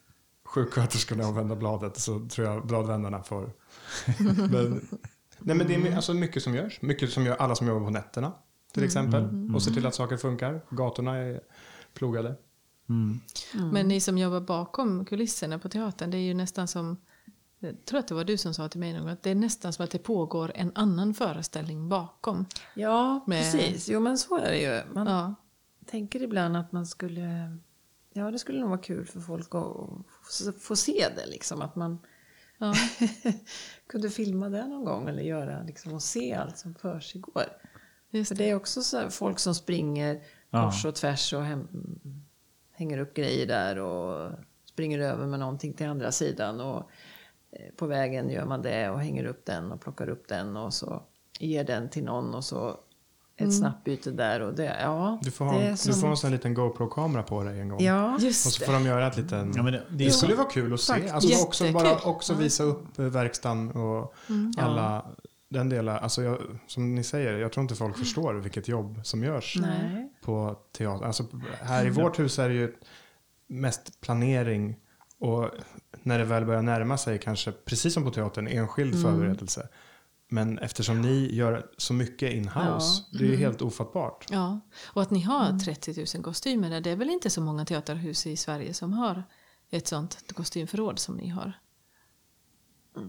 sjuksköterskorna 0.46 1.28
och 1.28 1.38
vända 1.38 1.56
bladet 1.56 1.98
så 1.98 2.28
tror 2.28 2.48
jag 2.48 2.68
bladvändarna 2.68 3.24
får. 3.24 3.52
men, 4.52 4.88
nej 5.40 5.56
men 5.56 5.68
det 5.68 5.76
är 5.76 5.96
alltså 5.96 6.14
mycket 6.14 6.44
som 6.44 6.56
görs. 6.56 6.82
Mycket 6.82 7.10
som 7.10 7.26
gör 7.26 7.36
alla 7.36 7.56
som 7.56 7.68
jobbar 7.68 7.86
på 7.86 7.92
nätterna 7.92 8.34
till 8.80 8.86
exempel. 8.86 9.52
Och 9.56 9.62
ser 9.64 9.72
till 9.72 9.86
att 9.86 9.96
saker 9.96 10.18
funkar. 10.18 10.62
Gatorna 10.70 11.18
är 11.18 11.42
plogade. 11.94 12.36
Men 13.72 13.88
ni 13.88 14.02
som 14.02 14.18
jobbar 14.18 14.40
bakom 14.42 15.06
kulisserna 15.06 15.60
på 15.60 15.70
teatern, 15.70 16.12
det 16.12 16.18
är 16.18 16.22
ju 16.22 16.34
nästan 16.34 16.68
som... 16.68 16.98
Jag 17.60 17.86
tror 17.86 18.00
att 18.00 18.08
det 18.08 18.14
var 18.16 18.24
du 18.24 18.38
som 18.38 18.54
sa 18.54 18.70
till 18.70 18.80
mig 18.80 18.94
någon 18.94 19.02
gång 19.02 19.10
att 19.12 19.24
det 19.24 19.30
är 19.30 19.36
nästan 19.36 19.74
som 19.74 19.86
att 19.86 19.92
det 19.92 19.98
pågår 20.00 20.52
en 20.56 20.72
annan 20.76 21.14
föreställning 21.14 21.90
bakom. 21.90 22.46
Ja, 22.76 23.24
Med- 23.28 23.52
precis. 23.52 23.90
Jo, 23.90 24.00
men 24.00 24.18
så 24.18 24.38
är 24.38 24.52
det 24.52 24.58
ju. 24.62 24.94
Man 24.94 25.08
Ja, 25.08 25.36
tänker 25.86 26.22
ibland 26.24 26.58
att 26.58 26.72
man 26.72 26.86
skulle... 26.88 27.58
Ja, 28.14 28.32
det 28.32 28.40
skulle 28.40 28.60
nog 28.60 28.70
vara 28.70 28.80
kul 28.82 29.06
för 29.06 29.20
folk 29.20 29.46
att 29.48 29.52
få- 30.24 30.52
få 30.60 30.76
se 30.76 31.08
det. 31.16 31.26
Liksom, 31.26 31.62
att 31.62 31.76
man 31.76 32.00
ja. 32.58 32.74
kunde 33.88 34.10
filma 34.10 34.50
det 34.50 34.68
någon 34.68 34.86
gång 34.86 35.10
eller 35.10 35.24
göra 35.24 35.64
liksom, 35.64 35.94
och 35.94 36.04
se 36.04 36.34
allt 36.34 36.58
som 36.58 36.76
försiggår. 36.76 37.44
Just 38.12 38.28
För 38.28 38.36
det. 38.36 38.44
det 38.44 38.50
är 38.50 38.56
också 38.56 38.82
så 38.82 38.98
här, 38.98 39.10
folk 39.10 39.40
som 39.40 39.56
springer 39.56 40.22
kors 40.52 40.86
och 40.86 40.96
tvärs 40.96 41.34
och 41.34 41.44
hem, 41.44 41.68
hänger 42.72 42.98
upp 42.98 43.14
grejer 43.14 43.48
där 43.48 43.78
och 43.80 44.32
springer 44.66 45.00
över 45.00 45.28
med 45.28 45.40
någonting 45.40 45.74
till 45.74 45.88
andra 45.88 46.12
sidan. 46.12 46.62
Och 46.62 46.90
eh, 47.52 47.74
på 47.78 47.86
vägen 47.88 48.30
gör 48.30 48.46
man 48.46 48.62
det 48.62 48.90
och 48.90 49.00
hänger 49.00 49.24
upp 49.26 49.46
den 49.46 49.72
och 49.72 49.82
plockar 49.82 50.10
upp 50.10 50.28
den 50.28 50.58
och 50.58 50.74
så 50.74 51.04
ger 51.40 51.64
den 51.64 51.90
till 51.90 52.04
någon 52.04 52.34
och 52.36 52.44
så 52.46 52.80
ett 53.36 53.56
snabbbyte 53.58 54.12
där 54.12 54.40
och 54.40 54.54
det. 54.54 54.78
Ja, 54.82 55.20
Du 55.24 55.32
får 55.32 55.46
ha, 55.46 55.54
det 55.60 55.66
är 55.66 55.88
du 55.88 55.94
får 55.94 56.08
en 56.08 56.18
sån 56.18 56.32
liten 56.32 56.54
GoPro-kamera 56.54 57.24
på 57.24 57.44
dig 57.44 57.60
en 57.60 57.70
gång. 57.70 57.82
Ja, 57.84 58.14
Och 58.16 58.22
Just 58.22 58.52
så 58.52 58.60
det. 58.60 58.66
får 58.66 58.74
de 58.74 58.86
göra 58.86 59.08
ett 59.08 59.18
liten... 59.18 59.54
Ja, 59.56 59.64
men 59.64 59.74
det, 59.74 59.84
det 59.90 60.12
skulle 60.12 60.32
så, 60.32 60.38
vara 60.38 60.50
kul 60.50 60.74
att 60.74 60.80
se. 60.82 61.10
Alltså 61.10 61.46
också, 61.46 61.72
bara 61.72 61.98
också 62.00 62.34
visa 62.34 62.64
upp 62.64 63.00
eh, 63.00 63.06
verkstaden 63.06 63.72
och 63.72 64.14
alla 64.58 65.06
den 65.50 65.70
delen. 65.70 65.96
Alltså 65.96 66.24
jag, 66.24 66.60
som 66.68 66.96
ni 66.96 67.04
säger, 67.04 67.38
jag 67.38 67.52
tror 67.52 67.62
inte 67.62 67.76
folk 67.76 67.98
förstår 67.98 68.34
vilket 68.34 68.68
jobb 68.68 69.00
som 69.04 69.24
görs 69.24 69.58
nej. 69.62 70.14
på 70.22 70.58
teater. 70.78 71.06
Alltså 71.06 71.26
här 71.62 71.86
i 71.86 71.90
vårt 71.90 72.20
hus 72.20 72.40
är 72.40 72.50
det 72.50 72.56
ju 72.56 72.76
mest 73.48 74.02
planering 74.02 74.76
och 75.20 75.50
när 76.04 76.20
det 76.20 76.26
väl 76.26 76.46
börjar 76.46 76.62
närma 76.62 76.98
sig 76.98 77.20
kanske, 77.20 77.52
precis 77.52 77.94
som 77.94 78.04
på 78.04 78.12
teatern, 78.12 78.48
enskild 78.48 79.02
förberedelse. 79.02 79.70
Men 80.32 80.60
eftersom 80.60 81.02
ni 81.02 81.36
gör 81.36 81.66
så 81.78 81.94
mycket 81.94 82.34
in-house, 82.34 83.04
det 83.12 83.24
är 83.24 83.28
ju 83.28 83.36
helt 83.36 83.62
ofattbart. 83.62 84.26
Ja, 84.30 84.60
och 84.86 85.02
att 85.02 85.12
ni 85.12 85.22
har 85.22 85.60
30 85.60 86.06
000 86.16 86.24
kostymer, 86.24 86.82
det 86.82 86.90
är 86.90 86.96
väl 86.96 87.10
inte 87.10 87.30
så 87.30 87.42
många 87.42 87.66
teaterhus 87.66 88.28
i 88.28 88.38
Sverige 88.38 88.74
som 88.74 88.94
har 88.94 89.24
ett 89.70 89.88
sånt 89.88 90.34
kostymförråd 90.34 91.00
som 91.00 91.16
ni 91.16 91.28
har. 91.28 91.54
Ja, 92.96 93.02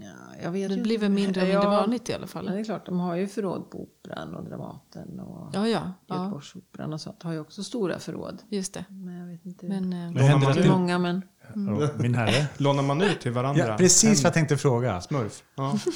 jag 0.43 0.51
vet 0.51 0.71
Det 0.71 0.77
blir 0.77 0.99
väl 0.99 1.11
mindre 1.11 1.41
och 1.43 1.47
mindre 1.49 1.65
Ja, 1.65 1.71
vanligt 1.71 2.09
i 2.09 2.13
alla 2.15 2.23
Ja, 2.23 2.27
fall. 2.27 2.47
det 2.47 2.61
är 2.61 2.65
klart. 2.65 2.87
De 2.87 3.01
har 3.01 3.15
ju 3.15 3.27
förråd 3.29 3.71
på 3.71 3.83
Operan 3.83 4.35
och 4.35 4.45
Dramaten 4.45 5.21
och 5.21 5.51
Ja, 5.55 5.69
ja, 5.69 5.93
ja 6.07 6.17
Göteborgsoperan 6.17 6.93
och 6.93 7.01
sånt. 7.01 7.23
har 7.23 7.33
ju 7.33 7.41
också 7.41 7.63
stora 7.63 7.99
förråd. 7.99 8.43
just 8.49 8.75
det. 8.75 8.85
Men 8.89 9.19
jag 9.19 9.27
vet 9.27 9.47
inte 9.47 9.67
Men, 9.67 9.93
eh, 9.93 10.13
det 10.13 10.23
händer 10.23 10.53
hur 10.55 10.63
det, 10.63 10.69
många, 10.71 10.99
men... 10.99 11.23
ja, 11.55 11.89
min 11.99 12.15
herre. 12.15 12.47
Lånar 12.57 12.83
man 12.83 13.03
ut 13.03 13.21
till 13.21 13.33
varandra? 13.33 13.67
Ja, 13.69 13.77
precis 13.77 14.05
En 14.19 14.23
vad 14.23 14.25
jag 14.27 14.35
tänkte 14.35 14.57
fråga. 14.57 15.01
Smurf. 15.01 15.43
Ja. 15.55 15.79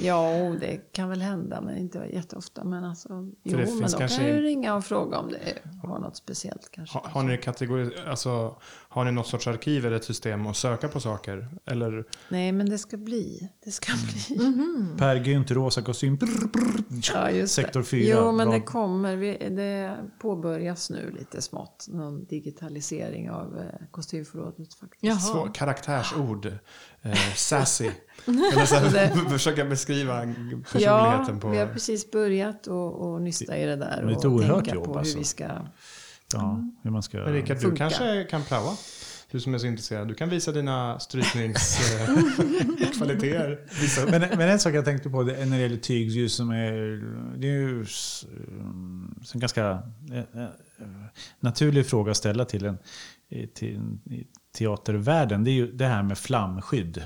Ja, 0.00 0.28
det 0.60 0.92
kan 0.92 1.08
väl 1.08 1.22
hända, 1.22 1.60
men 1.60 1.76
inte 1.78 1.98
jätteofta. 2.12 2.64
Men 2.64 2.84
alltså, 2.84 3.08
jo, 3.42 3.56
det 3.56 3.56
men 3.56 3.66
då 3.90 3.98
kanske 3.98 4.16
kan 4.18 4.26
jag 4.26 4.32
ju 4.34 4.36
in- 4.36 4.42
ringa 4.42 4.74
och 4.74 4.84
fråga 4.84 5.18
om 5.18 5.28
det 5.28 5.58
har 5.88 5.98
något 5.98 6.16
speciellt 6.16 6.68
kanske. 6.70 6.98
Har, 6.98 7.08
har, 7.08 7.22
ni 7.22 7.38
kategori, 7.38 7.90
alltså, 8.06 8.56
har 8.92 9.04
ni 9.04 9.12
något 9.12 9.26
sorts 9.26 9.46
arkiv 9.46 9.86
eller 9.86 9.96
ett 9.96 10.04
system 10.04 10.46
att 10.46 10.56
söka 10.56 10.88
på 10.88 11.00
saker? 11.00 11.48
Eller 11.66 12.04
Nej, 12.28 12.52
men 12.52 12.70
det 12.70 12.78
ska 12.78 12.96
bli. 12.96 13.50
Det 13.64 13.70
ska 13.70 13.92
bli. 13.92 14.38
Per 14.98 15.16
Gynt, 15.16 15.50
rosa 15.50 15.82
kostym. 15.82 16.18
Ja, 17.14 17.30
just 17.30 17.54
Sektor 17.54 17.80
det. 17.80 17.86
4. 17.86 18.16
Jo, 18.16 18.32
men 18.32 18.48
bra. 18.48 18.58
det 18.58 18.62
kommer. 18.62 19.16
Vi, 19.16 19.32
det 19.50 19.96
påbörjas 20.20 20.90
nu 20.90 21.14
lite 21.18 21.42
smått. 21.42 21.86
Någon 21.88 22.24
digitalisering 22.24 23.30
av 23.30 23.58
eh, 23.58 23.86
kostymförrådet 23.90 24.74
faktiskt. 24.74 25.04
Jaha. 25.04 25.18
svår, 25.18 25.54
karaktärsord? 25.54 26.46
Eh, 27.02 27.14
sassy? 27.36 27.90
eller 28.26 28.64
så 28.64 28.74
här, 28.74 29.28
försöka 29.30 29.64
beskriva 29.64 30.20
personligheten 30.72 31.34
Ja, 31.34 31.40
på... 31.40 31.48
vi 31.48 31.58
har 31.58 31.66
precis 31.66 32.10
börjat 32.10 32.66
och, 32.66 33.12
och 33.12 33.22
nysta 33.22 33.56
i 33.58 33.66
det 33.66 33.76
där. 33.76 34.02
Det 34.02 34.12
är 34.12 34.16
ett 34.16 34.24
och 34.24 34.32
oerhört 34.32 34.64
tänka 34.64 34.74
jobb, 34.74 34.84
på 34.84 34.98
alltså. 34.98 35.12
hur 35.12 35.18
vi 35.18 35.24
ska... 35.24 35.48
Ja, 36.38 36.64
hur 36.82 36.90
man 36.90 37.02
ska... 37.02 37.18
Men 37.18 37.32
Rickard, 37.32 37.60
du 37.60 37.76
kanske 37.76 38.26
kan 38.30 38.42
praoa? 38.42 38.76
Du 39.32 39.40
som 39.40 39.54
är 39.54 39.58
så 39.58 39.66
intresserad. 39.66 40.08
Du 40.08 40.14
kan 40.14 40.28
visa 40.28 40.52
dina 40.52 40.98
strykningskvaliteter. 40.98 43.52
Upp. 44.02 44.10
Men, 44.10 44.20
men 44.20 44.40
en 44.40 44.58
sak 44.58 44.74
jag 44.74 44.84
tänkte 44.84 45.10
på 45.10 45.22
det 45.22 45.36
är 45.36 45.46
när 45.46 45.56
det 45.56 45.62
gäller 45.62 45.76
tygljus 45.76 46.34
som 46.34 46.50
är... 46.50 47.02
Det 47.38 47.48
är 47.48 47.52
ju 47.52 47.86
en 49.34 49.40
ganska 49.40 49.82
eh, 50.12 50.18
eh, 50.18 50.48
naturlig 51.40 51.86
fråga 51.86 52.10
att 52.10 52.16
ställa 52.16 52.44
till 52.44 52.64
en 52.64 52.78
eh, 53.30 53.48
till, 53.48 53.80
i 54.10 54.26
teatervärlden. 54.58 55.44
Det 55.44 55.50
är 55.50 55.52
ju 55.52 55.72
det 55.72 55.86
här 55.86 56.02
med 56.02 56.18
flamskydd. 56.18 57.04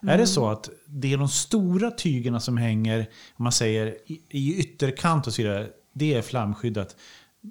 Är 0.00 0.18
det 0.18 0.26
så 0.26 0.48
att 0.48 0.70
det 0.86 1.12
är 1.12 1.18
de 1.18 1.28
stora 1.28 1.90
tygerna 1.90 2.40
som 2.40 2.56
hänger, 2.56 3.00
om 3.36 3.42
man 3.42 3.52
säger 3.52 3.86
i, 4.06 4.22
i 4.28 4.58
ytterkant 4.58 5.26
och 5.26 5.34
så 5.34 5.42
vidare, 5.42 5.68
det 5.92 6.14
är 6.14 6.22
flamskyddat. 6.22 6.96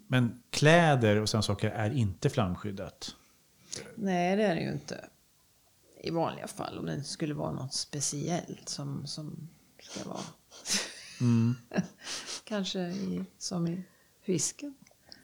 Men 0.07 0.41
kläder 0.49 1.15
och 1.21 1.29
sådana 1.29 1.41
saker 1.41 1.69
är 1.69 1.91
inte 1.91 2.29
flamskyddat. 2.29 3.15
Nej, 3.95 4.35
det 4.35 4.43
är 4.43 4.55
det 4.55 4.61
ju 4.61 4.71
inte. 4.71 5.05
I 6.03 6.09
vanliga 6.11 6.47
fall, 6.47 6.77
om 6.79 6.85
det 6.85 6.93
inte 6.93 7.09
skulle 7.09 7.33
vara 7.33 7.51
något 7.51 7.73
speciellt 7.73 8.69
som, 8.69 9.07
som 9.07 9.49
ska 9.81 10.09
vara... 10.09 10.21
Kanske 12.43 12.79
i, 12.79 13.25
som 13.37 13.67
i 13.67 13.83
fisken. 14.25 14.75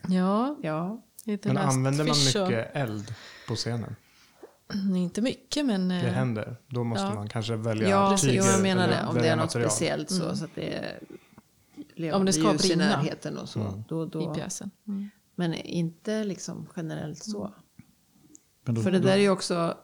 Ja, 0.07 0.55
Ja, 0.61 1.01
Men 1.43 1.57
använder 1.57 2.05
man 2.05 2.15
mycket 2.25 2.75
eld 2.75 3.15
på 3.47 3.55
scenen? 3.55 3.95
Inte 4.97 5.21
mycket, 5.21 5.65
men... 5.65 5.91
eh, 5.91 6.03
Det 6.03 6.09
händer. 6.09 6.55
Då 6.67 6.83
måste 6.83 7.03
Ja. 7.05 7.13
man 7.13 7.29
kanske 7.29 7.55
välja 7.55 7.89
ja 7.89 8.17
tyger. 8.17 8.33
jo, 8.37 8.43
jag 8.43 8.61
menar 8.61 8.87
det. 8.87 9.05
Om 9.07 9.15
det 9.15 9.27
är 9.27 9.35
något 9.35 9.45
material. 9.45 9.71
speciellt 9.71 10.09
så, 10.09 10.35
så 10.35 10.45
att 10.45 10.55
det 10.55 10.73
är 10.73 10.99
levande 12.01 12.19
Om 12.19 12.25
det 12.25 12.33
ska 12.33 12.51
ljus 12.51 12.65
i 12.65 12.67
brinna. 12.67 12.85
närheten 12.97 13.37
och 13.37 13.49
så. 13.49 13.83
Då, 13.87 14.05
I 14.05 14.09
då, 14.11 14.33
pjäsen. 14.33 14.71
Mm. 14.87 15.09
men 15.35 15.53
inte 15.53 16.23
liksom 16.23 16.67
generellt 16.75 17.23
så. 17.23 17.53
Men 18.65 18.75
då, 18.75 18.81
För 18.81 18.91
det 18.91 18.99
då- 18.99 19.05
där 19.07 19.13
är 19.13 19.17
ju 19.21 19.29
också 19.29 19.77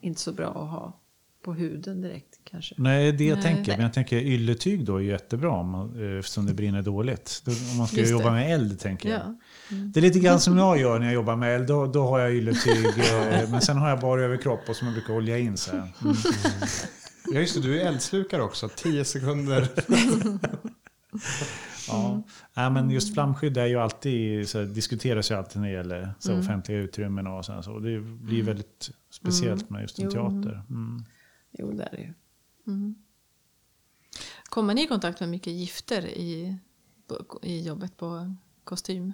inte 0.00 0.20
så 0.20 0.32
bra 0.32 0.48
att 0.48 0.70
ha 0.70 0.98
på 1.44 1.54
huden 1.54 2.00
direkt 2.00 2.40
kanske. 2.44 2.74
Nej, 2.78 3.12
det 3.12 3.24
jag 3.24 3.34
Nej. 3.34 3.42
tänker. 3.44 3.72
Men 3.72 3.80
jag 3.82 3.92
tänker 3.92 4.16
ylletyg 4.16 4.84
då 4.84 4.96
är 4.96 5.00
jättebra 5.00 5.50
om 5.50 5.68
man, 5.70 6.12
eh, 6.12 6.18
eftersom 6.18 6.46
det 6.46 6.54
brinner 6.54 6.82
dåligt. 6.82 7.42
Då, 7.44 7.50
om 7.72 7.76
man 7.78 7.86
ska 7.86 7.96
Just 7.96 8.10
jobba 8.12 8.24
det. 8.24 8.30
med 8.30 8.54
eld, 8.54 8.80
tänker 8.80 9.08
jag. 9.08 9.20
Ja. 9.20 9.76
Det 9.94 10.00
är 10.00 10.02
lite 10.02 10.18
grann 10.18 10.40
som 10.40 10.58
jag 10.58 10.78
gör 10.80 10.98
när 10.98 11.06
jag 11.06 11.14
jobbar 11.14 11.36
med 11.36 11.56
eld. 11.56 11.66
Då, 11.66 11.86
då 11.86 12.02
har 12.06 12.18
jag 12.18 12.32
ylletyg. 12.34 12.86
eh, 12.86 13.48
men 13.50 13.60
sen 13.60 13.76
har 13.76 13.88
jag 13.88 14.00
bara 14.00 14.22
överkropp 14.22 14.60
och 14.68 14.76
som 14.76 14.86
jag 14.86 14.94
brukar 14.94 15.14
olja 15.14 15.38
in 15.38 15.56
så 15.56 15.70
här. 15.70 15.92
Mm. 16.02 16.16
Ja, 17.32 17.40
just 17.40 17.54
det. 17.54 17.60
Du 17.60 17.80
är 17.80 17.86
eldslukare 17.86 18.42
också. 18.42 18.68
10 18.76 19.04
sekunder. 19.04 19.68
Ja. 21.88 22.22
Nej, 22.54 22.70
men 22.70 22.90
just 22.90 23.14
flamskydd 23.14 23.56
är 23.56 23.66
ju 23.66 23.76
alltid, 23.76 24.48
så 24.48 24.58
här, 24.58 24.66
diskuteras 24.66 25.30
ju 25.30 25.34
alltid 25.34 25.62
när 25.62 25.68
det 25.68 25.74
gäller 25.74 26.14
så 26.18 26.30
Mm. 26.32 26.40
offentliga 26.44 26.78
utrymmen 26.78 27.26
och 27.26 27.44
så. 27.44 27.52
här, 27.52 27.62
så. 27.62 27.78
Det 27.78 28.00
blir 28.00 28.42
väldigt 28.42 28.90
speciellt 29.10 29.70
med 29.70 29.82
just 29.82 29.98
en 29.98 30.04
Jo. 30.04 30.10
teater. 30.10 30.62
Mm. 30.70 31.04
Jo, 31.52 31.72
det 31.72 31.82
är 31.84 31.90
det 31.96 32.02
ju. 32.02 32.14
Kommer 34.44 34.74
ni 34.74 34.84
i 34.84 34.86
kontakt 34.86 35.20
med 35.20 35.28
mycket 35.28 35.52
gifter 35.52 36.06
i, 36.06 36.56
i 37.42 37.60
jobbet 37.66 37.96
på 37.96 38.34
kostym? 38.64 39.12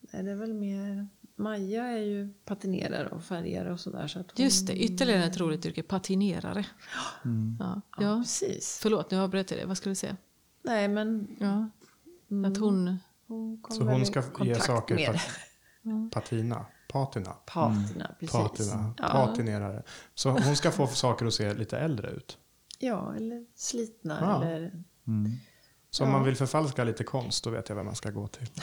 Nej, 0.00 0.22
det 0.22 0.30
är 0.30 0.36
väl 0.36 0.54
mer... 0.54 1.08
Maja 1.36 1.84
är 1.84 1.98
ju 1.98 2.32
patinerare 2.44 3.08
och 3.08 3.22
färgare 3.22 3.72
och 3.72 3.80
sådär. 3.80 4.06
Så 4.06 4.18
att 4.20 4.26
hon... 4.36 4.44
Just 4.44 4.66
det, 4.66 4.76
ytterligare 4.84 5.24
ett 5.24 5.40
roligt 5.40 5.66
yrke, 5.66 5.82
patinerare. 5.82 6.66
Mm. 7.24 7.56
Ja. 7.60 7.80
Ja, 7.96 8.02
Ja. 8.02 8.18
precis. 8.22 8.78
Förlåt, 8.82 9.10
nu 9.10 9.18
avbröt 9.18 9.50
jag 9.50 9.60
dig. 9.60 9.66
Vad 9.66 9.76
skulle 9.76 9.90
du 9.90 9.94
säga? 9.96 10.16
Nej, 10.62 10.88
men 10.88 11.36
Ja. 11.40 11.68
Att 12.48 12.56
hon... 12.56 12.98
hon 13.26 13.62
Så 13.70 13.84
hon 13.84 14.06
ska 14.06 14.22
ge 14.44 14.54
saker 14.54 14.94
med 14.94 15.06
pat- 15.14 16.10
patina. 16.12 16.66
Patina. 16.88 17.30
patina. 17.46 18.14
Precis. 18.20 18.36
Patina. 18.36 18.94
Ja. 18.98 19.08
Patinerare. 19.08 19.82
Så 20.14 20.30
hon 20.30 20.56
ska 20.56 20.70
få 20.70 20.86
saker 20.86 21.26
att 21.26 21.34
se 21.34 21.54
lite 21.54 21.78
äldre 21.78 22.10
ut. 22.10 22.38
ja, 22.78 23.14
eller 23.16 23.46
slitna. 23.54 24.18
Ja. 24.20 24.44
Eller, 24.44 24.84
Mm. 25.06 25.32
Så 25.94 26.04
om 26.04 26.10
Ja. 26.10 26.16
man 26.16 26.24
vill 26.24 26.36
förfalska 26.36 26.84
lite 26.84 27.04
konst, 27.04 27.44
då 27.44 27.50
vet 27.50 27.68
jag 27.68 27.76
vem 27.76 27.86
man 27.86 27.94
ska 27.94 28.10
gå 28.10 28.26
till. 28.28 28.46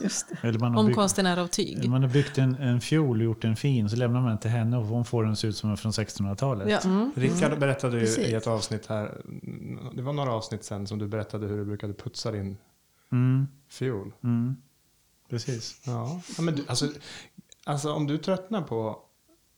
just 0.00 0.28
det. 0.28 0.48
Eller 0.48 0.58
man 0.58 0.72
har 0.72 0.80
Om 0.80 0.86
byggt, 0.86 0.96
konsten 0.96 1.26
är 1.26 1.36
av 1.36 1.46
tyg. 1.46 1.88
man 1.90 2.02
har 2.02 2.08
byggt 2.10 2.38
en, 2.38 2.54
en 2.54 2.80
fiol 2.80 3.18
och 3.18 3.24
gjort 3.24 3.42
den 3.42 3.56
fin, 3.56 3.90
så 3.90 3.96
lämnar 3.96 4.20
man 4.20 4.28
den 4.28 4.38
till 4.38 4.50
henne 4.50 4.76
och 4.76 4.84
hon 4.86 5.04
får 5.04 5.24
den 5.24 5.36
se 5.36 5.46
ut 5.46 5.56
som 5.56 5.70
en 5.70 5.76
från 5.76 5.92
1600-talet. 5.92 6.68
Ja. 6.84 7.10
Rickard 7.16 7.58
berättade 7.58 7.94
ju 7.98 8.04
Precis. 8.06 8.28
i 8.28 8.34
ett 8.34 8.46
avsnitt 8.46 8.86
här, 8.86 9.20
det 9.94 10.02
var 10.02 10.12
några 10.12 10.32
avsnitt 10.32 10.64
sen 10.64 10.86
som 10.86 10.98
du 10.98 11.08
berättade 11.08 11.46
hur 11.46 11.58
du 11.58 11.64
brukade 11.64 11.92
putsa 11.94 12.30
din 12.30 12.56
Mm. 13.12 13.46
fiol. 13.68 14.12
Mm. 14.24 14.56
Precis. 15.30 15.80
Ja, 15.86 16.20
ja 16.36 16.42
men 16.42 16.54
du, 16.56 16.64
alltså, 16.68 16.88
alltså 17.64 17.92
om 17.92 18.06
du 18.06 18.18
tröttnar 18.18 18.62
på 18.62 18.90
att 18.90 18.96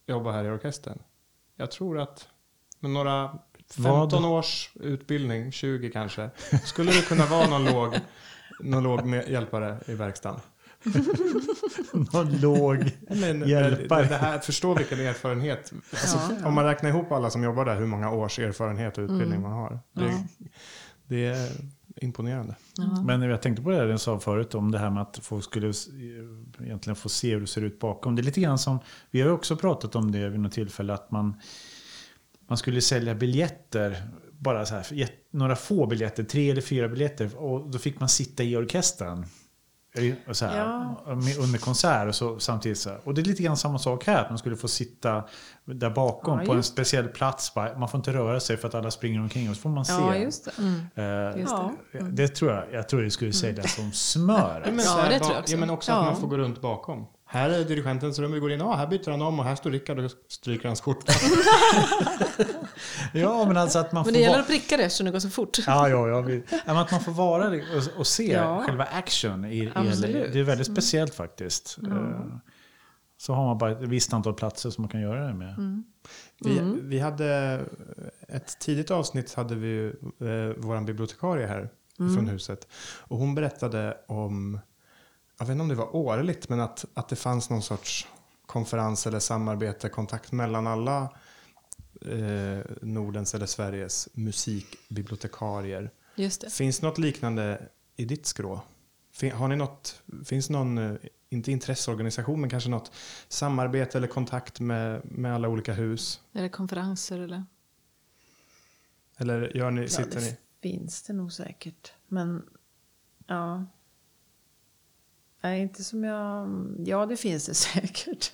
jobba 0.06 0.32
här 0.32 0.44
i 0.44 0.48
orkestern. 0.50 0.98
Jag 1.56 1.70
tror 1.70 1.98
att 1.98 2.28
med 2.80 2.90
några 2.90 3.38
15 3.70 4.22
Vad? 4.22 4.24
års 4.24 4.70
utbildning, 4.74 5.52
20 5.52 5.90
kanske, 5.90 6.30
skulle 6.64 6.92
du 6.92 7.02
kunna 7.02 7.26
vara 7.26 7.46
någon 7.46 7.64
låg, 7.64 7.94
någon 8.60 8.82
låg 8.82 9.04
med 9.04 9.28
hjälpare 9.28 9.78
i 9.86 9.94
verkstaden. 9.94 10.40
Någon 11.92 12.40
låg 12.40 12.90
Men, 13.08 13.48
hjälpare. 13.48 14.02
Det, 14.02 14.08
det 14.08 14.16
här, 14.16 14.38
förstå 14.38 14.74
vilken 14.74 15.00
erfarenhet. 15.00 15.72
Alltså, 15.90 16.18
Ja. 16.40 16.46
Om 16.48 16.54
man 16.54 16.64
räknar 16.64 16.90
ihop 16.90 17.12
alla 17.12 17.30
som 17.30 17.42
jobbar 17.44 17.64
där, 17.64 17.76
hur 17.78 17.86
många 17.86 18.10
års 18.10 18.38
erfarenhet 18.38 18.98
och 18.98 19.02
utbildning 19.02 19.42
man 19.42 19.52
har. 19.52 19.78
Det, 19.92 20.04
Ja. 20.04 20.12
det 21.06 21.26
är 21.26 21.50
imponerande. 21.96 22.56
Ja. 22.76 23.02
Men 23.02 23.22
jag 23.22 23.42
tänkte 23.42 23.62
på 23.62 23.70
det 23.70 23.76
jag 23.76 24.00
sa 24.00 24.20
förut 24.20 24.54
om 24.54 24.70
det 24.70 24.78
här 24.78 24.90
med 24.90 25.02
att 25.02 25.18
folk 25.22 25.44
skulle 25.44 25.72
egentligen 26.62 26.96
få 26.96 27.08
se 27.08 27.32
hur 27.34 27.40
det 27.40 27.46
ser 27.46 27.62
ut 27.62 27.78
bakom. 27.78 28.16
Det 28.16 28.22
är 28.22 28.24
lite 28.24 28.40
grann 28.40 28.58
som, 28.58 28.78
vi 29.10 29.20
har 29.20 29.30
också 29.30 29.56
pratat 29.56 29.96
om 29.96 30.12
det 30.12 30.28
vid 30.28 30.40
något 30.40 30.52
tillfälle, 30.52 30.94
att 30.94 31.10
man, 31.10 31.34
man 32.48 32.58
skulle 32.58 32.80
sälja 32.80 33.14
biljetter, 33.14 33.96
bara 34.32 34.66
så 34.66 34.74
här, 34.74 34.86
några 35.30 35.56
få 35.56 35.86
biljetter, 35.86 36.24
tre 36.24 36.50
eller 36.50 36.62
fyra 36.62 36.88
biljetter, 36.88 37.36
och 37.36 37.70
då 37.70 37.78
fick 37.78 38.00
man 38.00 38.08
sitta 38.08 38.42
i 38.42 38.56
orkestern. 38.56 39.26
Eh, 39.98 40.14
och 40.28 40.36
Så 40.36 40.46
här, 40.46 40.58
Ja. 40.58 41.14
med, 41.14 41.38
under 41.38 41.58
konsert 41.58 42.08
och 42.08 42.14
så, 42.14 42.38
samtidigt 42.38 42.78
så 42.78 42.90
här. 42.90 43.00
Och 43.04 43.14
det 43.14 43.20
är 43.20 43.24
lite 43.24 43.42
grann 43.42 43.56
samma 43.56 43.78
sak 43.78 44.06
här, 44.06 44.20
att 44.24 44.28
man 44.30 44.38
skulle 44.38 44.56
få 44.56 44.68
sitta 44.68 45.24
där 45.64 45.90
bakom 45.90 46.38
Ja, 46.40 46.44
på 46.46 46.52
en 46.52 46.62
speciell 46.62 47.08
plats. 47.08 47.54
Bara- 47.54 47.78
Man 47.78 47.88
får 47.88 47.98
inte 47.98 48.12
röra 48.12 48.40
sig 48.40 48.56
för 48.56 48.68
att 48.68 48.74
alla 48.74 48.90
springer 48.90 49.20
omkring 49.20 49.50
och 49.50 49.56
så 49.56 49.62
får 49.62 49.70
man 49.70 49.84
se. 49.84 49.92
Ja, 49.92 50.16
just 50.16 50.44
det. 50.44 50.52
Eh, 51.34 51.40
Just 51.40 51.52
Ja. 51.52 51.72
det 52.10 52.28
tror 52.28 52.50
jag. 52.52 52.64
Jag 52.72 52.88
tror 52.88 53.02
det 53.02 53.10
skulle 53.10 53.32
säljas 53.32 53.74
som 53.74 53.92
smör. 53.92 54.62
Ja, 54.64 54.70
men, 54.70 54.78
Ja, 54.78 54.82
så 54.84 54.98
här, 54.98 55.10
det 55.10 55.18
tror 55.18 55.32
jag 55.32 55.40
också. 55.40 55.52
Ja, 55.54 55.60
men 55.60 55.70
också 55.70 55.92
Ja. 55.92 55.98
att 55.98 56.04
man 56.12 56.20
får 56.20 56.28
gå 56.28 56.36
runt 56.38 56.60
bakom. 56.60 57.06
Här 57.34 57.50
är 57.50 57.64
dirigentens 57.64 58.18
rum, 58.18 58.32
vi 58.32 58.40
går 58.40 58.52
in, 58.52 58.58
ja, 58.60 58.74
här 58.74 58.86
byter 58.86 59.10
han 59.10 59.22
om 59.22 59.38
och 59.38 59.44
här 59.44 59.54
står 59.54 59.70
Rickard 59.70 59.98
och 59.98 60.10
stryker 60.28 60.66
hans 60.68 60.80
skjorta. 60.80 61.12
Ja, 63.12 63.44
men 63.46 63.56
alltså 63.56 63.78
att 63.78 63.92
man 63.92 64.04
får 64.04 64.10
Men 64.10 64.14
det 64.14 64.20
gäller 64.20 64.32
vara... 64.34 64.42
att 64.42 64.48
pricka 64.48 64.76
det 64.76 64.82
eftersom 64.84 65.04
det 65.06 65.12
går 65.12 65.18
så 65.18 65.30
fort. 65.30 65.58
Ja, 65.66 65.88
ja, 65.88 66.08
ja. 66.08 66.20
vi- 66.20 66.42
att 66.64 66.90
man 66.90 67.00
får 67.00 67.12
vara 67.12 67.48
och, 67.48 67.98
och 67.98 68.06
se 68.06 68.32
Ja. 68.32 68.62
själva 68.66 68.84
action. 68.84 69.44
I, 69.44 69.56
i, 69.64 69.72
Absolut. 69.74 70.32
det 70.32 70.38
är 70.40 70.42
väldigt 70.44 70.66
speciellt 70.66 71.14
faktiskt. 71.14 71.78
Eh, 71.86 72.20
Så 73.18 73.32
har 73.34 73.44
man 73.46 73.58
bara 73.58 73.70
ett 73.72 73.80
visst 73.80 74.12
antal 74.12 74.34
platser 74.34 74.70
som 74.70 74.82
man 74.82 74.88
kan 74.88 75.00
göra 75.00 75.26
det 75.26 75.34
med. 75.34 75.82
Vi, 76.40 76.60
vi 76.82 76.98
hade 76.98 77.60
ett 78.28 78.58
tidigt 78.60 78.90
avsnitt 78.90 79.34
hade 79.34 79.54
vi 79.54 79.86
eh, 79.86 80.54
vår 80.56 80.80
bibliotekarie 80.84 81.46
här 81.46 81.68
från 81.96 82.28
huset. 82.28 82.68
Och 83.00 83.18
hon 83.18 83.34
berättade 83.34 83.96
om, 84.08 84.60
jag 85.38 85.46
vet 85.46 85.52
inte 85.52 85.62
om 85.62 85.68
det 85.68 85.74
var 85.74 85.96
årligt, 85.96 86.48
men 86.48 86.60
att, 86.60 86.84
att 86.94 87.08
det 87.08 87.16
fanns 87.16 87.50
någon 87.50 87.62
sorts 87.62 88.08
konferens 88.46 89.06
eller 89.06 89.18
samarbete, 89.20 89.88
kontakt 89.88 90.32
mellan 90.32 90.66
alla 90.66 91.02
eh, 92.00 92.58
Nordens 92.82 93.34
eller 93.34 93.46
Sveriges 93.46 94.08
musikbibliotekarier. 94.12 95.90
Just 96.16 96.40
det. 96.40 96.50
Finns 96.50 96.82
något 96.82 96.98
liknande 96.98 97.68
i 97.96 98.04
ditt 98.04 98.26
skrå? 98.26 98.60
Fin, 99.12 99.32
har 99.32 99.48
ni 99.48 99.56
något, 99.56 100.02
finns 100.24 100.50
någon, 100.50 100.78
eh, 100.78 100.94
inte 101.28 101.52
intresseorganisation, 101.52 102.40
men 102.40 102.50
kanske 102.50 102.70
något 102.70 102.92
samarbete 103.28 103.98
eller 103.98 104.08
kontakt 104.08 104.60
med, 104.60 105.00
med 105.04 105.34
alla 105.34 105.48
olika 105.48 105.72
hus? 105.72 106.20
Eller 106.32 106.48
konferenser 106.48 107.18
eller... 107.18 107.44
Eller 109.16 109.56
gör 109.56 109.70
ni, 109.70 109.82
Ja, 109.82 109.88
sitter 109.88 110.20
det 110.20 110.26
ni? 110.26 110.36
finns 110.62 111.02
det 111.02 111.12
nog 111.12 111.32
säkert. 111.32 111.92
Men 112.08 112.42
ja. 113.26 113.64
Nej, 115.44 115.60
inte 115.62 115.84
som 115.84 116.04
jag... 116.04 116.48
Ja, 116.86 117.06
det 117.06 117.16
finns 117.16 117.46
det 117.46 117.54
säkert. 117.54 118.32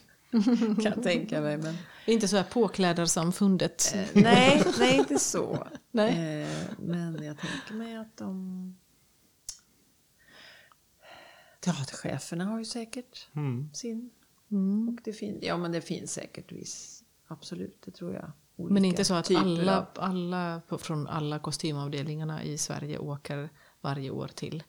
kan 0.76 0.82
jag 0.94 1.02
tänka 1.02 1.40
mig. 1.40 1.56
Men, 1.58 1.74
Inte 2.06 2.28
så 2.28 2.36
här 2.36 2.44
påklädarsamfundet. 2.44 3.92
eh, 3.94 4.06
nej, 4.22 4.64
nej, 4.78 4.96
inte 4.96 5.18
så. 5.18 5.66
Nej. 5.90 6.42
Eh, 6.42 6.48
men 6.78 7.24
jag 7.24 7.36
tänker 7.38 7.74
mig 7.74 7.96
att 7.96 8.16
de... 8.16 8.76
Teatercheferna 11.60 12.44
har 12.44 12.58
ju 12.58 12.64
säkert 12.64 13.28
Mm. 13.36 13.70
sin. 13.74 14.10
Mm. 14.50 14.88
Och 14.88 15.00
det, 15.04 15.12
fin- 15.12 15.38
ja, 15.42 15.56
men 15.56 15.72
det 15.72 15.80
finns 15.80 16.12
säkert 16.12 16.52
viss. 16.52 17.04
Absolut, 17.28 17.82
det 17.84 17.90
tror 17.90 18.14
jag. 18.14 18.32
Men 18.70 18.84
inte 18.84 19.04
så 19.04 19.14
att 19.14 19.36
alla, 19.36 19.78
av- 19.80 19.86
alla 19.94 20.60
från 20.78 21.06
alla 21.06 21.38
kostymavdelningarna 21.38 22.44
i 22.44 22.58
Sverige 22.58 22.98
åker 22.98 23.48
varje 23.80 24.10
år 24.10 24.28
till, 24.28 24.62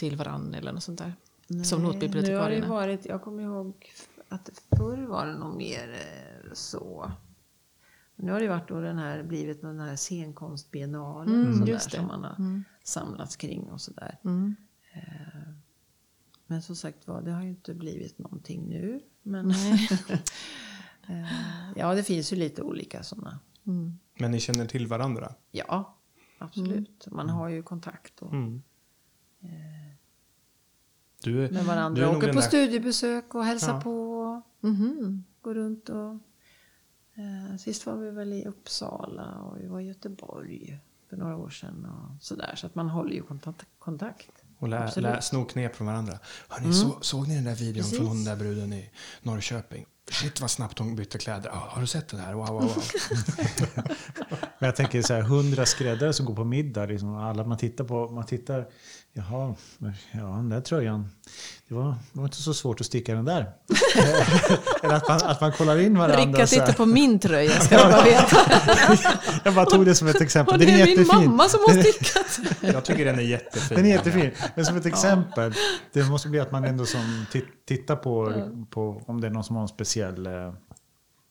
till 0.00 0.16
varann 0.16 0.54
eller 0.54 0.72
något 0.72 0.82
sånt 0.82 0.98
där. 0.98 1.14
Som 1.46 1.56
Nej, 1.56 1.64
Nu 1.70 1.74
har 1.74 1.78
det 1.80 1.86
notbibliotekarierna. 1.86 2.68
varit, 2.68 3.04
jag 3.06 3.22
kommer 3.22 3.42
ihåg 3.42 3.90
att 4.28 4.50
förr 4.76 5.06
var 5.06 5.26
det 5.26 5.34
nog 5.38 5.56
mer 5.56 5.92
eh, 5.92 6.52
så. 6.52 7.12
Nu 8.16 8.32
har 8.32 8.40
det 8.40 8.48
varit 8.48 8.68
då 8.68 8.80
den 8.80 8.98
här, 8.98 9.22
blivit 9.22 9.60
den 9.62 9.80
här 9.80 9.96
scenkonstbiennalen 9.96 11.34
Mm, 11.46 11.60
och 11.60 11.66
det. 11.66 11.80
som 11.80 12.06
man 12.06 12.24
har 12.24 12.34
Mm. 12.38 12.64
samlats 12.84 13.36
kring 13.36 13.62
och 13.70 13.80
sådär. 13.80 14.18
Mm. 14.24 14.56
Men 16.46 16.62
som 16.62 16.76
sagt 16.76 17.06
var, 17.06 17.22
det 17.22 17.30
har 17.32 17.42
ju 17.42 17.48
inte 17.48 17.74
blivit 17.74 18.18
någonting 18.18 18.68
nu. 18.68 19.00
Men 19.22 19.52
Eh, 21.08 21.26
ja, 21.76 21.94
det 21.94 22.02
finns 22.02 22.32
ju 22.32 22.36
lite 22.36 22.62
olika 22.62 23.02
sådana. 23.02 23.38
Mm. 23.66 23.98
Men 24.18 24.30
ni 24.30 24.40
känner 24.40 24.66
till 24.66 24.86
varandra? 24.86 25.34
Ja, 25.50 25.96
absolut. 26.38 27.06
Man 27.10 27.28
har 27.28 27.48
ju 27.48 27.62
kontakt 27.62 28.22
och 28.22 28.32
Mm. 28.32 28.62
Du, 31.22 31.34
med 31.34 31.52
du 31.52 31.60
varandra. 31.60 32.02
är 32.02 32.06
nog 32.06 32.16
Åker 32.16 32.28
på 32.32 32.40
där- 32.40 32.46
studiebesök 32.48 33.34
och 33.34 33.44
hälsar 33.44 33.74
Ja. 33.74 33.80
på. 33.80 34.12
Och 34.20 34.42
Mhm. 34.70 35.24
går 35.42 35.54
runt 35.54 35.88
och... 35.88 36.10
Eh, 37.14 37.56
sist 37.58 37.86
var 37.86 37.96
vi 37.96 38.10
väl 38.10 38.32
i 38.32 38.44
Uppsala 38.44 39.34
och 39.34 39.60
vi 39.60 39.66
var 39.66 39.80
i 39.80 39.84
Göteborg 39.86 40.78
för 41.10 41.16
några 41.16 41.36
år 41.36 41.50
sedan. 41.50 41.84
Och 41.84 42.22
sådär. 42.22 42.52
Så 42.56 42.66
att 42.66 42.74
man 42.74 42.88
håller 42.88 43.12
ju 43.14 43.22
kontakt. 43.22 43.66
kontakt. 43.78 44.28
Och 44.58 44.68
lä, 44.68 44.84
Absolut. 44.84 45.10
lä, 45.10 45.22
sno 45.22 45.44
knep 45.44 45.76
från 45.76 45.86
varandra. 45.86 46.18
Hörrni, 46.48 46.72
så, 46.72 46.98
såg 47.00 47.28
ni 47.28 47.34
den 47.34 47.44
där 47.44 47.54
videon 47.54 47.74
Precis. 47.82 47.98
från 47.98 48.06
hon 48.06 48.24
där 48.24 48.36
bruden 48.36 48.72
i 48.72 48.90
Norrköping? 49.22 49.86
Shit 50.10 50.40
vad 50.40 50.50
snabbt 50.50 50.78
hon 50.78 50.96
bytte 50.96 51.18
kläder. 51.18 51.50
Ah, 51.50 51.68
har 51.70 51.80
du 51.80 51.86
sett 51.86 52.08
det 52.08 52.16
här? 52.16 52.34
Wow, 52.34 52.46
wow, 52.48 52.62
wow. 52.62 52.72
Men 54.60 54.66
jag 54.66 54.76
tänker 54.76 55.02
så 55.02 55.14
här, 55.14 55.22
hundra 55.22 55.66
skräddare 55.66 56.12
som 56.12 56.26
går 56.26 56.34
på 56.34 56.44
middag. 56.44 56.86
Liksom, 56.86 57.16
alla 57.16 57.44
man 57.44 57.58
tittar 57.58 57.84
på, 57.84 58.08
man 58.08 58.26
tittar, 58.26 58.66
jaha, 59.12 59.54
ja 60.12 60.20
den 60.20 60.48
där 60.48 60.60
tröjan. 60.60 61.08
Det 61.68 61.74
var, 61.74 61.94
var 62.12 62.24
inte 62.24 62.36
så 62.36 62.54
svårt 62.54 62.80
att 62.80 62.86
sticka 62.86 63.14
den 63.14 63.24
där. 63.24 63.52
Eller 64.82 64.94
att 64.94 65.08
man, 65.08 65.20
att 65.22 65.40
man 65.40 65.52
kollar 65.52 65.78
in 65.78 65.98
varandra. 65.98 66.26
Rickard 66.26 66.48
tittar 66.48 66.72
på 66.72 66.86
min 66.86 67.18
tröja, 67.18 67.60
ska 67.60 67.74
jag 67.74 67.92
bara 67.92 68.04
veta. 68.04 68.36
Jag 69.44 69.54
bara 69.54 69.66
tog 69.66 69.84
det 69.84 69.94
som 69.94 70.08
ett 70.08 70.20
exempel. 70.20 70.52
Och 70.54 70.58
det 70.58 70.64
är 70.64 70.68
är 70.68 70.86
min 70.86 70.88
jättefin. 70.88 71.06
mamma 71.06 71.48
som 71.48 71.60
har 71.60 71.82
stickat. 71.82 72.40
Jag 72.74 72.84
tycker 72.84 73.04
den 73.04 73.18
är 73.18 73.22
jättefin. 73.22 73.76
Den 73.76 73.86
är 73.86 73.90
jättefin. 73.90 74.30
Men 74.54 74.66
som 74.66 74.76
ett 74.76 74.86
exempel. 74.86 75.54
Det 75.92 76.02
måste 76.02 76.28
bli 76.28 76.40
att 76.40 76.52
man 76.52 76.64
ändå 76.64 76.86
som 76.86 77.26
tit- 77.32 77.66
tittar 77.68 77.96
på, 77.96 78.32
på 78.70 79.02
om 79.06 79.20
det 79.20 79.26
är 79.26 79.30
någon 79.30 79.44
som 79.44 79.56
har 79.56 79.62
en 79.62 79.68
speciell... 79.68 80.28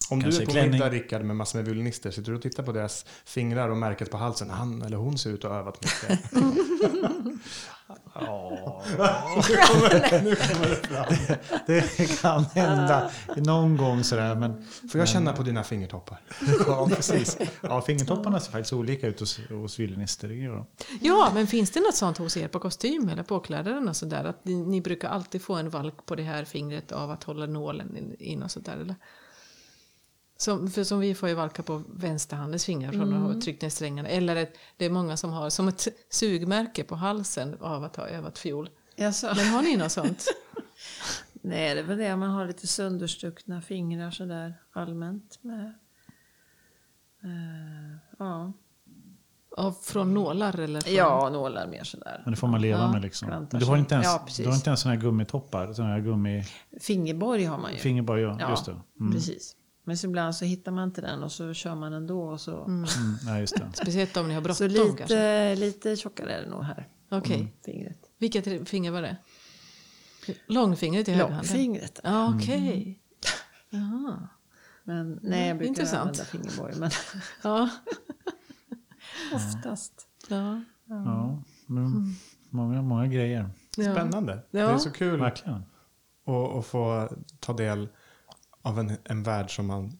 Om 0.09 0.23
du 0.23 0.29
är 0.29 0.45
på 0.45 0.51
klänning. 0.51 0.71
middag 0.71 0.89
Rickard 0.89 1.21
med 1.21 1.35
massor 1.35 1.59
med 1.59 1.65
violinister, 1.65 2.11
sitter 2.11 2.31
du 2.31 2.35
och 2.35 2.41
tittar 2.41 2.63
på 2.63 2.71
deras 2.71 3.05
fingrar 3.25 3.69
och 3.69 3.77
märket 3.77 4.11
på 4.11 4.17
halsen. 4.17 4.49
Han 4.49 4.81
eller 4.81 4.97
hon 4.97 5.17
ser 5.17 5.29
ut 5.29 5.45
att 5.45 5.51
ha 5.51 5.59
övat 5.59 5.81
mycket. 5.81 6.19
Det 11.67 12.21
kan 12.21 12.43
hända 12.43 13.11
någon 13.35 13.77
gång 13.77 14.03
sådär. 14.03 14.35
Men 14.35 14.65
Får 14.91 14.99
jag 14.99 15.07
känna 15.07 15.33
på 15.33 15.43
dina 15.43 15.63
fingertoppar? 15.63 16.21
ja, 16.67 16.89
precis. 16.95 17.37
Ja, 17.61 17.81
fingertopparna 17.81 18.39
ser 18.39 18.51
faktiskt 18.51 18.73
olika 18.73 19.07
ut 19.07 19.19
hos, 19.19 19.39
hos 19.49 19.79
violinister. 19.79 20.27
Det. 20.27 20.65
Ja, 21.01 21.31
men 21.33 21.47
finns 21.47 21.71
det 21.71 21.79
något 21.79 21.95
sånt 21.95 22.17
hos 22.17 22.37
er 22.37 22.47
på 22.47 22.59
kostym 22.59 23.09
eller 23.09 23.23
påklädaren 23.23 23.89
och 23.89 23.95
sådär? 23.95 24.23
Att 24.23 24.45
ni, 24.45 24.55
ni 24.55 24.81
brukar 24.81 25.09
alltid 25.09 25.41
få 25.41 25.55
en 25.55 25.69
valk 25.69 26.05
på 26.05 26.15
det 26.15 26.23
här 26.23 26.45
fingret 26.45 26.91
av 26.91 27.11
att 27.11 27.23
hålla 27.23 27.45
nålen 27.45 27.97
in, 27.97 28.15
in 28.19 28.43
och 28.43 28.51
sådär 28.51 28.77
eller? 28.81 28.95
Som, 30.41 30.71
för 30.71 30.83
som 30.83 30.99
vi 30.99 31.15
får 31.15 31.29
ju 31.29 31.35
valka 31.35 31.63
på 31.63 31.83
vänsterhandens 31.93 32.65
fingrar 32.65 32.91
från 32.91 33.13
att 33.13 33.35
ha 33.35 33.41
tryckt 33.41 33.61
ner 33.61 33.69
strängarna. 33.69 34.09
Eller 34.09 34.35
ett, 34.35 34.57
det 34.77 34.85
är 34.85 34.89
många 34.89 35.17
som 35.17 35.31
har 35.31 35.49
som 35.49 35.67
ett 35.67 35.87
sugmärke 36.09 36.83
på 36.83 36.95
halsen 36.95 37.57
av 37.59 37.83
att 37.83 37.95
ha 37.95 38.07
övat 38.07 38.37
fiol. 38.37 38.69
Jaså? 38.95 39.33
Men 39.35 39.47
har 39.47 39.61
ni 39.61 39.77
något 39.77 39.91
sånt? 39.91 40.25
Nej, 41.41 41.75
det 41.75 41.81
är 41.81 41.85
väl 41.85 41.97
det. 41.97 42.15
Man 42.15 42.29
har 42.29 42.45
lite 42.45 42.67
sönderstuckna 42.67 43.61
fingrar 43.61 44.11
sådär 44.11 44.53
allmänt. 44.73 45.39
Med, 45.41 45.65
eh, 47.23 47.97
ja. 48.19 48.53
Av, 49.57 49.71
från 49.71 50.13
nålar 50.13 50.59
eller? 50.59 50.81
Från, 50.81 50.95
ja, 50.95 51.29
nålar 51.29 51.67
mer 51.67 51.83
sådär. 51.83 52.21
Men 52.23 52.33
det 52.33 52.37
får 52.37 52.47
man 52.47 52.61
leva 52.61 52.79
Ja, 52.79 52.91
med 52.91 53.01
liksom. 53.01 53.29
Men 53.29 53.59
du 53.59 53.65
har 53.65 53.77
inte 53.77 53.95
ens, 53.95 54.07
Ja, 54.07 54.25
du 54.37 54.47
har 54.47 54.55
inte 54.55 54.69
ens 54.69 54.81
såna 54.81 54.93
här 54.93 55.01
gummitoppar? 55.01 55.73
Såna 55.73 55.87
här 55.87 55.99
gummi... 55.99 56.43
Fingerborg 56.81 57.43
har 57.43 57.57
man 57.57 57.71
ju. 57.71 57.77
Fingerborg, 57.77 58.21
ja. 58.21 58.37
ja, 58.39 58.49
Just 58.49 58.65
det. 58.65 58.75
Mm. 58.99 59.13
precis. 59.13 59.55
Men 59.89 59.97
så 59.97 60.07
ibland 60.07 60.35
så 60.35 60.45
hittar 60.45 60.71
man 60.71 60.83
inte 60.83 61.01
den 61.01 61.23
och 61.23 61.31
så 61.31 61.53
kör 61.53 61.75
man 61.75 61.93
ändå. 61.93 62.23
Och 62.23 62.41
så 62.41 62.63
Mm, 62.63 62.85
just 63.39 63.55
det. 63.57 63.69
Speciellt 63.73 64.17
om 64.17 64.27
ni 64.27 64.33
har 64.33 64.53
så 64.53 64.67
bråttom 64.67 64.95
kanske? 64.97 65.15
lite, 65.55 65.55
lite 65.65 65.95
tjockare 65.95 66.33
är 66.33 66.41
det 66.41 66.49
nog 66.49 66.63
här. 66.63 66.87
Okej. 67.11 67.53
Fingret. 67.65 67.97
Vilket 68.17 68.69
finger 68.69 68.91
var 68.91 69.01
det? 69.01 69.17
Långfingret 70.47 71.07
i 71.07 71.11
högerhanden? 71.11 71.37
Långfingret. 71.37 71.99
Ja, 72.03 72.35
okej. 72.35 72.99
Jaha. 73.69 74.27
Men 74.83 75.19
nej, 75.21 75.47
jag 75.47 75.57
brukar 75.57 75.69
intressant. 75.69 76.01
använda 76.01 76.23
fingerborg. 76.23 76.73
Men 76.79 76.91
Ja. 77.43 77.69
oftast. 79.33 80.07
ja. 80.29 80.61
Ja, 80.85 81.43
men 81.65 82.15
många, 82.49 82.81
många 82.81 83.07
grejer. 83.07 83.49
Ja. 83.77 83.91
Spännande. 83.93 84.33
Ja. 84.51 84.67
Det 84.67 84.73
är 84.73 84.77
så 84.77 84.91
kul 84.91 85.23
att 85.23 86.65
få 86.65 87.09
ta 87.39 87.53
del 87.53 87.89
av 88.61 88.79
en, 88.79 88.91
en 89.03 89.23
värld 89.23 89.55
som 89.55 89.65
man 89.67 89.97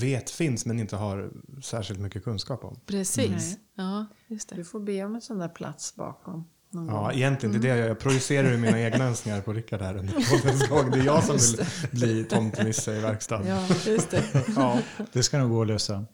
vet 0.00 0.30
finns 0.30 0.66
men 0.66 0.80
inte 0.80 0.96
har 0.96 1.30
särskilt 1.62 2.00
mycket 2.00 2.24
kunskap 2.24 2.64
om. 2.64 2.80
Precis. 2.86 3.28
Nej. 3.30 3.56
Ja, 3.74 4.06
just 4.28 4.48
det. 4.48 4.56
Du 4.56 4.64
får 4.64 4.80
be 4.80 5.04
om 5.04 5.14
en 5.14 5.20
sån 5.20 5.38
där 5.38 5.48
plats 5.48 5.94
bakom. 5.96 6.44
Någon 6.70 6.86
Ja, 6.86 6.92
gång. 7.02 7.10
egentligen 7.12 7.52
det 7.60 7.68
är 7.68 7.74
det 7.74 7.80
jag. 7.80 7.88
Jag 7.88 7.98
projicerar 7.98 8.50
ju 8.50 8.56
mina 8.58 8.80
egna 8.80 9.04
önskningar 9.04 9.40
på 9.40 9.52
Rickard 9.52 9.80
här 9.80 9.96
under 9.96 10.12
poddens 10.12 10.68
gång. 10.68 10.90
Det 10.90 10.98
är 10.98 11.04
jag 11.04 11.24
som 11.24 11.36
vill 11.36 11.66
bli 12.00 12.24
tomtenisse 12.24 12.96
i 12.96 13.00
verkstaden. 13.00 13.46
Ja, 13.46 13.66
just 13.86 14.10
det. 14.10 14.22
Ja, 14.56 14.78
det 15.12 15.22
ska 15.22 15.38
nog 15.38 15.50
gå 15.50 15.62
att 15.62 15.68
lösa. 15.68 16.04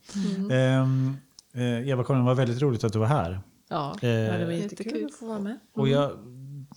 Ehm, 0.53 1.17
eh, 1.55 1.89
Eva-Karin, 1.89 2.21
det 2.21 2.27
var 2.27 2.35
väldigt 2.35 2.63
roligt 2.63 2.85
att 2.85 2.93
du 2.93 2.99
var 2.99 3.07
här. 3.07 3.41
Ja. 3.69 3.91
Eh, 3.95 3.99
det 4.01 4.45
var 4.45 4.53
Jättekul. 4.53 5.07
att 5.07 5.15
få 5.15 5.27
vara 5.27 5.39
med. 5.41 5.59
Och 5.75 5.89
jag, 5.89 6.11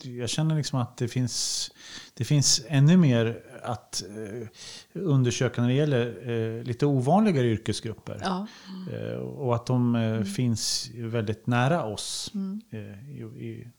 jag 0.03 0.29
känner 0.29 0.55
liksom 0.55 0.79
att 0.79 0.97
det 0.97 1.07
finns, 1.07 1.71
det 2.13 2.25
finns 2.25 2.65
ännu 2.67 2.97
mer 2.97 3.43
att 3.63 4.03
eh, 4.03 4.47
undersöka 4.93 5.61
när 5.61 5.69
det 5.69 5.75
gäller 5.75 6.29
eh, 6.29 6.63
lite 6.63 6.85
ovanligare 6.85 7.47
yrkesgrupper. 7.47 8.19
Ja. 8.23 8.47
Eh, 8.91 9.17
och 9.17 9.55
att 9.55 9.65
de 9.65 9.95
eh, 9.95 10.23
finns 10.23 10.91
väldigt 10.95 11.47
nära 11.47 11.85
oss 11.85 12.31
eh, 12.71 13.09
i, 13.09 13.21
i, 13.21 13.71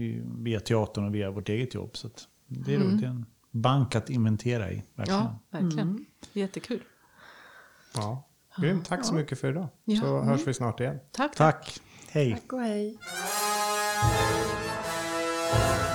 i, 0.00 0.22
via 0.24 0.60
teatern 0.60 1.04
och 1.04 1.14
via 1.14 1.30
vårt 1.30 1.48
eget 1.48 1.74
jobb. 1.74 1.96
Så 1.96 2.06
att 2.06 2.28
det 2.46 2.74
är 2.74 2.78
är 2.78 3.04
en 3.04 3.26
bank 3.50 3.94
att 3.94 4.10
inventera 4.10 4.70
i. 4.72 4.82
Verkligen. 4.94 5.20
ja, 5.20 5.38
verkligen. 5.50 6.06
Jättekul. 6.32 6.82
Ja. 7.94 8.28
Grymt. 8.56 8.86
Tack 8.86 9.04
så 9.04 9.14
mycket 9.14 9.40
för 9.40 9.50
idag. 9.50 9.68
Ja. 9.84 10.00
Så 10.00 10.20
hörs 10.20 10.46
vi 10.46 10.54
snart 10.54 10.80
igen. 10.80 10.98
Tack. 11.10 11.36
Tack. 11.36 11.80
Hej. 12.08 12.32
Tack 12.32 12.52
och 12.52 12.60
hej. 12.60 12.98
Bye. 15.52 15.85